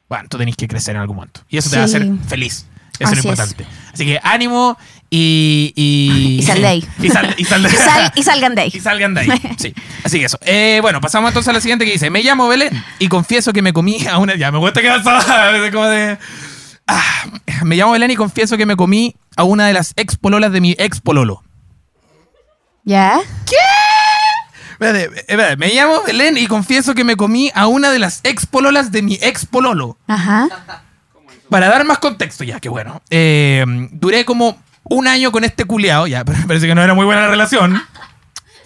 [0.10, 1.42] bueno, tú tenés que crecer en algún momento.
[1.50, 2.66] Y eso te va a hacer feliz.
[3.00, 3.26] Eso es lo es.
[3.26, 3.66] importante.
[3.94, 4.78] Así que ánimo
[5.10, 6.88] Y, y, Y sal de ahí.
[7.02, 8.72] y, sal, y sal de- Y, sal- y salgan de ahí.
[8.74, 9.30] y salgan de ahí.
[9.58, 9.74] Sí.
[10.04, 10.38] Así que eso.
[10.46, 12.70] Eh, bueno, pasamos entonces a la siguiente que dice: Me llamo Belén
[13.00, 14.36] y confieso que me comí a una.
[14.36, 15.52] Ya, me gusta que pasaba.
[15.72, 16.18] como de.
[16.88, 17.26] Ah,
[17.64, 20.62] me llamo Belén y confieso que me comí a una de las ex pololas de
[20.62, 21.44] mi ex pololo.
[22.84, 23.20] ¿Ya?
[24.74, 28.46] Espérate, espérate, me llamo Belén y confieso que me comí a una de las ex
[28.46, 29.98] pololas de mi ex pololo.
[30.08, 30.48] Ajá.
[31.50, 33.02] Para dar más contexto, ya, que bueno.
[33.10, 37.06] eh, duré como un año con este culiao, ya, pero parece que no era muy
[37.06, 37.82] buena la relación.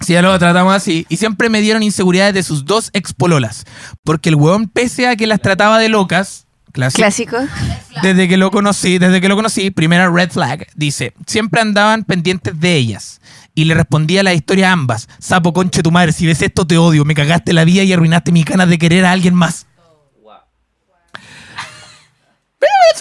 [0.02, 1.06] Si ya lo tratamos así.
[1.10, 3.66] Y siempre me dieron inseguridades de sus dos ex pololas.
[4.04, 6.48] Porque el huevón, pese a que las trataba de locas,
[6.88, 8.02] clásico, Clásico.
[8.02, 12.60] desde que lo conocí, desde que lo conocí, primera red flag, dice, siempre andaban pendientes
[12.60, 13.22] de ellas.
[13.56, 15.10] Y le respondía la historia a ambas.
[15.20, 18.32] Sapo, conche tu madre, si ves esto te odio, me cagaste la vida y arruinaste
[18.32, 19.66] mis ganas de querer a alguien más.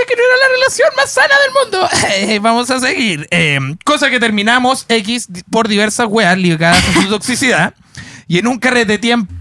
[0.06, 1.88] Que no era la relación más sana del mundo.
[2.32, 3.26] Eh, vamos a seguir.
[3.30, 7.74] Eh, cosa que terminamos X por diversas weas ligadas a su toxicidad.
[8.26, 9.32] Y en un carrete tiempo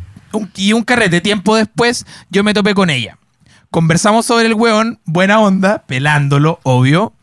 [0.55, 3.17] y un carrete tiempo después yo me topé con ella.
[3.71, 7.13] Conversamos sobre el weón, buena onda, pelándolo, obvio.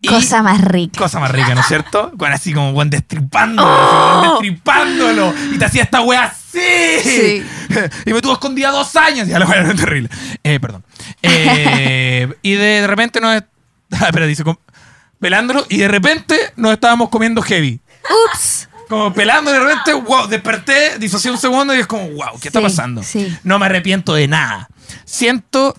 [0.00, 0.98] Y Cosa más rica.
[0.98, 2.12] cosa más rica, ¿no es cierto?
[2.18, 4.30] Con así como weón destripándolo, así, Oh.
[4.32, 5.34] destripándolo.
[5.52, 6.58] Y te hacía esta wea así.
[7.02, 7.46] Sí.
[8.06, 9.26] Y me tuvo escondida dos años.
[9.28, 10.10] Ya la wea era terrible.
[10.42, 10.84] Eh, perdón.
[11.22, 13.42] Eh, y de repente nos.
[13.92, 14.42] Ah, espera, dice.
[15.20, 15.64] Pelándolo.
[15.68, 17.80] Y de repente nos estábamos comiendo heavy.
[18.34, 18.68] Ups.
[18.88, 22.48] Como pelando y de repente, wow, desperté, disocié un segundo y es como, wow, ¿qué
[22.48, 23.02] está Sí, pasando?
[23.02, 23.34] sí.
[23.44, 24.68] No me arrepiento de nada.
[25.06, 25.74] Siento,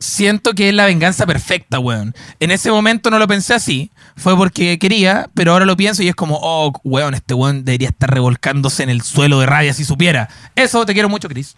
[0.00, 2.14] siento que es la venganza perfecta, weón.
[2.40, 6.08] En ese momento no lo pensé así, fue porque quería, pero ahora lo pienso y
[6.08, 9.84] es como, oh, weón, este weón debería estar revolcándose en el suelo de rabia si
[9.84, 10.28] supiera.
[10.54, 11.56] Eso, te quiero mucho, Chris.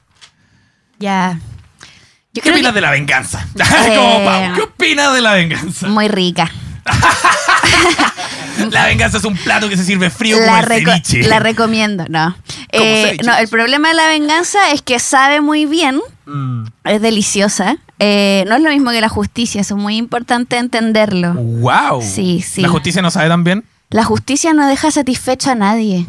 [0.99, 1.39] Ya.
[2.33, 3.47] ¿Qué opinas que de la venganza?
[3.55, 5.89] como, Pau, ¿qué opinas de la venganza?
[5.89, 6.51] muy rica.
[8.71, 11.23] La venganza es un plato que se sirve frío como La, el reco- ceviche.
[11.29, 12.37] la recomiendo, no.
[12.73, 13.37] Eh, no.
[13.37, 16.65] El problema de la venganza es que sabe muy bien, Mm.
[16.85, 17.77] es deliciosa.
[18.01, 21.33] Eh, no es lo mismo que la justicia, eso es muy importante entenderlo.
[21.35, 22.03] Wow.
[22.03, 22.61] Sí, sí.
[22.61, 23.65] ¿La justicia no sabe tan bien?
[23.91, 26.07] La justicia no deja satisfecho a nadie.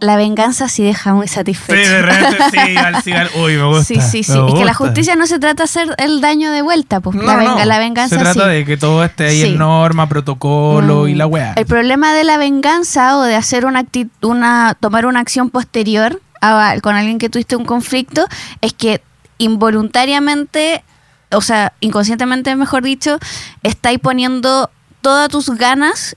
[0.00, 1.90] La venganza sí deja muy Sí, satisfecho.
[1.90, 3.84] de repente sí, al sí, al- Uy, me gusta.
[3.84, 4.32] Sí, sí, sí.
[4.32, 4.74] Es que la gusta.
[4.74, 7.14] justicia no se trata de hacer el daño de vuelta, pues.
[7.16, 7.64] No, la, venga- no.
[7.66, 8.50] la venganza Se trata sí.
[8.50, 9.48] de que todo esté ahí Sí.
[9.48, 11.18] en norma, protocolo y Mm.
[11.18, 11.52] la weá.
[11.54, 13.84] El problema de la venganza o de hacer una
[14.22, 18.26] una tomar una acción posterior a- con alguien que tuviste un conflicto
[18.62, 19.02] es que
[19.38, 20.82] involuntariamente,
[21.32, 23.18] o sea, inconscientemente mejor dicho,
[23.62, 24.70] estáis poniendo
[25.02, 26.16] todas tus ganas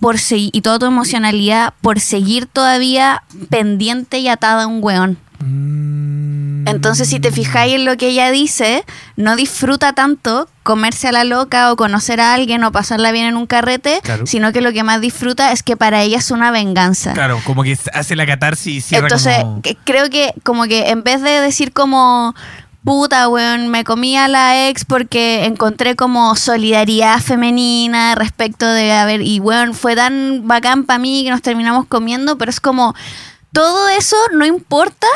[0.00, 5.18] por y toda tu emocionalidad por seguir todavía pendiente y atada a un weón.
[5.40, 6.66] Mm.
[6.66, 8.84] Entonces, si te fijáis en lo que ella dice,
[9.16, 13.36] no disfruta tanto comerse a la loca o conocer a alguien o pasarla bien en
[13.36, 14.26] un carrete, Claro.
[14.26, 17.12] sino que lo que más disfruta es que para ella es una venganza.
[17.12, 19.62] Claro, como que hace la catarsis y cierra Entonces, como...
[19.84, 22.34] creo que como que en vez de decir como
[22.84, 29.04] puta, weón, me comí a la ex porque encontré como solidaridad femenina respecto de, a
[29.06, 32.94] ver, y weón, fue tan bacán para mí que nos terminamos comiendo, pero es como,
[33.52, 35.06] todo eso no importa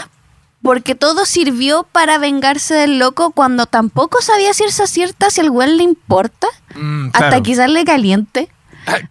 [0.63, 5.51] porque todo sirvió para vengarse del loco cuando tampoco sabía si es cierta, si al
[5.51, 8.49] weón le importa, Mm, hasta quizás le caliente.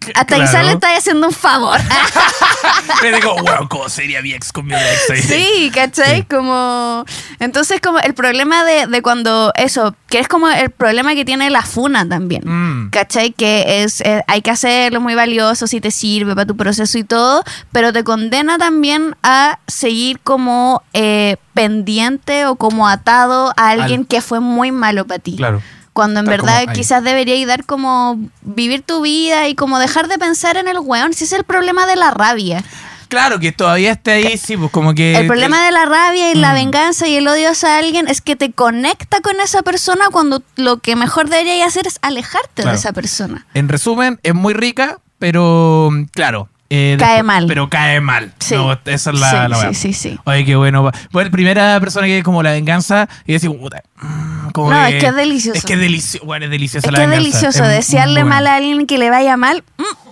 [0.00, 0.66] Quizás claro.
[0.66, 1.78] le estás haciendo un favor.
[3.02, 5.26] Me digo, wow, ¿cómo sería mi ex con mi ex?
[5.26, 6.18] Sí, ¿cachai?
[6.20, 6.26] Sí.
[6.28, 7.04] Como.
[7.38, 9.52] Entonces, como el problema de, de cuando.
[9.54, 12.42] Eso, que es como el problema que tiene la funa también.
[12.44, 13.32] Mm, ¿Cachai?
[13.32, 17.04] Que es, eh, hay que hacerlo muy valioso si te sirve para tu proceso y
[17.04, 24.00] todo, pero te condena también a seguir como eh, pendiente o como atado a alguien
[24.00, 25.36] Al- que fue muy malo para ti.
[25.36, 25.62] claro.
[25.98, 30.16] Cuando en verdad como quizás deberíais dar como vivir tu vida y como dejar de
[30.16, 32.62] pensar en el weón, si es el problema de la rabia.
[33.08, 35.16] Claro, que todavía esté ahí, sí, pues como que...
[35.16, 36.54] El problema de la rabia y la Mm.
[36.54, 40.76] venganza y el odio hacia alguien es que te conecta con esa persona cuando lo
[40.76, 42.70] que mejor deberías hacer es alejarte Claro.
[42.70, 43.44] de esa persona.
[43.54, 46.48] En resumen, es muy rica, pero claro.
[46.70, 47.46] Eh, Cae después- mal.
[47.46, 48.32] Pero cae mal.
[48.38, 48.54] Sí.
[48.54, 50.18] No, esa es la, Sí, la sí, sí, sí.
[50.24, 50.90] Oye, qué bueno.
[51.12, 53.82] Bueno, primera persona que es como la venganza y decir, puta.
[54.00, 55.58] mm, como No, es que es delicioso.
[55.58, 56.26] Es que es delicioso.
[56.26, 57.30] Bueno, es deliciosa Es la que es venganza.
[57.38, 59.64] delicioso Es desearle muy mal a alguien que le vaya mal.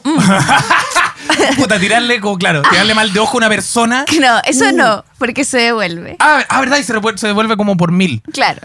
[0.04, 0.10] mm,
[1.56, 4.04] Puta, tirarle, como, claro, tirarle mal de ojo a una persona.
[4.20, 4.72] No, eso Uh.
[4.76, 6.16] no, porque se devuelve.
[6.20, 8.22] Ah, ah, verdad, y se devuelve, se devuelve como por mil.
[8.32, 8.60] Claro.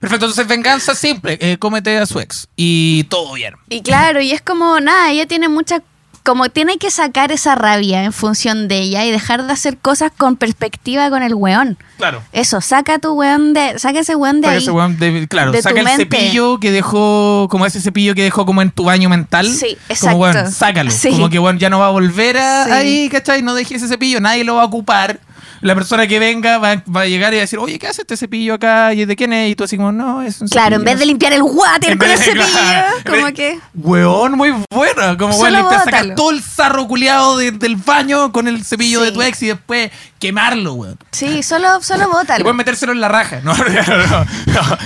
[0.00, 1.38] Perfecto, entonces venganza simple.
[1.40, 2.48] Eh, cómete a su ex.
[2.56, 3.54] Y todo bien.
[3.68, 5.82] Y claro, y es como, nada, ella tiene mucha
[6.28, 10.12] como tiene que sacar esa rabia en función de ella y dejar de hacer cosas
[10.14, 11.78] con perspectiva con el weón.
[11.96, 12.22] Claro.
[12.32, 14.62] Eso, saca tu weón de, saca ese weón de Saca ahí.
[14.62, 16.02] ese weón de- claro, de saca el mente.
[16.04, 19.48] cepillo que dejó, como ese cepillo que dejó como en tu baño mental.
[19.50, 20.18] Sí, Como, exacto.
[20.18, 20.90] weón, sácalo.
[20.90, 21.08] Sí.
[21.12, 22.70] Como que, weón, ya no va a volver a, Sí.
[22.72, 23.40] ahí, ¿cachai?
[23.40, 25.20] No deje ese cepillo, nadie lo va a ocupar.
[25.60, 28.02] La persona que venga va, va a llegar y va a decir, oye, ¿qué hace
[28.02, 28.94] este cepillo acá?
[28.94, 29.50] ¿Y de quién es?
[29.50, 30.90] Y tú así como, no, es un Claro, en cepillo".
[30.92, 33.58] vez de limpiar el water En con el cepillo, claro, como que...
[33.74, 35.16] Weón, muy buena.
[35.18, 39.06] Como weón, limpiar, sacar todo el sarro culiado de- del baño con el cepillo Sí.
[39.06, 40.98] de tu ex y después quemarlo, weón.
[41.12, 42.38] Sí, solo, solo bótalo.
[42.38, 43.40] Después metérselo en la raja.
[43.42, 44.24] No, no, no.
[44.46, 44.78] no.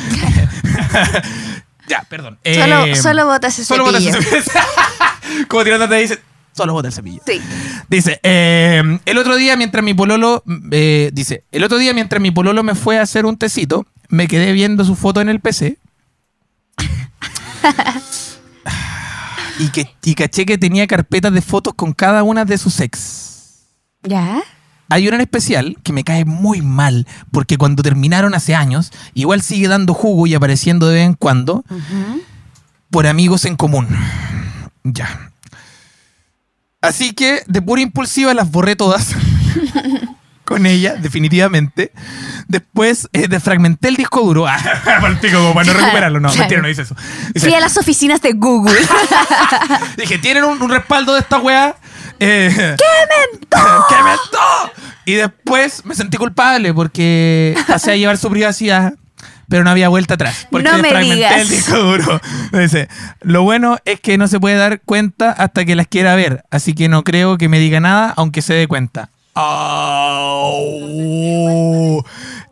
[1.89, 2.39] ya, perdón.
[2.45, 4.11] Solo, Eh, solo bota ese Solo cepillo.
[4.19, 5.47] ese cepillo.
[5.49, 6.23] Como tirándote dice,
[6.53, 7.21] solo bota el cepillo.
[7.27, 7.41] Sí.
[7.89, 12.31] Dice, eh, el otro día mientras mi pololo, eh, dice, el otro día mientras mi
[12.31, 15.79] pololo me fue a hacer un tecito, me quedé viendo su foto en el PC.
[19.59, 23.63] y, que, y caché que tenía carpetas de fotos con cada una de sus ex.
[24.03, 24.43] ¿Ya?
[24.89, 29.41] Hay una en especial que me cae muy mal, porque cuando terminaron hace años, igual
[29.41, 31.65] sigue dando jugo y apareciendo de vez en cuando
[32.91, 33.89] por amigos en común.
[34.85, 35.32] Ya.
[36.83, 39.15] Así que de pura impulsiva las borré todas
[40.45, 41.93] con ella, definitivamente.
[42.49, 44.47] Después eh, desfragmenté el disco duro.
[44.47, 46.21] Ah, para como no recuperarlo.
[46.21, 46.97] No, mentira, no hice eso.
[47.33, 48.79] Dice, Fui a las oficinas de Google.
[49.97, 51.77] Dije, ¿tienen un, un respaldo de esta weá?
[52.19, 53.87] Eh, ¡Qué mentó!
[53.89, 54.73] ¡Qué mentó!
[55.05, 58.95] Y después me sentí culpable porque pasé a llevar su privacidad,
[59.53, 60.49] pero no había vuelta atrás.
[60.51, 61.43] Porque No me digas.
[61.43, 62.19] el disco duro.
[62.53, 62.89] Dice,
[63.21, 66.73] lo bueno es que no se puede dar cuenta hasta que las quiera ver, así
[66.73, 69.11] que no creo que me diga nada aunque se dé cuenta.
[69.35, 70.83] Oh,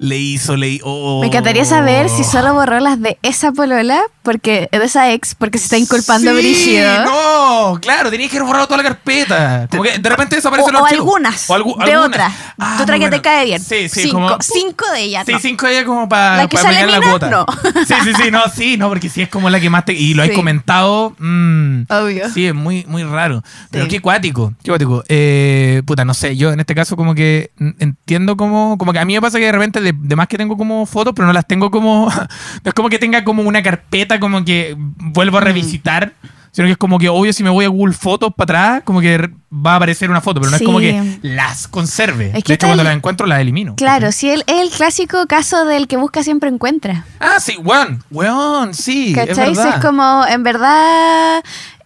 [0.03, 1.19] le hizo, le hizo.
[1.21, 5.59] Me encantaría saber si solo borró las de esa polola, porque de esa ex, porque
[5.59, 7.05] se está inculpando sí, brígido.
[7.05, 9.69] No, claro, tenías que haber borrado toda la carpeta.
[9.71, 12.09] Como que de repente desaparecen los o algunas, O algu- de algunas.
[12.09, 12.33] otra.
[12.59, 13.23] Ah, de otra que te bueno.
[13.23, 13.61] cae bien.
[13.63, 14.37] Sí, sí, cinco, como.
[14.41, 15.25] cinco de ellas.
[15.27, 15.39] Sí, no.
[15.39, 17.29] cinco de ellas como para La que sale la cuota.
[17.29, 17.45] no.
[17.87, 19.93] Sí, sí, sí, no, sí, no, porque si es como la que más te.
[19.93, 20.35] Y lo has Sí.
[20.35, 21.15] comentado.
[21.19, 22.31] mm, Obvio.
[22.33, 23.43] Sí, es muy, muy raro.
[23.71, 23.91] Pero Sí.
[23.91, 25.05] qué cuático, qué cuático.
[25.09, 29.05] Eh, puta, no sé, yo en este caso como que entiendo como, como que a
[29.05, 31.33] mí me pasa que de repente de, de más que tengo como fotos, pero no
[31.33, 32.07] las tengo como,
[32.65, 35.43] no es como que tenga como una carpeta como que vuelvo Mm.
[35.43, 36.13] a revisitar,
[36.53, 39.01] sino que es como que obvio si me voy a Google Fotos para atrás, como
[39.01, 40.65] que va a aparecer una foto, pero no Sí.
[40.65, 42.33] es como que las conserve.
[42.35, 43.77] Es que de hecho, cuando el- las encuentro las elimino.
[43.77, 47.05] Claro, sí, el- es el clásico caso del que busca siempre encuentra.
[47.21, 49.51] Ah, sí, weón, weón, sí, es ¿Cachai?
[49.55, 49.77] verdad.
[49.77, 51.43] Es como, en verdad,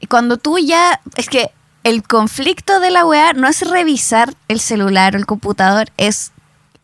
[0.08, 0.98] cuando tú ya.
[1.16, 1.50] Es que
[1.82, 6.32] el conflicto de la weá no es revisar el celular o el computador, es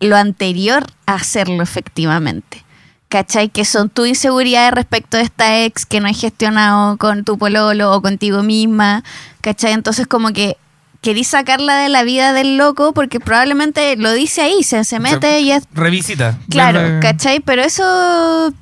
[0.01, 2.65] lo anterior a hacerlo efectivamente.
[3.09, 3.49] ¿Cachai?
[3.49, 7.93] Que son tus inseguridades respecto de esta ex que no has gestionado con tu pololo
[7.93, 9.03] o contigo misma.
[9.41, 9.73] ¿Cachai?
[9.73, 10.57] Entonces, como que
[11.01, 15.41] querís sacarla de la vida del loco porque probablemente lo dice ahí, se, se mete
[15.41, 15.65] y es.
[15.73, 16.39] Revisita.
[16.51, 17.41] Claro, ¿cachai?
[17.41, 18.53] Pero eso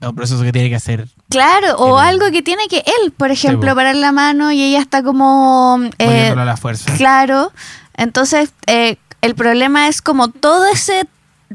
[0.00, 1.06] No, pero eso es lo que tiene que hacer.
[1.28, 4.80] Claro, o El- algo que tiene que él, por ejemplo, parar la mano y ella
[4.80, 5.78] está como...
[5.98, 6.94] eh, a la fuerza.
[6.96, 7.52] claro,
[7.98, 11.06] entonces eh, el problema es como todo ese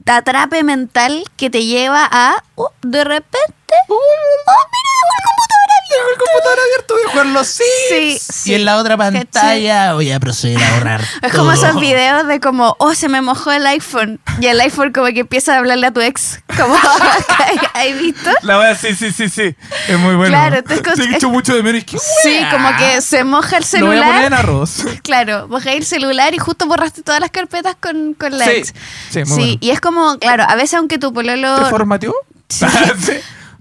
[0.06, 6.60] atrape mental que te lleva a, oh, de repente, oh, mira, computador Tengo el computador
[6.60, 7.70] abierto, voy a jugar los Sims.
[7.90, 8.52] Sí, sí.
[8.52, 11.02] Y en la otra pantalla voy a proceder a borrar.
[11.22, 11.66] Es como todo.
[11.66, 14.20] esos videos de como, oh, se me mojó el iPhone.
[14.42, 16.40] Y el iPhone como que empieza a hablarle a tu ex.
[16.58, 16.76] Como,
[17.74, 18.30] ¿has visto?
[18.42, 19.56] La verdad, sí, sí, sí, sí.
[19.88, 20.32] Es muy bueno.
[20.32, 21.84] Claro, Te he es- hecho mucho de menos.
[21.86, 22.50] ¿Qué Sí, wea?
[22.52, 24.24] como que se moja el Lo voy a poner celular.
[24.26, 24.78] en arroz.
[25.04, 28.74] Claro, bajé el celular y justo borraste todas las carpetas con, con la Sí, ex.
[29.12, 29.58] sí, muy bueno.
[29.62, 32.14] y es como, claro, a veces aunque tu ¿Se pololo, formateó?
[32.50, 32.66] Sí.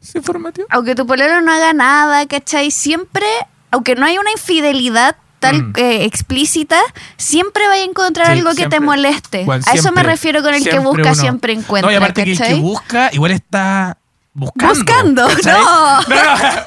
[0.04, 0.66] ¿Se, se formateó?
[0.70, 2.70] aunque tu pololo no haga nada, ¿cachai?
[2.70, 3.26] Siempre,
[3.70, 5.72] aunque no hay una infidelidad tal Mm.
[5.76, 6.80] eh, explícita,
[7.18, 9.44] siempre vaya a encontrar Sí, algo que te moleste.
[9.44, 12.24] Bueno, a eso me refiero con el que busca uno- siempre encuentra, No, y aparte
[12.24, 12.60] que el que ¿cachai?
[12.60, 13.98] busca igual está
[14.34, 14.74] buscando.
[14.74, 15.52] Buscando, ¿cachai?
[15.62, 16.00] no.
[16.02, 16.16] No,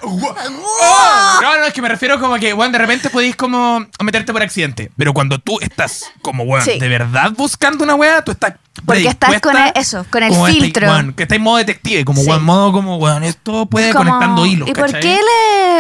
[0.01, 0.38] no,
[0.80, 4.32] Oh, no, no, es que me refiero como que, bueno, de repente podéis como meterte
[4.34, 4.91] por accidente.
[4.97, 6.80] Pero cuando tú estás como, bueno, Sí.
[6.80, 8.53] de verdad buscando una weá, tú estás
[8.86, 10.88] Porque estás con el- eso, con el estáis- filtro.
[10.88, 12.30] weón, que está en modo detective, como, Sí.
[12.30, 15.20] weón, modo como, weón, esto puede Es como, conectando hilos, ¿Y por qué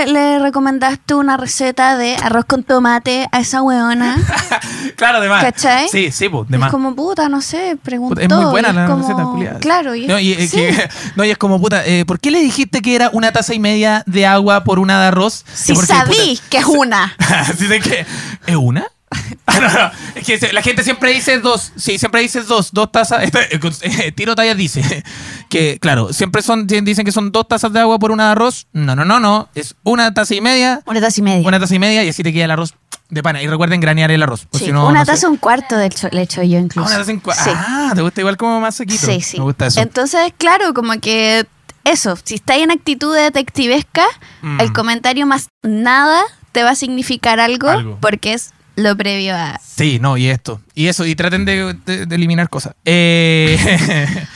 [0.05, 4.17] le, le recomendaste una receta de arroz con tomate a esa weona?
[4.95, 5.43] claro, de más.
[5.43, 5.87] ¿Cachai?
[5.89, 6.71] Sí, sí, pues, de Es más.
[6.71, 8.15] como puta, no sé, preguntó.
[8.15, 9.59] Puta, es muy buena la como- receta, culiada.
[9.59, 10.57] Claro, y, no, y, sí.
[10.57, 13.53] que- no, y es como, puta, eh, ¿por qué le dijiste que era una taza
[13.53, 15.45] y media de agua por una de arroz?
[15.53, 17.15] Si sabí que es una.
[17.19, 18.05] Así de que,
[18.47, 18.85] ¿es una?
[19.49, 19.91] Ah, no, no.
[20.15, 21.71] Es que se- la gente siempre dice dos.
[21.77, 22.73] Sí, siempre dice dos.
[22.73, 23.23] Dos tazas.
[23.33, 25.03] Eh, eh, Tiro Tallas dice
[25.49, 28.67] que, claro, siempre son dicen que son dos tazas de agua por una de arroz.
[28.73, 29.47] No, no, no, no.
[29.55, 30.81] Es una taza y media.
[30.85, 31.47] Una taza y media.
[31.47, 32.75] Una taza y media y así te queda el arroz
[33.09, 33.41] de pana.
[33.41, 34.45] Y recuerden granear el arroz.
[34.45, 35.11] por Sí, si no- una no sé.
[35.13, 36.89] taza, un cuarto de hecho, le echo yo Ah, incluso.
[36.89, 37.49] una taza en cua- Sí.
[37.55, 39.07] Ah, te gusta igual como más sequito.
[39.07, 39.37] Sí, sí.
[39.37, 39.79] Me gusta eso.
[39.79, 41.45] Entonces, claro, como que
[41.91, 44.05] eso, si estáis en actitud detectivesca,
[44.41, 44.61] Mm.
[44.61, 46.21] el comentario más nada
[46.51, 47.97] te va a significar algo, Algo.
[48.01, 49.59] porque es lo previo a...
[49.65, 50.61] Sí, no, y esto.
[50.75, 52.73] Y eso, y traten de, de- de eliminar cosas.
[52.85, 53.57] Eh,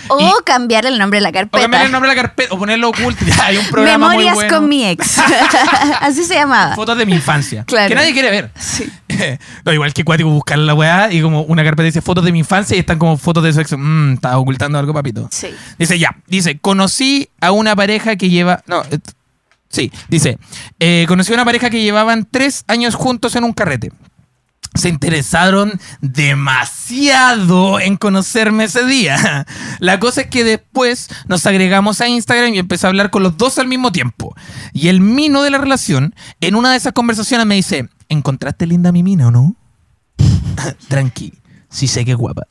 [0.07, 1.61] O y- cambiar el nombre de la o carpeta.
[1.61, 3.23] cambiar el nombre de la carpeta, o ponerlo oculto.
[3.27, 4.57] Ya, hay un programa Memorias muy bueno.
[4.59, 5.19] con mi ex.
[6.01, 6.75] Así se llamaba.
[6.75, 7.63] Fotos de mi infancia.
[7.65, 7.87] Claro.
[7.89, 8.51] Que nadie quiere ver.
[8.59, 8.89] Sí.
[9.65, 12.39] no, igual que cuático buscar la weá y como una carpeta dice fotos de mi
[12.39, 13.77] infancia y están como fotos de sexo.
[13.77, 15.27] Mmm, estaba ocultando algo, papito.
[15.31, 15.47] Sí.
[15.77, 18.63] Dice ya, dice, conocí a una pareja que lleva...
[18.67, 18.99] No, eh,
[19.69, 20.37] sí, dice,
[20.79, 23.91] eh, conocí a una pareja que llevaban tres años juntos en un carrete.
[24.73, 29.45] Se interesaron demasiado en conocerme ese día.
[29.79, 33.35] La cosa es que después nos agregamos a Instagram y empecé a hablar con los
[33.37, 34.33] dos al mismo tiempo.
[34.71, 38.91] Y el mino de la relación, en una de esas conversaciones me dice, ¿encontraste linda
[38.91, 39.55] mi mina o no?
[40.87, 41.33] Tranqui,
[41.69, 42.43] sí sé que guapa.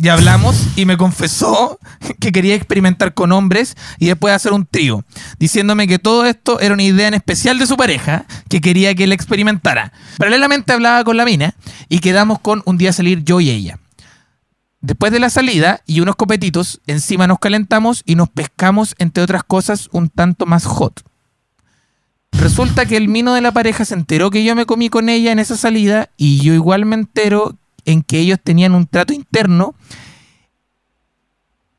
[0.00, 1.80] Ya hablamos y me confesó
[2.20, 5.04] que quería experimentar con hombres y después hacer un trío,
[5.40, 9.04] diciéndome que todo esto era una idea en especial de su pareja que quería que
[9.04, 9.92] él experimentara.
[10.16, 11.56] Paralelamente hablaba con la mina
[11.88, 13.80] y quedamos con un día salir yo y ella.
[14.80, 19.42] Después de la salida y unos copetitos, encima nos calentamos y nos pescamos, entre otras
[19.42, 21.02] cosas, un tanto más hot.
[22.32, 25.32] Resulta que el mino de la pareja se enteró que yo me comí con ella
[25.32, 29.74] en esa salida y yo igual me entero en que ellos tenían un trato interno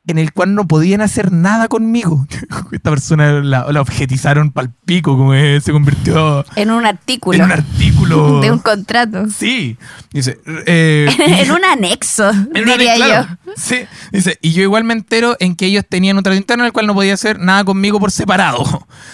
[0.09, 2.25] en el cual no podían hacer nada conmigo.
[2.71, 7.37] Esta persona la, la objetizaron pal pico, como se convirtió En un artículo.
[7.37, 8.39] en un artículo.
[8.41, 9.27] De un contrato.
[9.29, 9.77] Sí.
[10.11, 10.39] Dice.
[10.65, 13.51] eh, en un anexo, en diría claro, yo.
[13.55, 13.77] Sí.
[14.11, 16.73] Dice, y yo igual me entero en que ellos tenían un trato interno en el
[16.73, 18.63] cual no podía hacer nada conmigo por separado.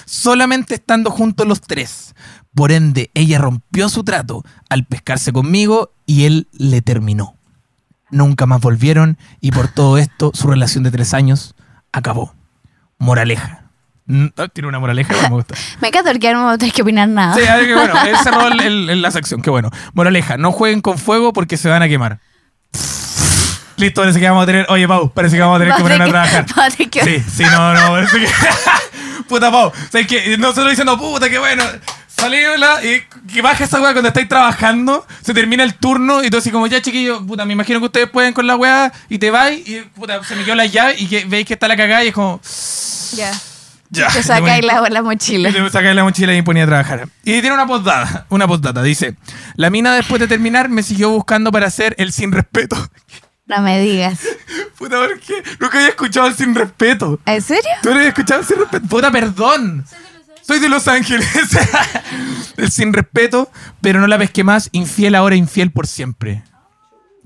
[0.05, 2.15] Solamente estando juntos los tres.
[2.53, 7.34] Por ende, ella rompió su trato al pescarse conmigo y él le terminó.
[8.11, 11.55] Nunca más volvieron y por todo esto su relación de tres años
[11.91, 12.33] acabó.
[12.97, 13.63] Moraleja.
[14.07, 15.55] Mm, ah, Tiene una moraleja, me gusta.
[15.81, 17.33] Me encanta porque no tenés que opinar nada.
[17.35, 19.71] Sí, a ver, que bueno, él cerró el- el- el- la sección, qué bueno.
[19.93, 22.19] Moraleja, no jueguen con fuego porque se van a quemar.
[23.77, 24.65] Listo, parece que vamos a tener.
[24.69, 26.45] Oye, Pau, parece que vamos a tener que ponernos a trabajar.
[26.77, 28.27] que- que- Sí, sí, no, no, parece que.
[29.27, 30.37] Puta Pau, ¿sabes qué?
[30.37, 31.63] Nosotros diciendo, puta, qué bueno.
[32.17, 33.01] Salíla y
[33.33, 36.65] que baja esa weá cuando estáis trabajando, se termina el turno y tú así como,
[36.67, 39.81] ya chiquillo, puta, me imagino que ustedes pueden con la weá y te vais y
[39.81, 42.13] puta, se me quedó la llave y que veis que está la cagada y es
[42.13, 42.39] como,
[43.15, 43.31] Ya.
[43.89, 44.07] ya.
[44.07, 45.49] Te sacáis la, la mochila.
[45.49, 47.07] y le sacáis la mochila y me ponía a trabajar.
[47.23, 49.15] Y tiene una postdata, una postdata, dice,
[49.55, 52.75] la mina después de terminar me siguió buscando para hacer el sin respeto.
[53.47, 54.21] No me digas.
[54.79, 55.35] Puta, ¿por qué?
[55.59, 57.19] Nunca había escuchado el sin respeto.
[57.27, 57.69] ¿En serio?
[57.83, 58.87] ¿Tú no habías escuchado el sin respeto?
[58.87, 59.85] Puta, perdón.
[60.45, 61.27] Soy de Los Ángeles.
[62.57, 63.49] el sin respeto,
[63.81, 64.69] pero no la pesqué más.
[64.73, 66.43] Infiel ahora, infiel por siempre.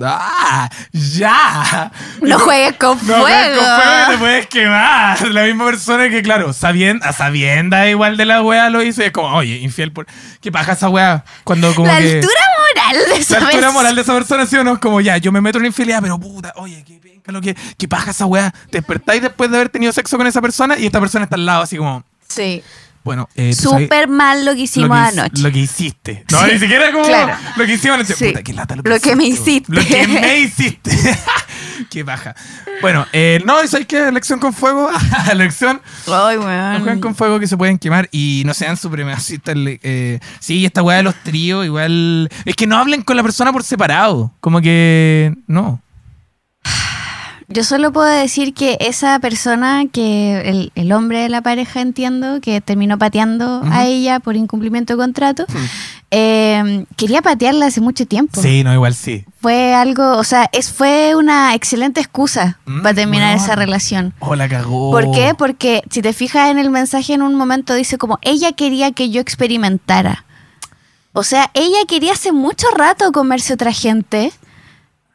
[0.01, 0.69] ¡Ah!
[0.93, 1.91] ¡Ya!
[2.21, 3.21] No juegues con No, fuego.
[3.23, 5.27] juegues con fuego que te puedes quemar.
[5.31, 9.01] La misma persona que, claro, sabien- a sabienda igual de la wea lo hizo.
[9.03, 10.07] Y es como, oye, infiel por.
[10.39, 11.25] ¿Qué paja esa wea?
[11.43, 12.13] Cuando como la que.
[12.15, 13.71] altura moral de esa La altura persona.
[13.73, 14.79] moral de esa persona, ¿sí o no?
[14.79, 17.57] Como ya, yo me meto en infidelidad, pero puta, oye, qué penca lo que.
[17.77, 18.51] ¿Qué paja esa wea?
[18.71, 21.45] Te despertáis después de haber tenido sexo con esa persona y esta persona está al
[21.45, 22.05] lado, así como.
[22.29, 22.63] Sí.
[23.09, 25.41] Bueno, eh, Súper mal lo que hicimos lo que, hic- anoche.
[25.41, 26.25] Lo que hiciste.
[26.31, 27.33] No, Sí, ni siquiera como claro.
[27.55, 28.13] lo que hicimos anoche.
[28.13, 28.25] Sí.
[28.27, 29.73] Puta, qué lata lo que, Lo que me hiciste.
[29.73, 30.91] Lo que me hiciste.
[31.89, 32.35] qué baja.
[32.81, 34.07] Bueno, eh, no, ¿sabes qué?
[34.09, 34.91] Elección con fuego.
[35.31, 35.81] Elección.
[36.05, 36.99] Ay, No jueguen weón.
[37.01, 39.55] con fuego que se pueden quemar y no sean supremacistas.
[39.57, 42.29] Eh, sí, esta weá de los tríos, igual.
[42.45, 44.31] Es que no hablen con la persona por separado.
[44.39, 45.33] Como que.
[45.47, 45.81] No.
[47.51, 52.39] Yo solo puedo decir que esa persona, que el, el hombre de la pareja, entiendo,
[52.41, 55.45] que terminó pateando a ella por incumplimiento de contrato,
[56.11, 58.41] eh, quería patearla hace mucho tiempo.
[58.41, 59.25] Sí, no, igual sí.
[59.41, 64.13] Fue algo, o sea, es, fue una excelente excusa Mm, para terminar esa relación.
[64.19, 64.91] Oh, la cagó.
[64.91, 65.33] ¿Por qué?
[65.37, 69.09] Porque si te fijas en el mensaje en un momento dice como ella quería que
[69.09, 70.25] yo experimentara.
[71.13, 74.31] O sea, ella quería hace mucho rato comerse otra gente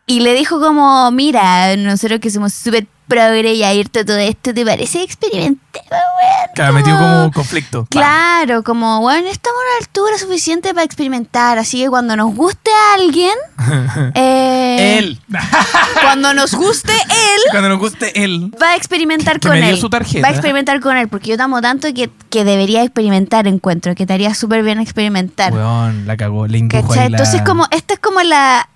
[0.06, 4.54] y le dijo como, mira, nosotros que somos súper progre y a irte todo esto,
[4.54, 6.50] ¿te parece experimentemos, weón?
[6.54, 7.86] Claro, metió como conflicto.
[7.90, 12.70] Claro, como, bueno, estamos a una altura suficiente para experimentar, así que cuando nos guste
[12.70, 13.34] a alguien,
[14.14, 15.20] eh, Él.
[16.02, 18.50] cuando nos guste él, Cuando nos guste él.
[18.60, 19.80] va a experimentar Que con me dio él.
[19.80, 20.22] su tarjeta.
[20.26, 23.94] Va a experimentar con él, porque yo te amo tanto que, que debería experimentar, encuentro,
[23.94, 25.52] que te haría súper bien experimentar.
[25.52, 26.46] Weón, la cagó.
[26.46, 27.04] Le indujo ¿Cachai?
[27.04, 28.68] ahí la- Entonces, como, esta es como la.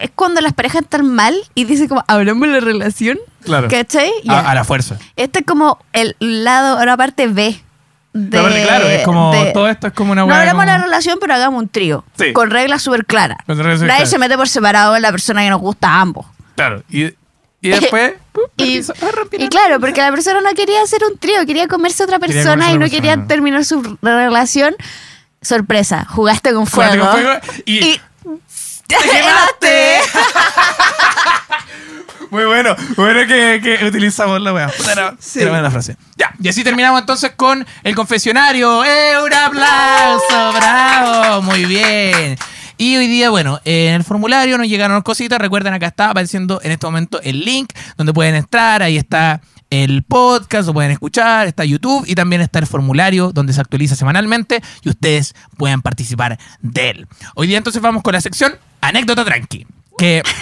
[0.00, 3.18] Es cuando las parejas están mal y dice como, hablamos la relación.
[3.44, 3.68] Claro.
[3.68, 4.10] ¿Cachai?
[4.28, 4.50] A, Ya.
[4.50, 4.96] a la fuerza.
[5.16, 7.60] Este es como el lado, la parte B
[8.12, 8.40] de.
[8.40, 9.32] Porque claro, es como.
[9.32, 12.04] de- todo esto es como una no hablamos como- la relación, pero hagamos un trío.
[12.18, 12.32] Sí.
[12.32, 13.38] Con reglas súper claras.
[13.46, 16.00] Con reglas súper Nadie se mete por separado en la persona que nos gusta a
[16.00, 16.26] ambos.
[16.56, 16.82] Claro.
[16.90, 17.04] Y,
[17.60, 18.14] y después.
[18.56, 18.80] Y,
[19.38, 22.68] y claro, porque la persona no quería hacer un trío, quería comerse a otra persona
[22.68, 23.28] a y no otra quería persona.
[23.28, 24.74] terminar su relación.
[25.42, 27.10] Sorpresa, jugaste con Jugaste fuego.
[27.12, 28.00] con fuego y- y
[28.90, 30.00] ¡Te quemaste!
[32.30, 34.70] Muy bueno, bueno que, que utilizamos la weá.
[34.92, 35.40] Era, Sí.
[35.40, 35.96] era buena la frase.
[36.16, 38.84] Ya, y así terminamos entonces con el confesionario.
[38.84, 40.52] ¡Eh, un aplauso!
[40.54, 41.42] ¡Bravo!
[41.42, 42.36] Muy bien.
[42.76, 45.40] Y hoy día, bueno, en el formulario nos llegaron cositas.
[45.40, 48.82] Recuerden, acá está apareciendo en este momento el link donde pueden entrar.
[48.82, 53.52] Ahí está el podcast, lo pueden escuchar, está YouTube y también está el formulario donde
[53.52, 57.06] se actualiza semanalmente y ustedes pueden participar de él.
[57.34, 59.66] Hoy día entonces vamos con la sección Anécdota Tranqui.
[59.96, 60.22] Que.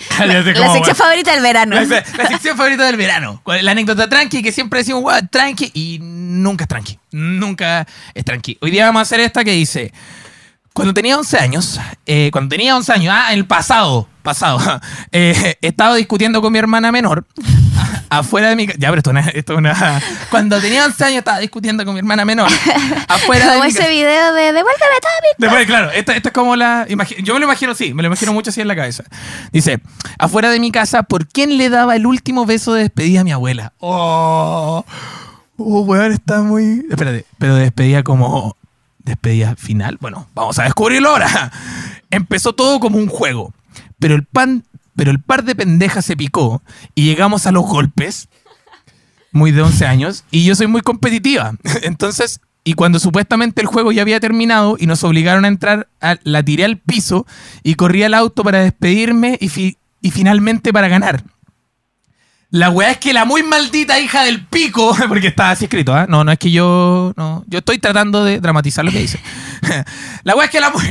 [0.18, 0.94] La sección bueno.
[0.94, 1.76] favorita del verano.
[1.76, 3.40] La, la sección favorita del verano.
[3.44, 6.98] ¿Cuál es La anécdota tranqui, que siempre decimos, "Guau, tranqui, y nunca es tranqui.
[7.12, 8.56] Nunca es tranqui.
[8.62, 9.92] Hoy día vamos a hacer esta que dice,
[10.72, 14.58] cuando tenía 11 años, eh, cuando tenía 11 años, ah, el pasado, pasado,
[15.12, 17.26] eh, estaba discutiendo con mi hermana menor
[18.10, 18.78] afuera de mi casa.
[18.78, 20.02] Ya, pero esto, es- esto es una...
[20.30, 22.50] Cuando tenía 11 años estaba discutiendo con mi hermana menor
[23.08, 23.90] afuera de mi ese casa.
[23.90, 26.86] video de Devuélveme todo mi Después, claro, esta, esta es como la.
[27.22, 29.04] Yo me lo imagino así, me lo imagino mucho así en la cabeza.
[29.52, 29.80] Dice:
[30.18, 33.32] Afuera de mi casa, ¿por quién le daba el último beso de despedida a mi
[33.32, 33.72] abuela?
[33.78, 34.84] Oh,
[35.56, 36.84] oh weón, está muy.
[36.90, 38.56] Espérate, pero despedida como.
[38.98, 39.96] Despedida final.
[40.00, 41.50] Bueno, vamos a descubrirlo ahora.
[42.10, 43.54] Empezó todo como un juego,
[43.98, 44.64] pero el pan.
[45.00, 46.62] Pero el par de pendejas se picó
[46.94, 48.28] y llegamos a los golpes
[49.32, 51.54] muy de 11 años y yo soy muy competitiva.
[51.84, 55.88] Entonces, y cuando supuestamente el juego ya había terminado y nos obligaron a entrar,
[56.24, 57.26] la tiré al piso
[57.62, 61.24] y corrí al auto para despedirme y, fi- y finalmente para ganar.
[62.52, 66.06] La weá es que la muy maldita hija del pico, porque está así escrito, ¿ah?
[66.08, 67.14] No, no es que yo.
[67.16, 69.20] No, yo estoy tratando de dramatizar lo que dice.
[70.24, 70.82] La weá es que la muy.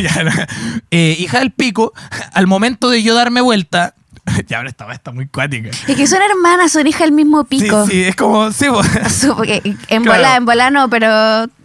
[0.90, 1.92] Eh, hija del pico,
[2.32, 3.94] al momento de yo darme vuelta.
[4.48, 5.70] Ya, ahora esta está muy cuática.
[5.88, 7.86] Es que son hermanas, son hijas del mismo pico.
[7.86, 8.52] Sí, sí, es como.
[8.52, 8.66] Sí,
[9.36, 10.18] porque en Claro.
[10.20, 11.08] bola, en bola no, pero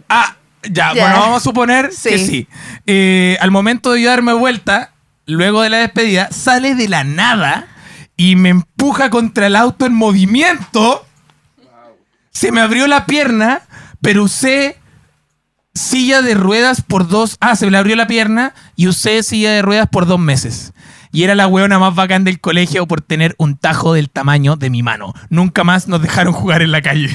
[0.09, 1.03] Ah, ya, Ya.
[1.03, 2.25] bueno, vamos a suponer que Sí.
[2.25, 2.47] sí.
[2.85, 4.91] Eh, al momento de yo darme vuelta,
[5.25, 7.67] luego de la despedida, sale de la nada
[8.17, 11.05] y me empuja contra el auto en movimiento.
[12.31, 13.61] Se me abrió la pierna,
[14.01, 14.77] pero usé
[15.73, 17.37] silla de ruedas por dos.
[17.39, 20.73] Ah, se me abrió la pierna y usé silla de ruedas por dos meses.
[21.15, 24.69] Y era la weona más bacán del colegio por tener un tajo del tamaño de
[24.69, 25.13] mi mano.
[25.29, 27.09] Nunca más nos dejaron jugar en la calle.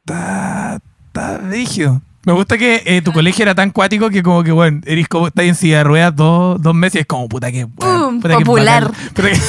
[0.00, 2.00] Está, está rígido.
[2.26, 5.26] Me gusta que eh, tu colegio era tan cuático que como que, bueno, eres como,
[5.26, 7.64] estás en silla de ruedas dos, dos meses y es como, puta que...
[7.64, 8.84] bueno, Pum, puta que popular.
[8.90, 9.08] bacán.
[9.14, 9.40] Puta que-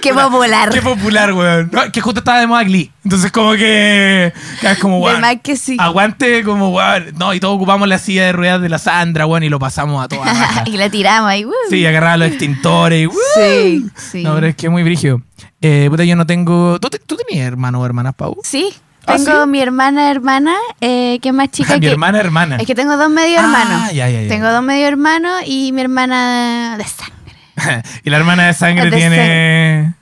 [0.00, 0.70] qué popular.
[0.70, 1.70] Qué popular, weón.
[1.72, 2.90] No, que justo estaba de moda Glee.
[3.04, 4.32] Entonces como que...
[4.62, 5.20] es como, weón.
[5.20, 5.76] más que sí.
[5.78, 7.14] Aguante como, weón.
[7.18, 10.04] No, y todos ocupamos la silla de ruedas de la Sandra, weón, y lo pasamos
[10.04, 10.64] a toda raja.
[10.66, 11.44] y la tiramos ahí.
[11.44, 11.52] uh.
[11.70, 13.06] Sí, agarraba los extintores y...
[13.06, 13.12] ¡uh!
[13.34, 14.22] sí, sí.
[14.22, 15.22] No, pero es que es muy brígido.
[15.60, 16.78] Eh, puta, yo no tengo...
[16.80, 18.36] ¿Tú, te- tú tenías hermano o hermanas, Pau?
[18.44, 18.72] Sí,
[19.06, 19.48] ¿Ah, tengo sí?
[19.48, 21.88] mi hermana hermana, eh, que es más chica mi que...
[21.88, 22.56] hermana, hermana.
[22.56, 23.92] Es que tengo dos medio Ah, hermanos.
[23.92, 24.28] ya, ya, ya.
[24.28, 27.14] Tengo dos medio hermanos y mi hermana de sangre.
[28.04, 29.94] y la hermana de sangre De tiene...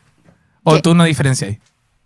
[0.63, 1.57] O tú no diferencias.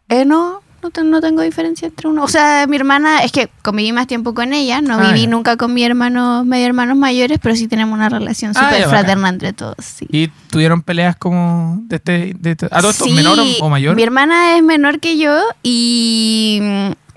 [0.08, 2.24] Eh, no, no, te- no tengo diferencia entre uno.
[2.24, 5.28] O sea, mi hermana, es que conviví más tiempo con ella, no Ah, viví ya.
[5.28, 8.90] nunca con mi hermano, medio hermanos mayores, pero sí tenemos una relación Ah, súper bacán.
[8.90, 10.06] fraterna entre todos, sí.
[10.10, 12.34] ¿Y tuvieron peleas como de este...
[12.38, 13.96] De este ¿A todo esto Sí, menor o, o mayor?
[13.96, 16.60] Mi hermana es menor que yo y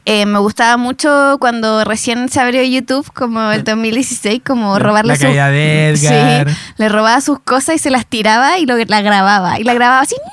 [0.06, 5.16] eh, me gustaba mucho cuando recién se abrió YouTube, como el 2016, como robarle La
[5.16, 6.50] sus- de Edgar.
[6.50, 9.60] Sí, le robaba sus cosas y se las tiraba y lo, la grababa.
[9.60, 10.16] Y la grababa así,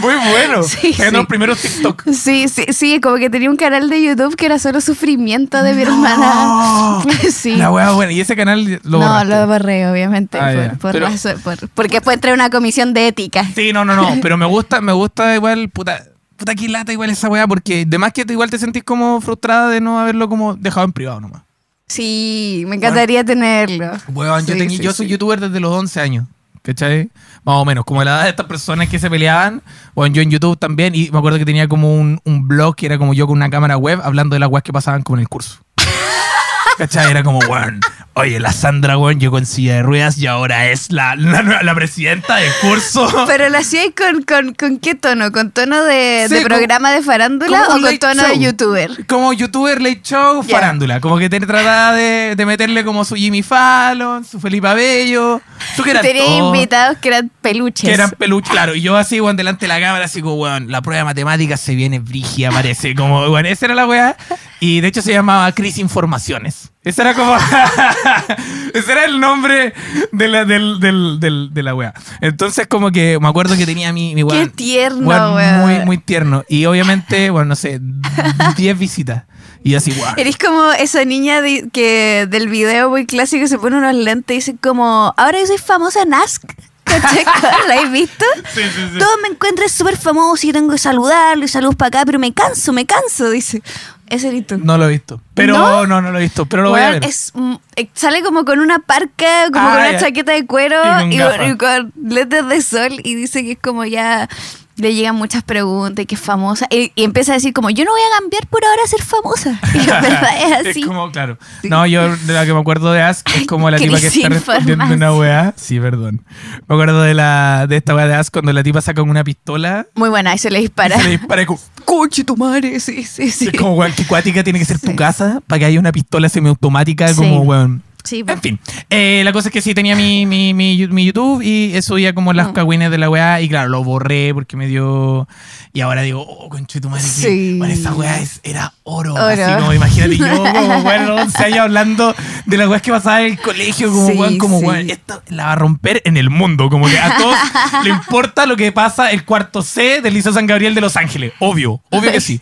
[0.00, 0.62] Muy bueno.
[0.62, 1.02] Sí, sí.
[1.10, 2.04] los primeros TikTok.
[2.12, 5.72] Sí, sí, sí, como que tenía un canal de YouTube que era solo sufrimiento de
[5.74, 5.90] mi No.
[5.92, 7.04] hermana.
[7.32, 7.56] sí.
[7.56, 8.12] La wea buena.
[8.12, 9.28] Y ese canal lo no, borraste?
[9.28, 10.72] lo borré, obviamente, Ah, por- ya.
[10.74, 13.44] por Pero- razón- por- porque entré a una comisión de ética.
[13.54, 14.16] Sí, no, no, no.
[14.20, 16.02] Pero me gusta, me gusta igual, puta,
[16.36, 19.20] puta que lata igual esa weá, porque de más que te- igual te sentís como
[19.20, 21.42] frustrada de no haberlo como dejado en privado nomás.
[21.88, 23.92] Sí, me encantaría tenerlo.
[24.08, 25.12] Weón, yo, sí, yo soy sí.
[25.12, 26.26] youtuber desde los 11 años.
[26.62, 27.08] ¿Cachai?
[27.44, 29.62] Más o menos, como la edad de estas personas que se peleaban.
[29.94, 32.86] Bueno, yo en YouTube también, y me acuerdo que tenía como un, un blog que
[32.86, 35.20] era como yo con una cámara web hablando de las weas que pasaban como en
[35.20, 35.58] el curso.
[36.78, 37.08] ¿Cachai?
[37.10, 37.80] Era como, weón,
[38.18, 41.74] Oye, la Sandra, weón, llegó en silla de ruedas y ahora es la, la, la
[41.74, 43.06] presidenta del curso.
[43.26, 45.30] Pero lo hacía con, con, con qué tono?
[45.32, 48.30] ¿Con tono de, Sí, de como- programa de farándula o con tono show.
[48.30, 49.06] de youtuber?
[49.06, 50.98] Como youtuber, late show, farándula.
[51.00, 55.42] Como que te trataba de, de meterle como su Jimmy Fallon, su Felipe Abello.
[55.76, 57.86] Su que eran Tenía todos- invitados que eran peluches.
[57.86, 58.74] Que eran peluches, claro.
[58.74, 61.60] Y yo así, weón, delante de la cámara, así como, weón, la prueba de matemáticas
[61.60, 62.94] se viene brigia, parece.
[62.94, 64.16] Como, weón, esa era la weá.
[64.58, 66.70] Y de hecho se llamaba Cris Informaciones.
[66.86, 67.36] Ese era como.
[68.74, 69.74] Ese era el nombre
[70.12, 71.92] de la, del, del, del- de la weá.
[72.20, 74.50] Entonces, como que me acuerdo que tenía mi, mi Qué weón.
[74.52, 75.60] tierno, weón, weón.
[75.62, 76.44] Muy, muy tierno.
[76.48, 77.80] Y obviamente, bueno, no sé,
[78.56, 79.24] 10 visitas.
[79.64, 80.14] Y yo así, weón.
[80.16, 84.38] Eres como esa niña de- que del video muy clásico se pone unos lentes y
[84.38, 86.44] dice como, ahora yo soy famosa en Ask.
[87.68, 88.24] ¿La has visto?
[88.54, 88.98] Sí, sí, sí.
[88.98, 92.32] Todos me encuentran súper famoso y tengo que saludarlo y saludos para acá, pero me
[92.32, 93.60] canso, me canso, dice.
[94.08, 94.58] Ese eres tú.
[94.58, 95.20] No lo he visto.
[95.34, 95.86] Pero ¿No?
[95.86, 96.46] no, no, lo he visto.
[96.46, 97.04] Pero lo voy a ver.
[97.04, 97.32] es,
[97.76, 99.98] eh, sale como con una parca, como Ah, con una ya.
[99.98, 100.76] chaqueta de cuero
[101.10, 104.28] Y con y, y con lentes de sol y dice que es como ya
[104.76, 107.84] le llegan muchas preguntas y que es famosa y, y empieza a decir como yo
[107.84, 110.86] no voy a cambiar por ahora a ser famosa y en verdad es así Es
[110.86, 111.38] como, claro.
[111.62, 114.28] No, yo de la que me acuerdo de Ask es como la tipa que está
[114.28, 115.54] respondiendo una weá.
[115.56, 116.24] Sí, perdón.
[116.68, 119.86] Me acuerdo de la de esta weá de Ask cuando la tipa saca una pistola
[119.94, 122.78] muy buena y se le y dispara se le dispara y como, coche tu madre
[122.80, 125.64] sí sí sí es como weón, que cuática tiene que ser tu casa para que
[125.66, 127.14] haya una pistola semiautomática Sí.
[127.14, 127.82] como weón.
[128.06, 128.58] Sí En fin,
[128.90, 132.32] eh, la cosa es que sí tenía mi, mi, mi, mi YouTube y subía como
[132.32, 132.52] las Mm.
[132.52, 135.28] cagüines de la weá y claro, lo borré porque me dio...
[135.72, 137.56] Y ahora digo, oh, conche tu madre, Sí.
[137.58, 139.12] bueno, esa weá es, era oro.
[139.12, 139.24] Oro.
[139.26, 142.14] Así como, imagínate yo como, weón, 11 años hablando
[142.46, 145.46] de las weas que pasaba en el colegio, como, Sí, weón, como, weón, esto la
[145.46, 147.36] va a romper en el mundo, como que a todos
[147.84, 151.32] le importa lo que pasa el cuarto C del Liceo San Gabriel de Los Ángeles,
[151.40, 152.40] obvio, obvio que sí.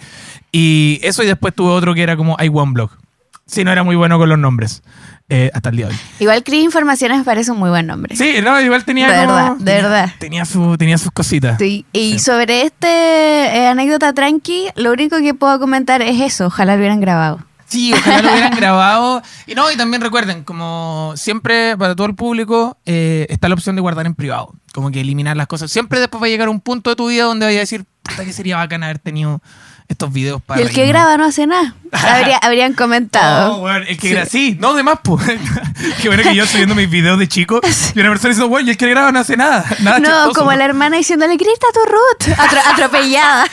[0.53, 2.91] Y eso y después tuve otro que era como I One Blog.
[3.47, 4.83] Sí, no era muy bueno con los nombres.
[5.29, 5.99] Eh, hasta el día de hoy.
[6.21, 9.35] igual Cris Informaciones me parece un muy buen nombre Sí, no, igual tenía De como-
[9.37, 10.13] verdad, de tenía- verdad.
[10.19, 11.59] Tenía, su, tenía sus cositas.
[11.59, 12.19] Sí, y Sí.
[12.19, 17.01] sobre este eh, anécdota tranqui, lo único que puedo comentar es eso, ojalá lo hubieran
[17.01, 17.41] grabado.
[17.67, 19.23] Sí, ojalá lo hubieran grabado.
[19.47, 23.75] Y no, y también recuerden, como siempre para todo el público, eh, está la opción
[23.75, 24.53] de guardar en privado.
[24.73, 25.71] Como que eliminar las cosas.
[25.73, 28.25] Siempre después va a llegar un punto de tu vida donde vaya a decir, puta
[28.25, 29.41] que sería bacán haber tenido
[29.89, 30.93] estos videos para y el que reírme".
[30.93, 31.75] graba no hace nada.
[31.93, 33.59] Habría- habrían comentado.
[33.63, 34.15] weón, el que Sí.
[34.15, 35.25] gra- sí, no, de más, pues.
[36.03, 37.61] Qué bueno que yo subiendo mis videos de chico
[37.95, 39.65] y una persona diciendo, weón, y el que graba no hace nada.
[39.81, 40.33] Nada no, chistoso".
[40.35, 43.45] como la hermana diciéndole, grita tu Ruth, Atro- atropellada.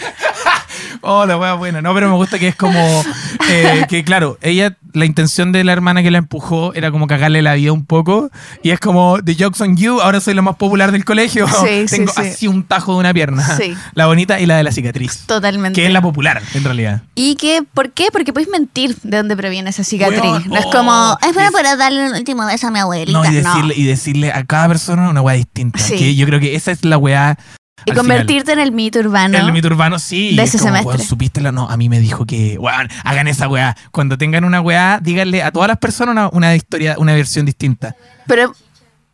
[1.02, 1.82] Oh, la wea buena.
[1.82, 3.04] No, pero me gusta que es como
[3.50, 7.42] eh, que, claro, ella, la intención de la hermana que la empujó era como cagarle
[7.42, 8.30] la vida un poco.
[8.64, 11.48] Y es como, The Jokes on You, ahora soy la más popular del colegio.
[11.48, 12.22] Sí, sí, Tengo sí.
[12.22, 13.58] así un tajo de una pierna.
[13.58, 13.76] Sí.
[13.94, 15.26] La bonita y la de la cicatriz.
[15.26, 15.80] Totalmente.
[15.80, 16.21] Que es la popular,
[16.54, 17.02] en realidad.
[17.16, 17.64] ¿Y qué?
[17.74, 18.08] ¿Por qué?
[18.12, 20.46] Porque puedes mentir de dónde proviene esa cicatriz.
[20.46, 23.18] No es oh, como, es para poder darle un último beso a mi abuelita.
[23.18, 25.80] No, y decirle, y decirle a cada persona una weá distinta.
[25.80, 25.96] Sí.
[25.96, 27.38] Que yo creo que esa es la weá.
[27.86, 29.34] Y al convertirte en el mito urbano.
[29.34, 29.48] final.
[29.48, 30.36] El mito urbano, sí.
[30.36, 30.98] de es ese como, semestre.
[30.98, 31.52] weón, ¿Supiste la?
[31.52, 33.76] No, a mí me dijo que, weón, hagan esa weá.
[33.92, 37.96] Cuando tengan una weá, díganle a todas las personas una, una historia, una versión distinta.
[38.28, 38.54] Pero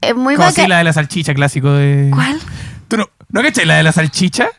[0.02, 2.10] es muy Como así la de la salchicha clásico de.
[2.14, 2.40] ¿Cuál?
[2.88, 4.50] ¿Tú no, ¿no cachai la de la salchicha?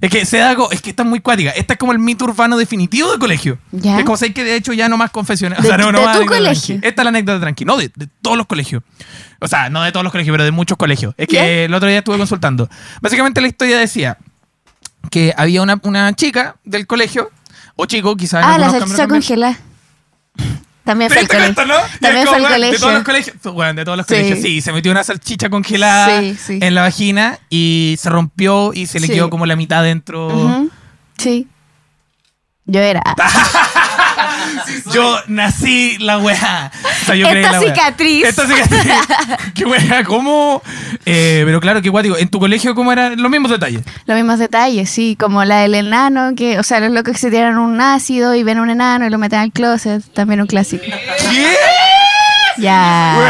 [0.00, 1.50] Es que se da algo, es que está muy cuática.
[1.50, 3.58] Esta es como el mito urbano definitivo del colegio.
[3.72, 3.98] Ya.
[3.98, 5.58] Es como sé que de hecho ya no más confesiones.
[5.60, 6.66] O De- sea, no, no de más tu colegio.
[6.76, 6.86] tranqui.
[6.86, 7.64] Esta es la anécdota tranqui.
[7.64, 8.82] No, de, de todos los colegios.
[9.40, 11.14] O sea, no de todos los colegios, pero de muchos colegios.
[11.16, 11.46] Es que Ya.
[11.46, 12.68] el otro día estuve consultando.
[13.00, 14.18] Básicamente la historia decía
[15.10, 17.30] que había una, una chica del colegio,
[17.76, 18.44] o chico, quizás.
[18.46, 19.58] Ah, la salchicha congelada.
[20.88, 21.66] También fue ¿Te al colegio.
[21.66, 21.74] no?
[22.00, 22.60] También fue al.
[22.62, 23.36] De todos los colegios.
[23.52, 24.14] Bueno, de todos los Sí.
[24.14, 24.38] colegios.
[24.40, 26.58] Sí, se metió una salchicha congelada Sí, sí.
[26.62, 30.66] en la vagina y se rompió y se le quedó como la mitad dentro.
[31.18, 31.46] Sí.
[32.64, 33.02] Yo era.
[34.92, 36.70] Yo nací la weá.
[37.02, 37.74] O sea, yo Esta creí la weá.
[37.74, 38.24] cicatriz.
[38.24, 38.92] Esta cicatriz.
[39.54, 40.62] qué weá, ¿cómo?
[41.06, 42.16] Eh, pero claro, qué guático.
[42.16, 43.82] ¿En tu colegio cómo eran los mismos detalles?
[44.06, 47.30] Los mismos detalles, sí, como la del enano, que, o sea, los locos que se
[47.30, 50.84] tiran un ácido y ven un enano y lo meten al closet, también un clásico.
[50.84, 51.54] ¿Qué?
[52.58, 53.12] Ya.
[53.14, 53.26] No, no,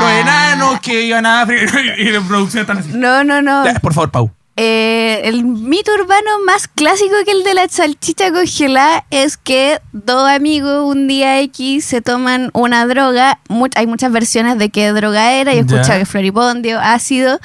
[0.00, 2.90] Los enanos que iban a África y de producción están así.
[2.92, 3.64] No, no, no.
[3.64, 4.30] Ya, por favor, Pau.
[4.62, 10.28] Eh, el mito urbano más clásico que el de la salchicha congelada es que dos
[10.28, 13.38] amigos un día X se toman una droga.
[13.74, 15.54] Hay muchas versiones de qué droga era.
[15.54, 17.40] Yo escuchado que floripondio, ácido.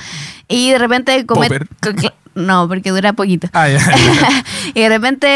[0.49, 1.66] Y de repente comer.
[1.66, 1.68] Popper.
[1.82, 3.47] co- cl- No, porque dura poquito.
[3.53, 3.70] Ah,
[4.74, 5.28] y de repente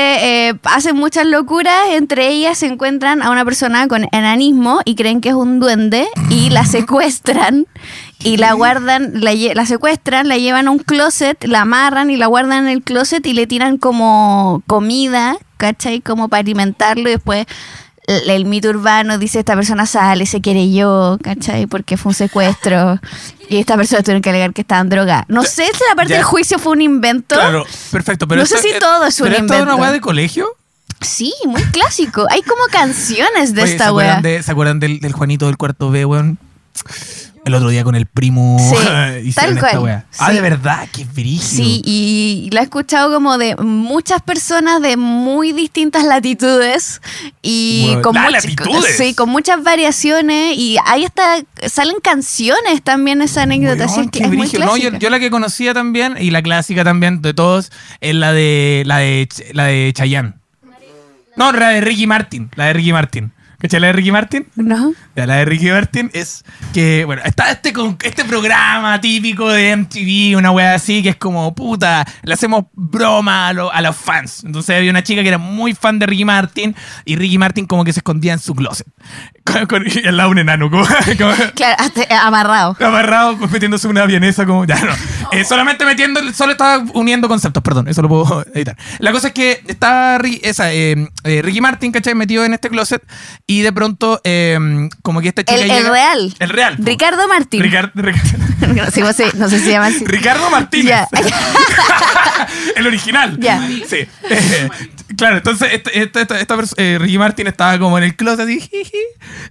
[0.49, 1.91] eh, hacen muchas locuras.
[1.91, 6.09] Entre ellas se encuentran a una persona con enanismo y creen que es un duende
[6.29, 7.67] y la secuestran.
[8.21, 12.27] Y la guardan, la, la secuestran, la llevan a un closet, la amarran y la
[12.27, 16.01] guardan en el closet y le tiran como comida, ¿cachai?
[16.01, 17.45] Como para alimentarlo y después
[18.07, 21.65] el, el mito urbano dice esta persona sale, se quiere yo, ¿cachai?
[21.67, 22.99] Porque fue un secuestro.
[23.47, 25.23] Y esta persona tuvieron que alegar que estaban drogadas.
[25.29, 26.17] No sé si la parte Ya.
[26.17, 27.35] del juicio fue un invento.
[27.35, 28.27] Claro, perfecto.
[28.27, 29.81] Pero No sé si todo es un ¿pero esto es una invento.
[29.81, 30.47] weá de colegio?
[30.99, 32.27] Sí, muy clásico.
[32.29, 35.89] Hay como canciones de Oye, ¿se esta de- ¿Se acuerdan del, del Juanito del cuarto
[35.89, 36.37] B, weón?
[37.45, 38.75] El otro día con el primo Sí,
[39.29, 39.47] esta.
[40.19, 41.39] Ah, de verdad, qué brígido.
[41.65, 47.01] Sí, y la he escuchado como de muchas personas de muy distintas latitudes
[47.41, 48.97] y Bueno, con, ¡ah, much- latitudes!
[48.97, 51.37] sí, con muchas variaciones y ahí está
[51.67, 54.49] salen canciones también esa anécdota, así que es muy.
[54.59, 57.71] No, yo, yo la que conocía también, y la clásica también de todos,
[58.01, 60.33] es la de la de la de Chayanne.
[61.35, 62.49] No, la de Ricky Martin.
[62.55, 63.31] La de Ricky Martin.
[63.59, 64.47] ¿Cachai la de Ricky Martin?
[64.55, 64.93] ¿No?
[65.15, 69.75] Ya, la de Ricky Martin es que, bueno, está este, con- este programa típico de
[69.75, 73.95] MTV, una wea así, que es como, puta, le hacemos broma a, lo- a los
[73.97, 74.43] fans.
[74.45, 77.83] Entonces había una chica que era muy fan de Ricky Martin y Ricky Martin como
[77.83, 78.87] que se escondía en su closet.
[79.51, 80.85] Con, con- y al lado un enano, como,
[81.17, 82.75] como Claro, hasta- eh, amarrado.
[82.79, 84.93] amarrado, metiéndose una vienesa como, ya no.
[85.31, 88.75] Eh, solamente metiendo, solo estaba uniendo conceptos, perdón, eso lo puedo editar.
[88.97, 92.15] La cosa es que está esa, eh, eh, Ricky Martin, ¿cachai?
[92.15, 93.03] Metido en este closet
[93.45, 94.57] y de pronto, eh,
[95.03, 96.35] como que esta chica El, el real.
[96.39, 96.75] El real.
[96.79, 97.61] Ricardo Martín.
[97.61, 98.15] Ricar- Ric-
[98.75, 99.01] no, sé,
[99.35, 100.03] no sé- si se llama así.
[100.03, 101.01] Ricardo Martínez.
[102.75, 103.37] El original.
[103.39, 103.61] Ya.
[103.87, 104.07] Sí.
[105.17, 108.41] Claro, entonces este- este- esta, esta pers- eh, Ricky Martin estaba como en el closet
[108.41, 108.59] así.
[108.59, 108.97] jiji.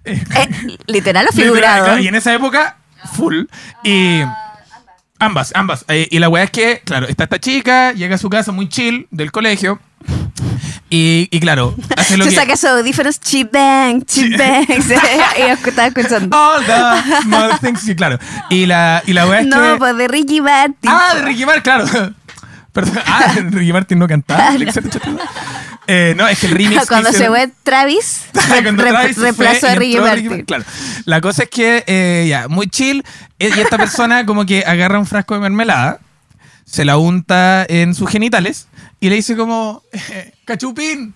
[0.04, 1.98] Eh, Eh, literal o figurado.
[1.98, 2.76] y en esa época,
[3.14, 3.44] full.
[3.84, 4.22] Y.
[5.20, 5.84] Ambas, ambas.
[5.88, 8.68] Eh, y la weá es que, claro, está esta chica, llega a su casa muy
[8.68, 9.80] chill del colegio.
[10.90, 12.36] Y, y claro, hace lo Se que.
[12.36, 14.64] saca sus audífonos, chip bang, chip bang.
[14.70, 16.34] y estaba escuchando.
[16.36, 17.80] All the small things.
[17.80, 18.18] Sí, claro.
[18.48, 19.78] Y la, y la weá es no, que.
[19.78, 20.76] pues de Ricky Martin.
[20.88, 22.14] Ah, de Ricky Martin, claro.
[22.78, 23.02] Perdón.
[23.06, 24.50] Ah, Ricky Martin no cantaba.
[25.86, 26.86] Eh, no, es que el remix.
[26.88, 30.44] Cuando se fue Travis, Travis reemplazó a Ricky Martin.
[30.44, 30.64] Claro.
[31.06, 33.02] La cosa es que, eh, ya, muy chill.
[33.38, 35.98] eh, Y esta persona como que agarra un frasco de mermelada,
[36.64, 38.68] se la unta en sus genitales
[39.00, 41.14] y le dice como, eh, cachupín.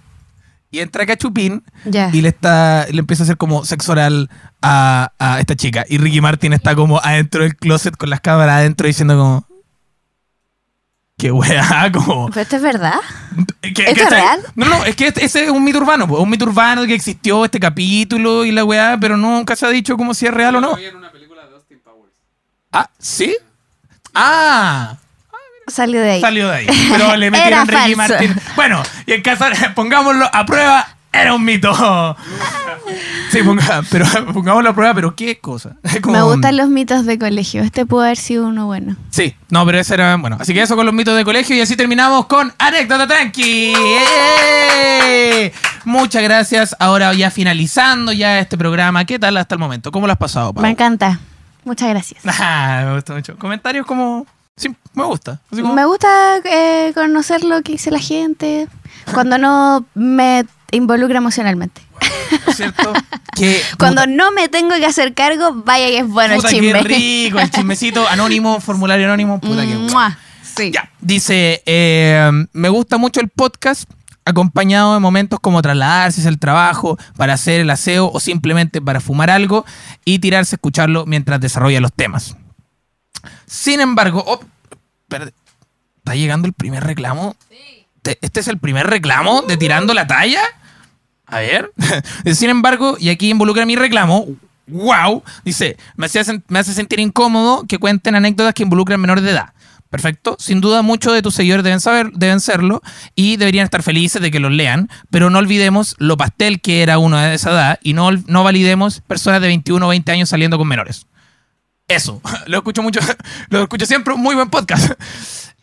[0.74, 1.62] Y entra Cachupín
[2.14, 4.30] y le está le empieza a hacer como sexo oral
[4.62, 5.84] a, a esta chica.
[5.86, 9.51] Y Ricky Martin está como adentro del closet con las cámaras adentro diciendo como...
[11.22, 12.26] Qué weá, como...
[12.30, 12.98] Pero esto es verdad.
[13.62, 14.40] ¿Esto es real?
[14.56, 16.94] No, no, es que este- ese es un mito urbano, po, un mito urbano que
[16.94, 20.56] existió este capítulo y la weá, pero nunca se ha dicho como si es real
[20.56, 20.76] o no.
[22.72, 23.36] Ah, ¿sí?
[24.16, 24.96] Ah,
[25.68, 26.20] Salió de ahí.
[26.20, 26.66] salió de ahí.
[26.90, 27.94] Pero le metieron Ricky.
[27.94, 28.34] Martin.
[28.56, 29.44] Bueno, y en caso,
[29.76, 31.72] pongámoslo a prueba, era un mito.
[33.30, 35.76] Sí, ponga- pero pongámoslo a prueba, pero qué cosa.
[36.02, 37.62] Como- Me gustan los mitos de colegio.
[37.62, 38.96] Este pudo haber sido uno bueno.
[39.10, 40.36] Sí, no, pero ese era bueno.
[40.40, 43.72] Así que eso con los mitos de colegio y así terminamos con Anécdota Tranqui.
[43.74, 45.52] ¡Eh!
[45.84, 46.76] Muchas gracias.
[46.78, 49.04] Ahora ya finalizando ya este programa.
[49.04, 49.90] ¿Qué tal hasta el momento?
[49.90, 50.62] ¿Cómo lo has pasado, Pau?
[50.62, 51.18] Me encanta.
[51.64, 52.22] Muchas gracias.
[52.40, 53.36] Ah, me gusta mucho.
[53.38, 54.26] Comentarios como...
[54.56, 55.40] Sí, me gusta.
[55.50, 58.68] Así como- Me gusta eh, conocer lo que dice la gente
[59.14, 61.80] cuando no me involucra emocionalmente.
[62.54, 62.92] ¿Cierto?
[63.34, 66.54] Que, Cuando puta, no me tengo que hacer cargo, vaya que es bueno puta, el
[66.54, 66.82] qué chisme.
[66.82, 69.40] rico, el chismecito anónimo, formulario anónimo.
[69.40, 69.90] Puta, qué bueno.
[69.90, 70.18] Mua.
[70.54, 70.70] Sí.
[70.70, 73.88] Ya, dice, eh, me gusta mucho el podcast
[74.26, 79.00] acompañado de momentos como trasladarse hacia el trabajo, para hacer el aseo o simplemente para
[79.00, 79.64] fumar algo
[80.04, 82.36] y tirarse a escucharlo mientras desarrolla los temas.
[83.46, 84.40] Sin embargo, oh,
[85.04, 85.32] espérate,
[85.96, 87.34] ¿está llegando el primer reclamo?
[88.02, 90.42] Te- ¿Este es el primer reclamo de tirando la talla?
[91.32, 91.72] A ver.
[92.34, 94.26] Sin embargo, y aquí involucra mi reclamo.
[94.66, 95.22] ¡Wow!
[95.44, 99.52] Dice, me hace, me hace sentir incómodo que cuenten anécdotas que involucran menores de edad.
[99.88, 100.36] Perfecto.
[100.38, 102.82] Sin duda, muchos de tus seguidores deben saber, deben serlo
[103.14, 106.98] y deberían estar felices de que los lean, pero no olvidemos lo pastel que era
[106.98, 110.58] uno de esa edad y no, no validemos personas de 21 o 20 años saliendo
[110.58, 111.06] con menores.
[111.88, 112.22] Eso.
[112.46, 113.00] Lo escucho mucho,
[113.50, 114.14] lo escucho siempre.
[114.14, 114.92] Muy buen podcast.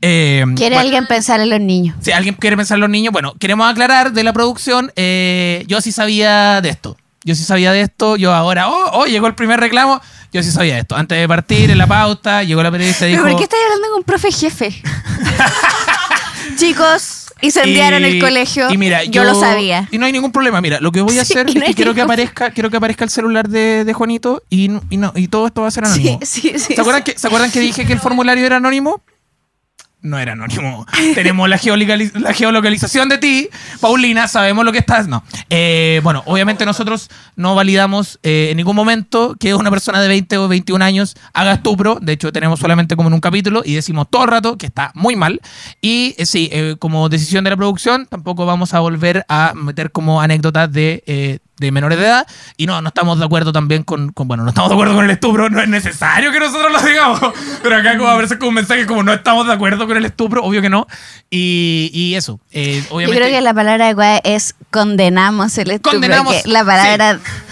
[0.02, 1.96] Eh, ¿Quiere bueno, alguien pensar en los niños?
[2.02, 5.82] si alguien quiere pensar en los niños, bueno, queremos aclarar de la producción, eh, yo
[5.82, 6.96] sí sabía de esto.
[7.26, 10.52] Yo sí sabía de esto, yo ahora, oh, oh, llegó el primer reclamo, yo sí
[10.52, 10.96] sabía de esto.
[10.96, 13.32] Antes de partir en la pauta, llegó la periodista y ¿Pero dijo...
[13.32, 14.82] por qué estáis hablando con un profe jefe?
[16.58, 18.72] Chicos, incendiaron el colegio.
[18.72, 19.88] Y mira, yo, lo sabía.
[19.92, 20.62] Y no hay ningún problema.
[20.62, 22.78] Mira, lo que voy a Sí, hacer no es que quiero que aparezca, quiero que
[22.78, 25.86] aparezca el celular de, de Juanito y, y no, y todo esto va a ser
[25.88, 26.20] Sí, anónimo.
[26.24, 26.76] sí, sí.
[26.76, 29.02] ¿Se acuerdan, que, ¿Se acuerdan que dije que el formulario era anónimo?
[30.02, 30.86] No era anónimo.
[31.16, 33.50] Tenemos la, geolocaliz- la geolocalización de ti,
[33.82, 35.08] Paulina, sabemos lo que estás.
[35.10, 35.24] No.
[35.50, 40.38] Eh, bueno, obviamente nosotros no validamos eh, en ningún momento que una persona de 20
[40.38, 41.98] o 21 años haga estupro.
[42.02, 44.92] De hecho, tenemos solamente como en un capítulo y decimos todo el rato que está
[44.96, 45.42] muy mal.
[45.82, 50.22] Y eh, sí, como decisión de la producción, tampoco vamos a volver a meter como
[50.22, 52.28] anécdotas de de menores de edad.
[52.58, 55.06] Y no, no estamos de acuerdo también con, con- bueno, no estamos de acuerdo con
[55.06, 57.20] el estupro, no es necesario que nosotros lo digamos.
[57.64, 60.06] Pero acá como a veces con un mensaje como no estamos de acuerdo con el
[60.06, 60.88] estupro, obvio que no.
[61.30, 63.22] Y, y eso, eh, Yo obviamente...
[63.22, 65.92] creo que la palabra adecuada es condenamos el estupro.
[65.92, 67.16] Condenamos, la palabra...
[67.16, 67.49] Sí,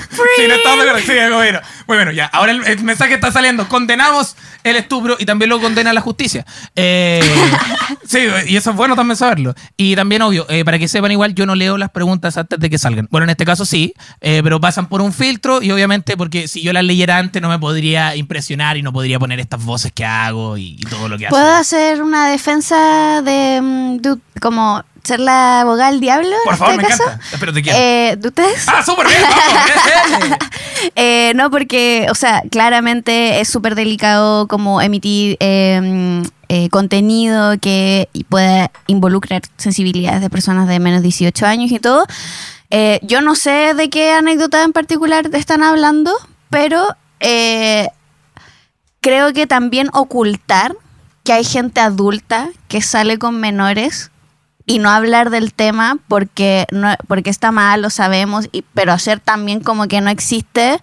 [0.47, 1.07] no estamos de acuerdo.
[1.07, 1.59] Sí, bueno.
[1.87, 2.25] Muy bueno, ya.
[2.25, 3.67] Ahora el, el mensaje está saliendo.
[3.67, 6.45] Condenamos el estupro y también lo condena la justicia.
[6.75, 7.21] Eh,
[8.07, 9.53] sí, y eso es bueno también saberlo.
[9.77, 12.69] Y también, obvio, eh, para que sepan igual, yo no leo las preguntas antes de
[12.69, 13.07] que salgan.
[13.11, 16.61] Bueno, en este caso sí, eh, pero pasan por un filtro y obviamente porque si
[16.61, 20.05] yo las leyera antes no me podría impresionar y no podría poner estas voces que
[20.05, 21.35] hago y, y todo lo que hago.
[21.35, 26.73] ¿Puedo hacer una defensa de, mm, de- como ser la abogada del diablo Por favor,
[26.75, 27.03] este me caso?
[27.03, 27.37] encanta.
[27.39, 27.77] Pero te quiero.
[27.79, 28.67] Eh, ¿De ustedes?
[28.67, 29.21] ¡Ah, súper bien!
[29.21, 30.37] ¡Vamos!
[30.95, 38.09] Eh, no, porque, o sea, claramente es súper delicado como emitir eh, eh, contenido que
[38.29, 42.05] pueda involucrar sensibilidades de personas de menos de 18 años y todo.
[43.01, 46.11] Yo no sé de qué anécdota en particular te están hablando,
[46.51, 46.85] pero
[49.01, 50.75] creo que también ocultar
[51.23, 54.11] que hay gente adulta que sale con menores
[54.67, 59.19] y no hablar del tema porque no porque está mal lo sabemos y pero hacer
[59.19, 60.79] también como que no existe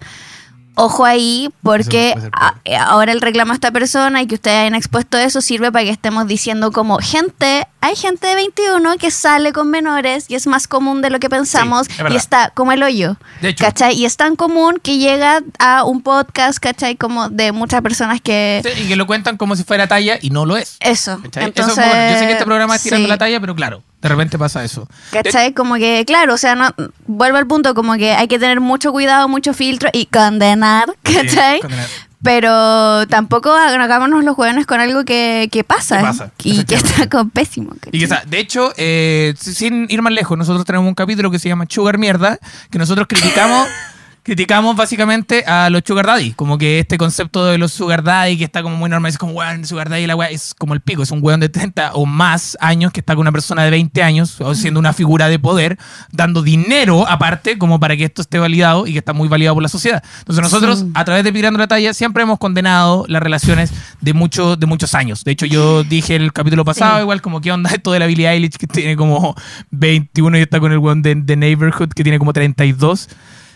[0.75, 2.55] ojo ahí porque a-
[2.87, 5.91] ahora el reclamo a esta persona y que ustedes hayan expuesto eso sirve para que
[5.91, 10.67] estemos diciendo como gente hay gente de 21 que sale con menores y es más
[10.67, 12.13] común de lo que pensamos Sí, es verdad.
[12.13, 13.63] y está como el hoyo De hecho.
[13.63, 13.95] ¿cachai?
[13.95, 16.95] y es tan común que llega a un podcast ¿cachai?
[16.95, 20.29] como de muchas personas que Sí, y que lo cuentan como si fuera talla y
[20.31, 20.77] no lo es.
[20.79, 21.43] eso ¿Cachai?
[21.43, 23.09] Eso es entonces como- yo sé que este programa es tirando sí.
[23.09, 24.87] la talla, pero claro, de repente pasa eso.
[25.09, 25.53] ¿Cachai?
[25.53, 26.69] Como que, claro, o sea, no,
[27.07, 31.59] vuelvo al punto, como que hay que tener mucho cuidado, mucho filtro y condenar, ¿cachai?
[31.59, 31.87] condenar.
[32.21, 37.31] Pero tampoco hagámonos los jóvenes con algo que, que pasa, pasa, y que está como
[37.31, 37.73] pésimo.
[37.73, 37.99] Y ¿cachai?
[37.99, 41.49] que, sea, de hecho, eh, sin ir más lejos, nosotros tenemos un capítulo que se
[41.49, 42.37] llama Sugar Mierda,
[42.69, 43.67] que nosotros criticamos,
[44.25, 46.31] criticamos básicamente a los Sugar Daddy.
[46.31, 49.33] Como que este concepto de los Sugar Daddy, que está como muy normal, es como,
[49.33, 52.07] weón, Sugar Daddy, la weá, es como el pico, es un weón de 30 o
[52.07, 55.37] más años que está con una persona de 20 años, o siendo una figura de
[55.37, 55.77] poder,
[56.11, 59.61] dando dinero aparte, como para que esto esté validado y que está muy validado por
[59.63, 60.03] la sociedad.
[60.19, 60.91] Entonces nosotros, Sí.
[60.95, 63.71] a través de Pirando la Talla, siempre hemos condenado las relaciones
[64.01, 65.23] de, mucho, de muchos años.
[65.23, 67.01] De hecho, yo dije el capítulo pasado, Sí.
[67.03, 69.35] igual como qué onda esto de la Billie Eilish que tiene como
[69.69, 73.07] 21 y está con el weón de, de Neighborhood que tiene como 32.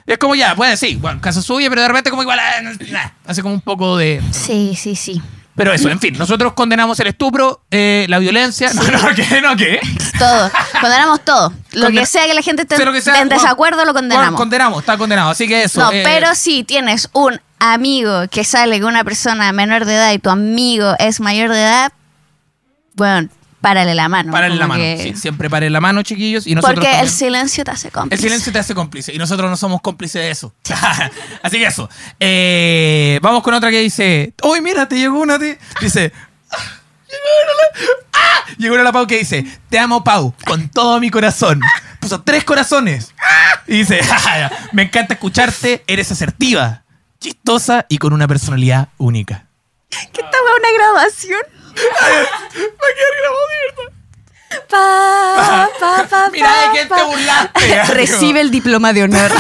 [0.10, 2.62] Y es como ya, puede sí, bueno, caso suyo, pero de repente como igual, ah,
[2.90, 4.20] nah, hace como un poco de...
[4.32, 5.22] Sí, sí, sí.
[5.56, 8.74] Pero eso, en fin, nosotros condenamos el estupro, eh, la violencia...
[8.74, 9.40] No, no, ¿qué?
[9.40, 9.80] No, ¿qué?
[10.18, 10.50] Todo.
[10.82, 11.54] Condenamos todo.
[11.74, 14.40] Lo que sea que la gente esté sea, en desacuerdo, lo condenamos.
[14.40, 15.80] condenamos, está condenado, así que eso.
[15.80, 20.12] No, eh, pero si tienes un amigo que sale con una persona menor de edad
[20.12, 21.94] y tu amigo es mayor de edad,
[22.96, 23.30] bueno,
[23.62, 24.32] párale la mano.
[24.32, 26.48] Párale la mano, que- sí, siempre pare la mano, chiquillos.
[26.48, 28.16] Y nosotros Porque el silencio te hace cómplice.
[28.24, 30.54] El silencio te hace cómplice y nosotros no somos cómplices de eso.
[31.44, 31.90] Así que eso.
[32.20, 35.38] Eh, vamos con otra que dice: Uy, mira, te llegó una.
[35.40, 35.60] Te...
[35.82, 36.12] Dice:
[36.52, 36.58] "Ah,
[37.10, 38.46] Llegó una, la- ¡Ah!
[38.58, 41.60] Llegó una la Pau que dice: Te amo, Pau, con todo mi corazón.
[42.00, 43.14] Puso tres corazones.
[43.68, 46.84] Y dice: "Ja, ja, ja, Me encanta escucharte, eres asertiva,
[47.20, 49.46] chistosa y con una personalidad única.
[49.90, 51.42] ¿Qué esta fue una grabación?
[51.76, 53.94] Va a quedar grabado de verdad.
[54.68, 57.94] Pa, pa, pa, Mira, ¿de quién te burlaste?
[57.94, 59.32] Recibe el diploma de honor.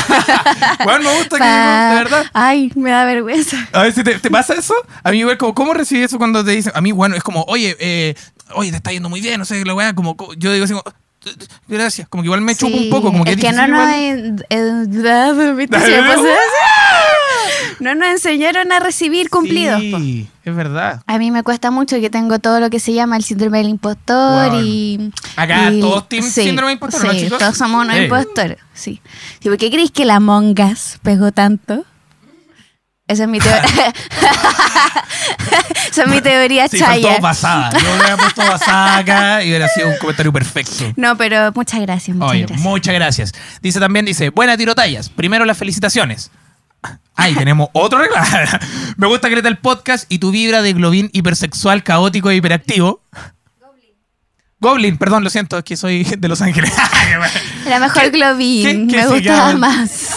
[0.84, 2.26] Bueno, me gusta que, de verdad.
[2.34, 3.58] Ay, me da vergüenza.
[3.74, 4.74] A ver si te, te pasa eso.
[5.04, 6.72] A mí, igual, como, ¿cómo recibí eso cuando te dicen?
[6.76, 8.16] A mí, bueno, es como, oye, eh,
[8.54, 10.74] oye, te está yendo muy bien, no sé, la weá, como, co- yo digo así,
[10.74, 10.84] como,
[11.68, 13.90] gracias, como que igual me chupa un poco, como que es que no difícil nos,
[17.80, 19.82] no nos enseñaron a recibir cumplidos.
[19.92, 19.98] po.
[20.00, 21.02] Sí, es verdad.
[21.08, 23.70] A mí me cuesta mucho que tengo todo lo que se llama el síndrome del
[23.70, 25.12] impostor y...
[25.36, 27.38] Acá y- todos team síndrome del impostor, ¿no, Sí, chicos?
[27.40, 29.02] todos somos unos impostores, sí.
[29.42, 29.50] sí.
[29.50, 31.86] ¿Por qué creéis que la Mongas pegó tanto?
[33.08, 33.64] Esa es mi teoría.
[35.92, 37.08] Esa es mi teoría Sí, chaya.
[37.10, 37.72] faltó basada.
[37.72, 40.94] Yo hubiera puesto basada acá y hubiera sido un comentario perfecto.
[40.96, 42.62] No, pero muchas gracias, muchas Oye, gracias.
[42.62, 43.32] muchas gracias.
[43.62, 45.10] Dice también, dice, buena tirotallas.
[45.10, 46.30] Primero las felicitaciones.
[47.22, 48.26] Ay, tenemos otro regalo.
[48.98, 53.02] Me gusta Greta el podcast y tu vibra de globín hipersexual, caótico e hiperactivo.
[54.62, 56.74] Goblin, perdón, lo siento, es que soy de Los Ángeles.
[57.66, 59.68] Era mejor ¿Qué- Globin, qué- qué me gustaba llama?
[59.78, 60.16] más.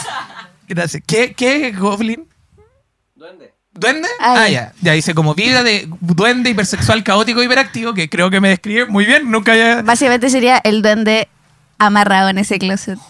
[0.68, 1.02] Gracias.
[1.06, 2.26] ¿Qué, qué es Goblin?
[3.14, 3.52] Duende.
[3.72, 4.08] ¿Duende?
[4.20, 4.50] Ah, Ah, ya.
[4.50, 4.72] ya.
[4.80, 8.86] Ya dice como vibra de duende hipersexual, caótico e hiperactivo, que creo que me describe
[8.86, 9.30] muy bien.
[9.30, 9.82] Nunca haya...
[9.82, 11.28] Básicamente sería el duende
[11.78, 12.98] amarrado en ese closet.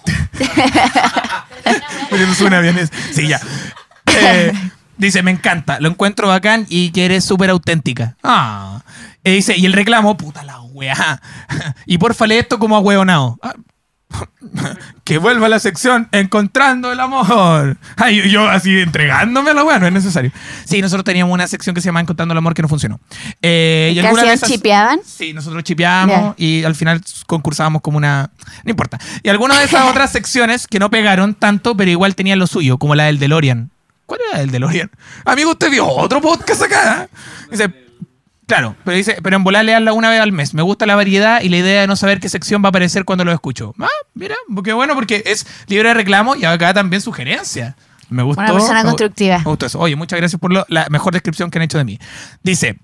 [2.11, 2.77] No suena bien.
[3.13, 3.41] Sí, ya.
[4.07, 4.53] Eh,
[4.97, 8.17] dice, me encanta, lo encuentro bacán y que eres súper auténtica.
[8.23, 8.83] Ah.
[9.25, 11.21] Eh, dice, y el reclamo, puta la weá.
[11.87, 13.39] y porfa, lee esto como ahueonado.
[13.43, 13.55] Ah,
[15.05, 17.77] que vuelva a la sección Encontrando el amor.
[17.97, 20.31] Ay, yo así entregándome a la weá, no es necesario.
[20.65, 23.01] Sí, nosotros teníamos una sección que se llama Encontrando el amor que no funcionó.
[23.41, 25.01] Eh, ¿Y alguna esas- ¿Chipeaban?
[25.05, 28.31] Sí, nosotros chipeábamos y al final concursábamos como una...
[28.65, 28.99] No importa.
[29.23, 32.79] Y algunas de esas otras secciones que no pegaron tanto, pero igual tenían lo suyo,
[32.79, 33.71] como la del DeLorean.
[34.07, 34.91] ¿Cuál era el DeLorean?
[35.25, 37.09] Amigo, usted vio otro podcast acá.
[37.51, 37.73] Dice,
[38.47, 40.55] claro, pero dice, pero en volar leerla una vez al mes.
[40.55, 43.05] Me gusta la variedad y la idea de no saber qué sección va a aparecer
[43.05, 43.75] cuando lo escucho.
[43.79, 44.35] Ah, mira,
[44.65, 47.77] qué bueno, porque es libre de reclamo y acá también sugerencia.
[48.11, 48.43] Me gustó.
[48.43, 49.39] Una persona me constructiva.
[49.39, 49.79] Me gustó eso.
[49.79, 51.99] Oye, muchas gracias por lo- la mejor descripción que han hecho de mí.
[52.43, 52.79] Dice...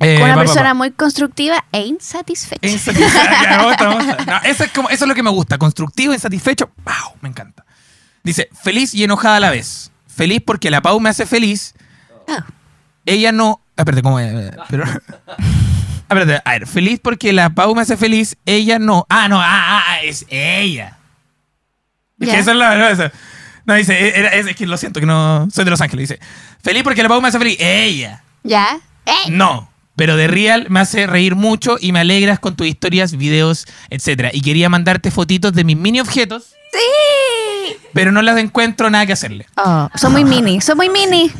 [0.00, 2.66] eh, Una persona muy constructiva e insatisfecha.
[2.68, 4.24] Gusta, me gusta.
[4.26, 5.58] No, eso, es como, eso es lo que me gusta.
[5.58, 6.70] Constructivo, insatisfecho.
[6.84, 7.18] ¡Wow!
[7.20, 7.64] Me encanta.
[8.24, 9.92] Dice, feliz y enojada a la vez.
[10.18, 11.74] Feliz porque la Pau me hace feliz.
[12.26, 12.44] Ah.
[13.06, 13.60] Ella no.
[13.76, 14.50] Ah, Espérate, ¿cómo es?
[14.68, 14.82] Pero.
[16.10, 18.36] Espérate, a ver, feliz porque la Pau me hace feliz.
[18.44, 19.06] Ella no.
[19.08, 20.98] Ah, no, ah, ah, ah, es ella.
[22.18, 22.90] Es que esa es la.
[22.90, 23.12] Esa-
[23.64, 25.46] no, dice, era- es, es que lo siento, que no.
[25.52, 26.08] Soy de Los Ángeles.
[26.08, 26.20] Dice,
[26.62, 27.56] feliz porque la Pau me hace feliz.
[27.60, 28.24] Ella.
[28.42, 28.80] ¿Ya?
[29.06, 29.30] ¡Ey!
[29.30, 33.66] No, pero de Real me hace reír mucho y me alegras con tus historias, videos,
[33.90, 34.30] etcétera.
[34.32, 36.78] Y quería mandarte fotitos de mis mini objetos, ¡Sí!
[37.92, 39.46] Pero no las encuentro nada que hacerle.
[39.56, 41.30] Oh, son muy mini, son muy mini.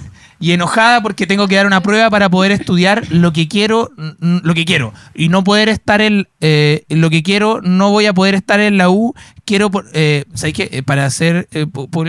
[0.41, 3.91] Y enojada porque tengo que dar una prueba para poder estudiar lo que quiero,
[4.21, 4.95] lo que quiero.
[5.13, 8.79] Y no poder estar en eh, lo que quiero, no voy a poder estar en
[8.79, 9.15] la U.
[9.45, 10.69] Quiero, eh, ¿sabes qué?
[10.71, 11.67] Eh, para hacer, eh,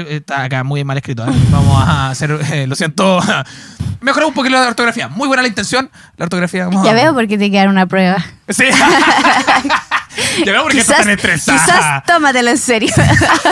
[0.09, 1.25] está acá muy mal escrito.
[1.49, 2.29] Vamos a hacer,
[2.67, 3.19] lo siento,
[4.01, 5.07] mejorar un poquito la ortografía.
[5.07, 6.65] Muy buena la intención, la ortografía.
[6.67, 8.23] vamos Ya a- veo por qué te queda una prueba.
[8.49, 8.65] Sí.
[10.45, 11.65] ya veo por qué estás tan estresada.
[11.65, 12.93] quizás tómatelo en serio.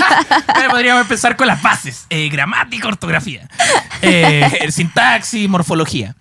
[0.72, 2.06] Podríamos empezar con las bases.
[2.10, 3.48] Eh, gramática, ortografía.
[4.02, 6.16] Eh, sintaxis, morfología.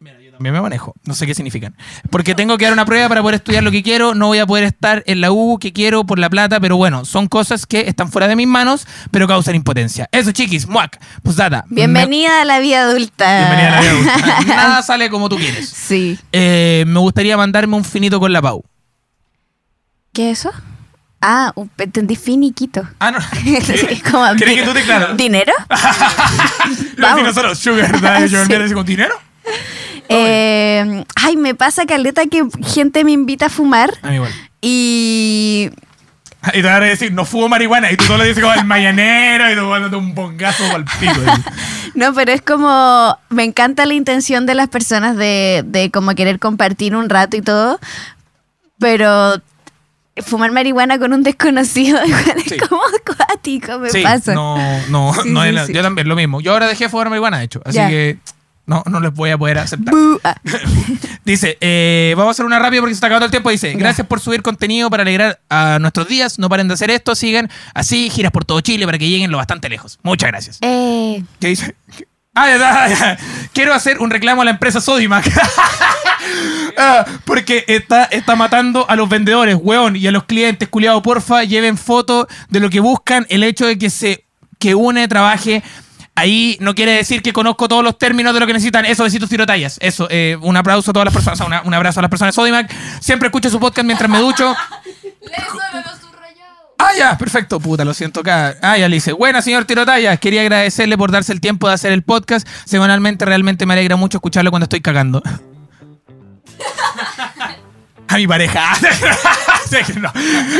[0.00, 0.94] Mira, yo también me manejo.
[1.04, 1.74] No sé qué significan.
[2.10, 4.14] Porque tengo que dar una prueba para poder estudiar lo que quiero.
[4.14, 6.60] No voy a poder estar en la U que quiero por la plata.
[6.60, 10.08] Pero bueno, son cosas que están fuera de mis manos, pero causan impotencia.
[10.12, 10.68] Eso, chiquis.
[10.68, 10.98] Muac.
[11.22, 11.64] Pues data.
[11.68, 13.38] Bienvenida a la vida adulta.
[13.38, 14.40] Bienvenida a la vida adulta.
[14.46, 15.68] Nada sale como tú quieres.
[15.68, 16.18] Sí.
[16.32, 18.64] Eh, me gustaría mandarme un finito con la Pau.
[20.18, 20.50] ¿Qué es eso?
[21.20, 22.82] Ah, un- entendí finiquito.
[22.98, 23.18] Ah, no.
[23.46, 25.14] Es como ¿Crees que tú te claro?
[25.14, 25.52] ¿Dinero?
[25.68, 26.96] Lo Vamos.
[26.96, 28.48] decimos nosotros, Sugar Daddy, Sugar.
[28.48, 29.14] Daddy, con dinero.
[30.08, 34.32] Eh, ay, me pasa caleta que gente me invita a fumar A mí igual.
[34.60, 35.70] y
[36.48, 37.92] Y te van a decir, no fumo marihuana.
[37.92, 41.12] Y tú todo lo dices como el mañanero y tú dándote un bongazo al pico.
[41.94, 46.40] no, pero es como me encanta la intención de las personas de, de como querer
[46.40, 47.78] compartir un rato y todo,
[48.80, 49.40] pero
[50.22, 52.54] fumar marihuana con un desconocido igual Sí.
[52.56, 54.34] es como acuático, me sí, pasa.
[54.34, 54.56] no,
[54.88, 56.40] no, Sí, no es yo también, lo mismo.
[56.40, 57.60] Yo ahora dejé de fumar marihuana, de hecho.
[57.64, 57.88] Así Ya.
[57.88, 58.18] que
[58.66, 59.94] no, no les voy a poder aceptar.
[60.24, 60.36] Ah,
[61.24, 63.48] Dice, eh, vamos a hacer una rápida porque se está acabando el tiempo.
[63.50, 66.38] Dice, gracias por subir contenido para alegrar a nuestros días.
[66.38, 67.14] No paren de hacer esto.
[67.14, 69.98] Sigan así, giras por todo Chile para que lleguen lo bastante lejos.
[70.02, 70.58] Muchas gracias.
[70.62, 71.74] eh, ¿Qué dice?
[72.34, 73.18] Ah, ya, ya, ya.
[73.52, 75.24] Quiero hacer un reclamo a la empresa Sodimac.
[76.80, 81.42] Ah, porque está, está matando a los vendedores, weón, y a los clientes, culiado, porfa,
[81.42, 83.26] lleven foto de lo que buscan.
[83.30, 84.24] El hecho de que se
[84.60, 85.62] que une, trabaje.
[86.14, 88.84] Ahí no quiere decir que conozco todos los términos de lo que necesitan.
[88.84, 89.78] Eso, besitos, tiro tallas.
[89.80, 91.40] Eso, eh, un aplauso a todas las personas.
[91.40, 92.72] o sea, una- un abrazo a las personas Sodimac.
[93.00, 94.54] Siempre escucho su podcast mientras me ducho.
[96.80, 97.58] Ah, ya, perfecto.
[97.58, 98.54] Puta, lo siento acá.
[98.62, 99.12] Ah, ya le dice.
[99.12, 100.20] Buena, señor Tirotallas.
[100.20, 102.46] Quería agradecerle por darse el tiempo de hacer el podcast.
[102.66, 105.20] Semanalmente, realmente me alegra mucho escucharlo cuando estoy cagando.
[108.08, 108.72] A mi pareja.
[109.98, 110.12] No.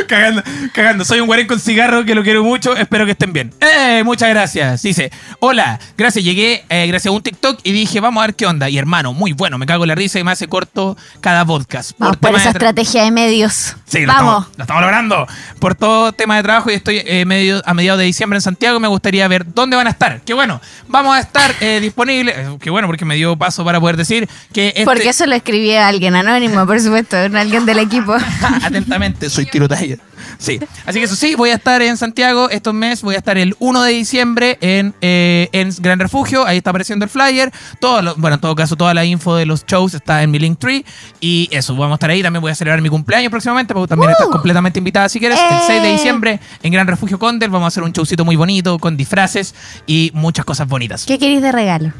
[0.07, 1.05] cagando, cagando.
[1.05, 2.77] Soy un guarén con cigarro que lo quiero mucho.
[2.77, 3.53] Espero que estén bien.
[3.61, 4.83] Eh, muchas gracias.
[4.83, 5.11] Dice,
[5.41, 6.25] hola, gracias.
[6.25, 8.69] Llegué eh, gracias a un TikTok y dije, vamos a ver qué onda.
[8.69, 9.59] Y hermano, muy bueno.
[9.59, 11.93] Me cago en la risa y me hace corto cada podcast.
[11.99, 13.77] vamos por esa de estrategia de medios.
[13.87, 14.43] Sí, lo vamos.
[14.43, 15.27] Estamos, lo estamos logrando.
[15.59, 18.81] Por todo tema de trabajo y estoy eh, medio, a mediados de diciembre en Santiago.
[18.81, 20.21] Me gustaría ver dónde van a estar.
[20.23, 20.61] Qué bueno.
[20.89, 22.37] Vamos a estar eh, disponibles.
[22.37, 25.35] eh, qué bueno, porque me dio paso para poder decir que este, Porque eso lo
[25.35, 28.15] escribí a alguien anónimo, por supuesto, alguien del equipo.
[28.63, 28.98] atentamente
[29.29, 29.97] soy tirotalla.
[30.39, 30.59] Sí.
[30.85, 33.03] Así que eso sí, voy a estar en Santiago estos meses.
[33.03, 36.45] Voy a estar el 1 de diciembre en, eh, en Gran Refugio.
[36.47, 37.53] Ahí está apareciendo el flyer.
[37.81, 40.39] Todo lo- bueno, en todo caso, toda la info de los shows está en mi
[40.39, 40.85] Linktree.
[41.21, 42.23] Y eso, vamos a estar ahí.
[42.23, 44.13] También voy a celebrar mi cumpleaños próximamente, porque también ¡Uh!
[44.13, 45.39] estás completamente invitada si quieres.
[45.39, 45.93] El 6 de ¡Eh!
[45.93, 47.51] diciembre en Gran Refugio Condel.
[47.51, 49.55] Vamos a hacer un showcito muy bonito con disfraces
[49.87, 51.05] y muchas cosas bonitas.
[51.07, 51.93] ¿Qué queréis de regalo?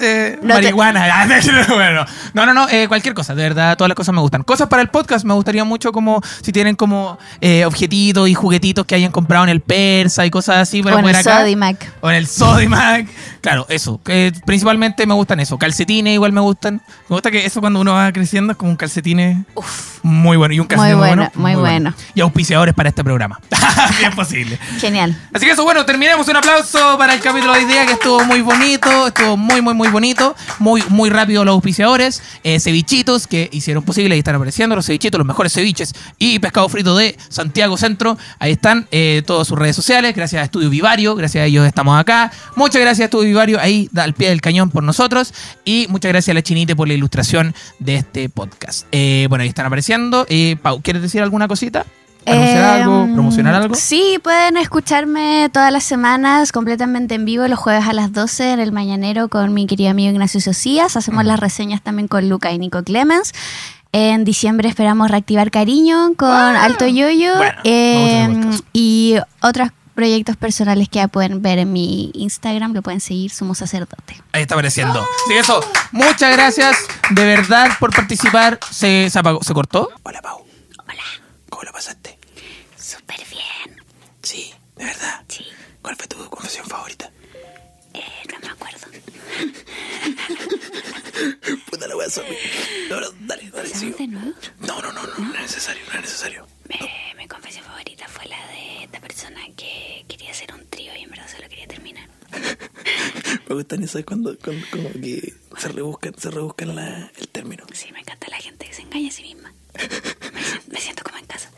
[0.00, 1.06] Eh, No te- marihuana.
[1.16, 1.26] Ah,
[1.68, 2.04] bueno,
[2.34, 4.42] no, no, no, eh, cualquier cosa, de verdad, todas las cosas me gustan.
[4.42, 8.84] Cosas para el podcast, me gustaría mucho como si tienen como eh, objetitos y juguetitos
[8.86, 11.40] que hayan comprado en el Persa y cosas así para O en el acá.
[11.40, 11.92] Sodimac.
[12.00, 13.06] O en el Sodimac.
[13.40, 14.00] Claro, eso.
[14.44, 15.56] principalmente me gustan eso.
[15.58, 16.80] Calcetines igual me gustan.
[17.08, 19.46] Me gusta que eso cuando uno va creciendo es como un calcetín
[20.02, 20.54] muy bueno.
[20.54, 21.94] Y un calcetín Muy muy, bueno, muy bueno.
[22.14, 23.40] Y auspiciadores para este programa.
[23.98, 24.58] Bien posible.
[24.80, 25.16] Genial.
[25.32, 26.26] Así que eso, bueno, terminemos.
[26.28, 29.06] Un aplauso para el capítulo de hoy día que estuvo muy bonito.
[29.08, 30.34] Estuvo muy, muy, muy bonito.
[30.58, 32.22] Muy, muy rápido los auspiciadores.
[32.44, 34.76] Eh, cevichitos que hicieron posible y están apareciendo.
[34.76, 38.16] Los cevichitos, los mejores ceviches y pescado frito de Santiago Centro.
[38.38, 40.14] Ahí están eh, todas sus redes sociales.
[40.14, 41.14] Gracias a Estudio Vivario.
[41.14, 42.32] Gracias a ellos estamos acá.
[42.54, 45.32] Muchas gracias a Estudio Vivario ahí al pie del cañón por nosotros.
[45.64, 48.86] Y muchas gracias a la Chinite por la ilustración de este podcast.
[48.92, 50.26] Eh, bueno, ahí están apareciendo.
[50.28, 51.84] Eh, Pau, ¿quieres decir alguna cosita?
[52.26, 53.08] ¿Anunciar Eh, algo?
[53.14, 53.74] ¿Promocionar algo?
[53.74, 58.60] Sí, pueden escucharme todas las semanas completamente en vivo los jueves a las 12 en
[58.60, 60.96] el Mañanero con mi querido amigo Ignacio Socias.
[60.96, 63.32] Hacemos las reseñas también con Luca y Nico Clemens.
[63.92, 67.36] En diciembre esperamos reactivar Cariño con Alto Yoyo Ah.
[67.38, 68.64] Bueno, eh, podcast.
[68.72, 73.56] y otros proyectos personales que ya pueden ver en mi Instagram, lo pueden seguir, Somos
[73.58, 74.20] Sacerdote.
[74.32, 75.02] Ahí está apareciendo.
[75.28, 75.60] Sí, eso.
[75.92, 76.76] Muchas gracias
[77.10, 78.58] de verdad por participar.
[78.70, 79.42] ¿Se, se apagó?
[79.42, 79.88] ¿Se cortó?
[80.02, 80.44] Hola, Pau.
[81.56, 82.18] ¿Cómo lo pasaste?
[82.76, 83.80] súper bien.
[84.22, 85.24] Sí, de verdad.
[85.26, 85.46] Sí,
[85.80, 87.10] ¿Cuál fue tu confesión favorita?
[87.94, 88.86] eh, no me acuerdo.
[91.70, 92.36] Puta la wea, zombie.
[92.90, 94.32] No, no, dale, dale, ¿Sabes de nuevo?
[94.60, 96.46] No, no, no, no, no es necesario, no es necesario.
[96.68, 101.04] Eh, mi confesión favorita fue la de esta persona que quería hacer un trío y
[101.04, 102.06] en verdad solo quería terminar.
[103.48, 107.64] Me gustan esas cuando, cuando como que se rebuscan, se rebuscan la- el término.
[107.72, 109.54] Sí, me encanta la gente que se engaña a sí misma.
[110.32, 111.50] Me, si- me siento como en casa.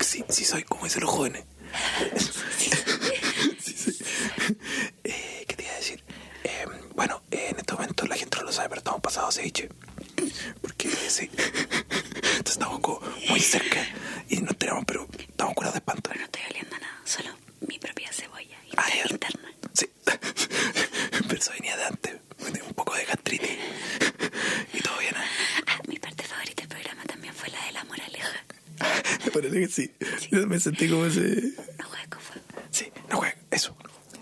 [0.00, 1.44] Sí, sí soy como dicen los jóvenes.
[2.16, 2.70] Sí,
[3.74, 4.04] sí.
[5.04, 6.02] Eh, ¿Qué te iba a decir?
[6.44, 9.68] Eh, bueno, eh, en este momento la gente no lo sabe, pero estamos pasados ceviche.
[10.60, 11.30] Porque sí.
[11.32, 13.86] Entonces estamos como muy cerca
[14.28, 16.10] y nos tenemos, pero estamos curados de espanto.
[16.14, 17.30] No estoy oliendo nada, solo
[17.66, 19.12] mi propia cebolla Ah, inter- ya.
[19.14, 19.48] interna.
[19.74, 19.86] Sí.
[21.28, 22.14] Pero eso venía de antes.
[22.66, 23.50] Un poco de gastritis.
[24.74, 25.14] Y todo bien.
[25.14, 25.62] ¿eh?
[25.66, 28.44] Ah, mi parte favorita del programa también fue la de la moraleja.
[29.24, 29.92] Me parece que sí.
[30.30, 31.20] Yo me sentí como ese.
[31.78, 33.38] No juegues con fuego, Sí, no jueguen.
[33.50, 33.76] Eso.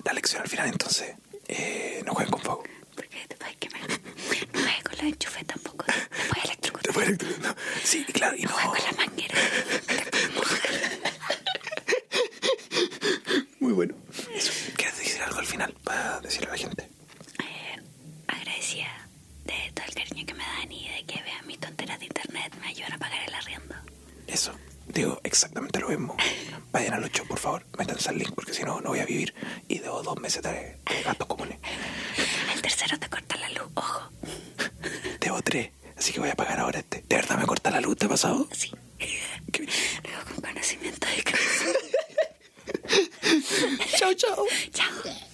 [0.05, 1.15] La lección al final, entonces.
[1.49, 2.63] Eh, no jueguen con fuego.
[2.95, 3.81] porque te puedes quemar.
[3.89, 5.85] No juegues con los enchufes tampoco.
[5.87, 5.93] Te
[6.29, 6.83] puedes electrocutar.
[6.83, 7.57] Te puede electrocutar.
[7.85, 8.51] Sí, claro, y no.
[8.51, 9.35] No juegues con la manguera.
[10.37, 10.61] Puedes.
[13.61, 13.95] Muy bueno.
[14.35, 14.53] Eso.
[14.77, 16.83] ¿Quieres decir algo al final para decirle a la gente?
[17.43, 17.77] Eh,
[18.27, 19.09] agradecida
[19.45, 22.53] de todo el cariño que me dan y de que vean mis tonteras de internet
[22.61, 23.75] me ayudan a pagar el arriendo.
[24.27, 24.53] Eso.
[24.93, 26.17] Digo exactamente lo mismo.
[26.73, 27.65] Vayan al 8, por favor.
[27.79, 29.35] Métanse al link porque si no, no voy a vivir.
[29.69, 31.59] Y debo dos meses de, de gastos comunes.
[32.53, 34.11] El tercero te corta la luz, ojo.
[35.21, 35.71] Debo tres.
[35.97, 37.05] Así que voy a pagar ahora este.
[37.09, 37.97] ¿De verdad me corta la luz?
[37.97, 38.49] ¿Te ha pasado?
[38.53, 38.73] Sí.
[38.99, 39.67] Qué.
[40.05, 41.65] Luego con conocimiento de causa.
[43.99, 44.47] Chao, chao.
[44.73, 45.30] Chao.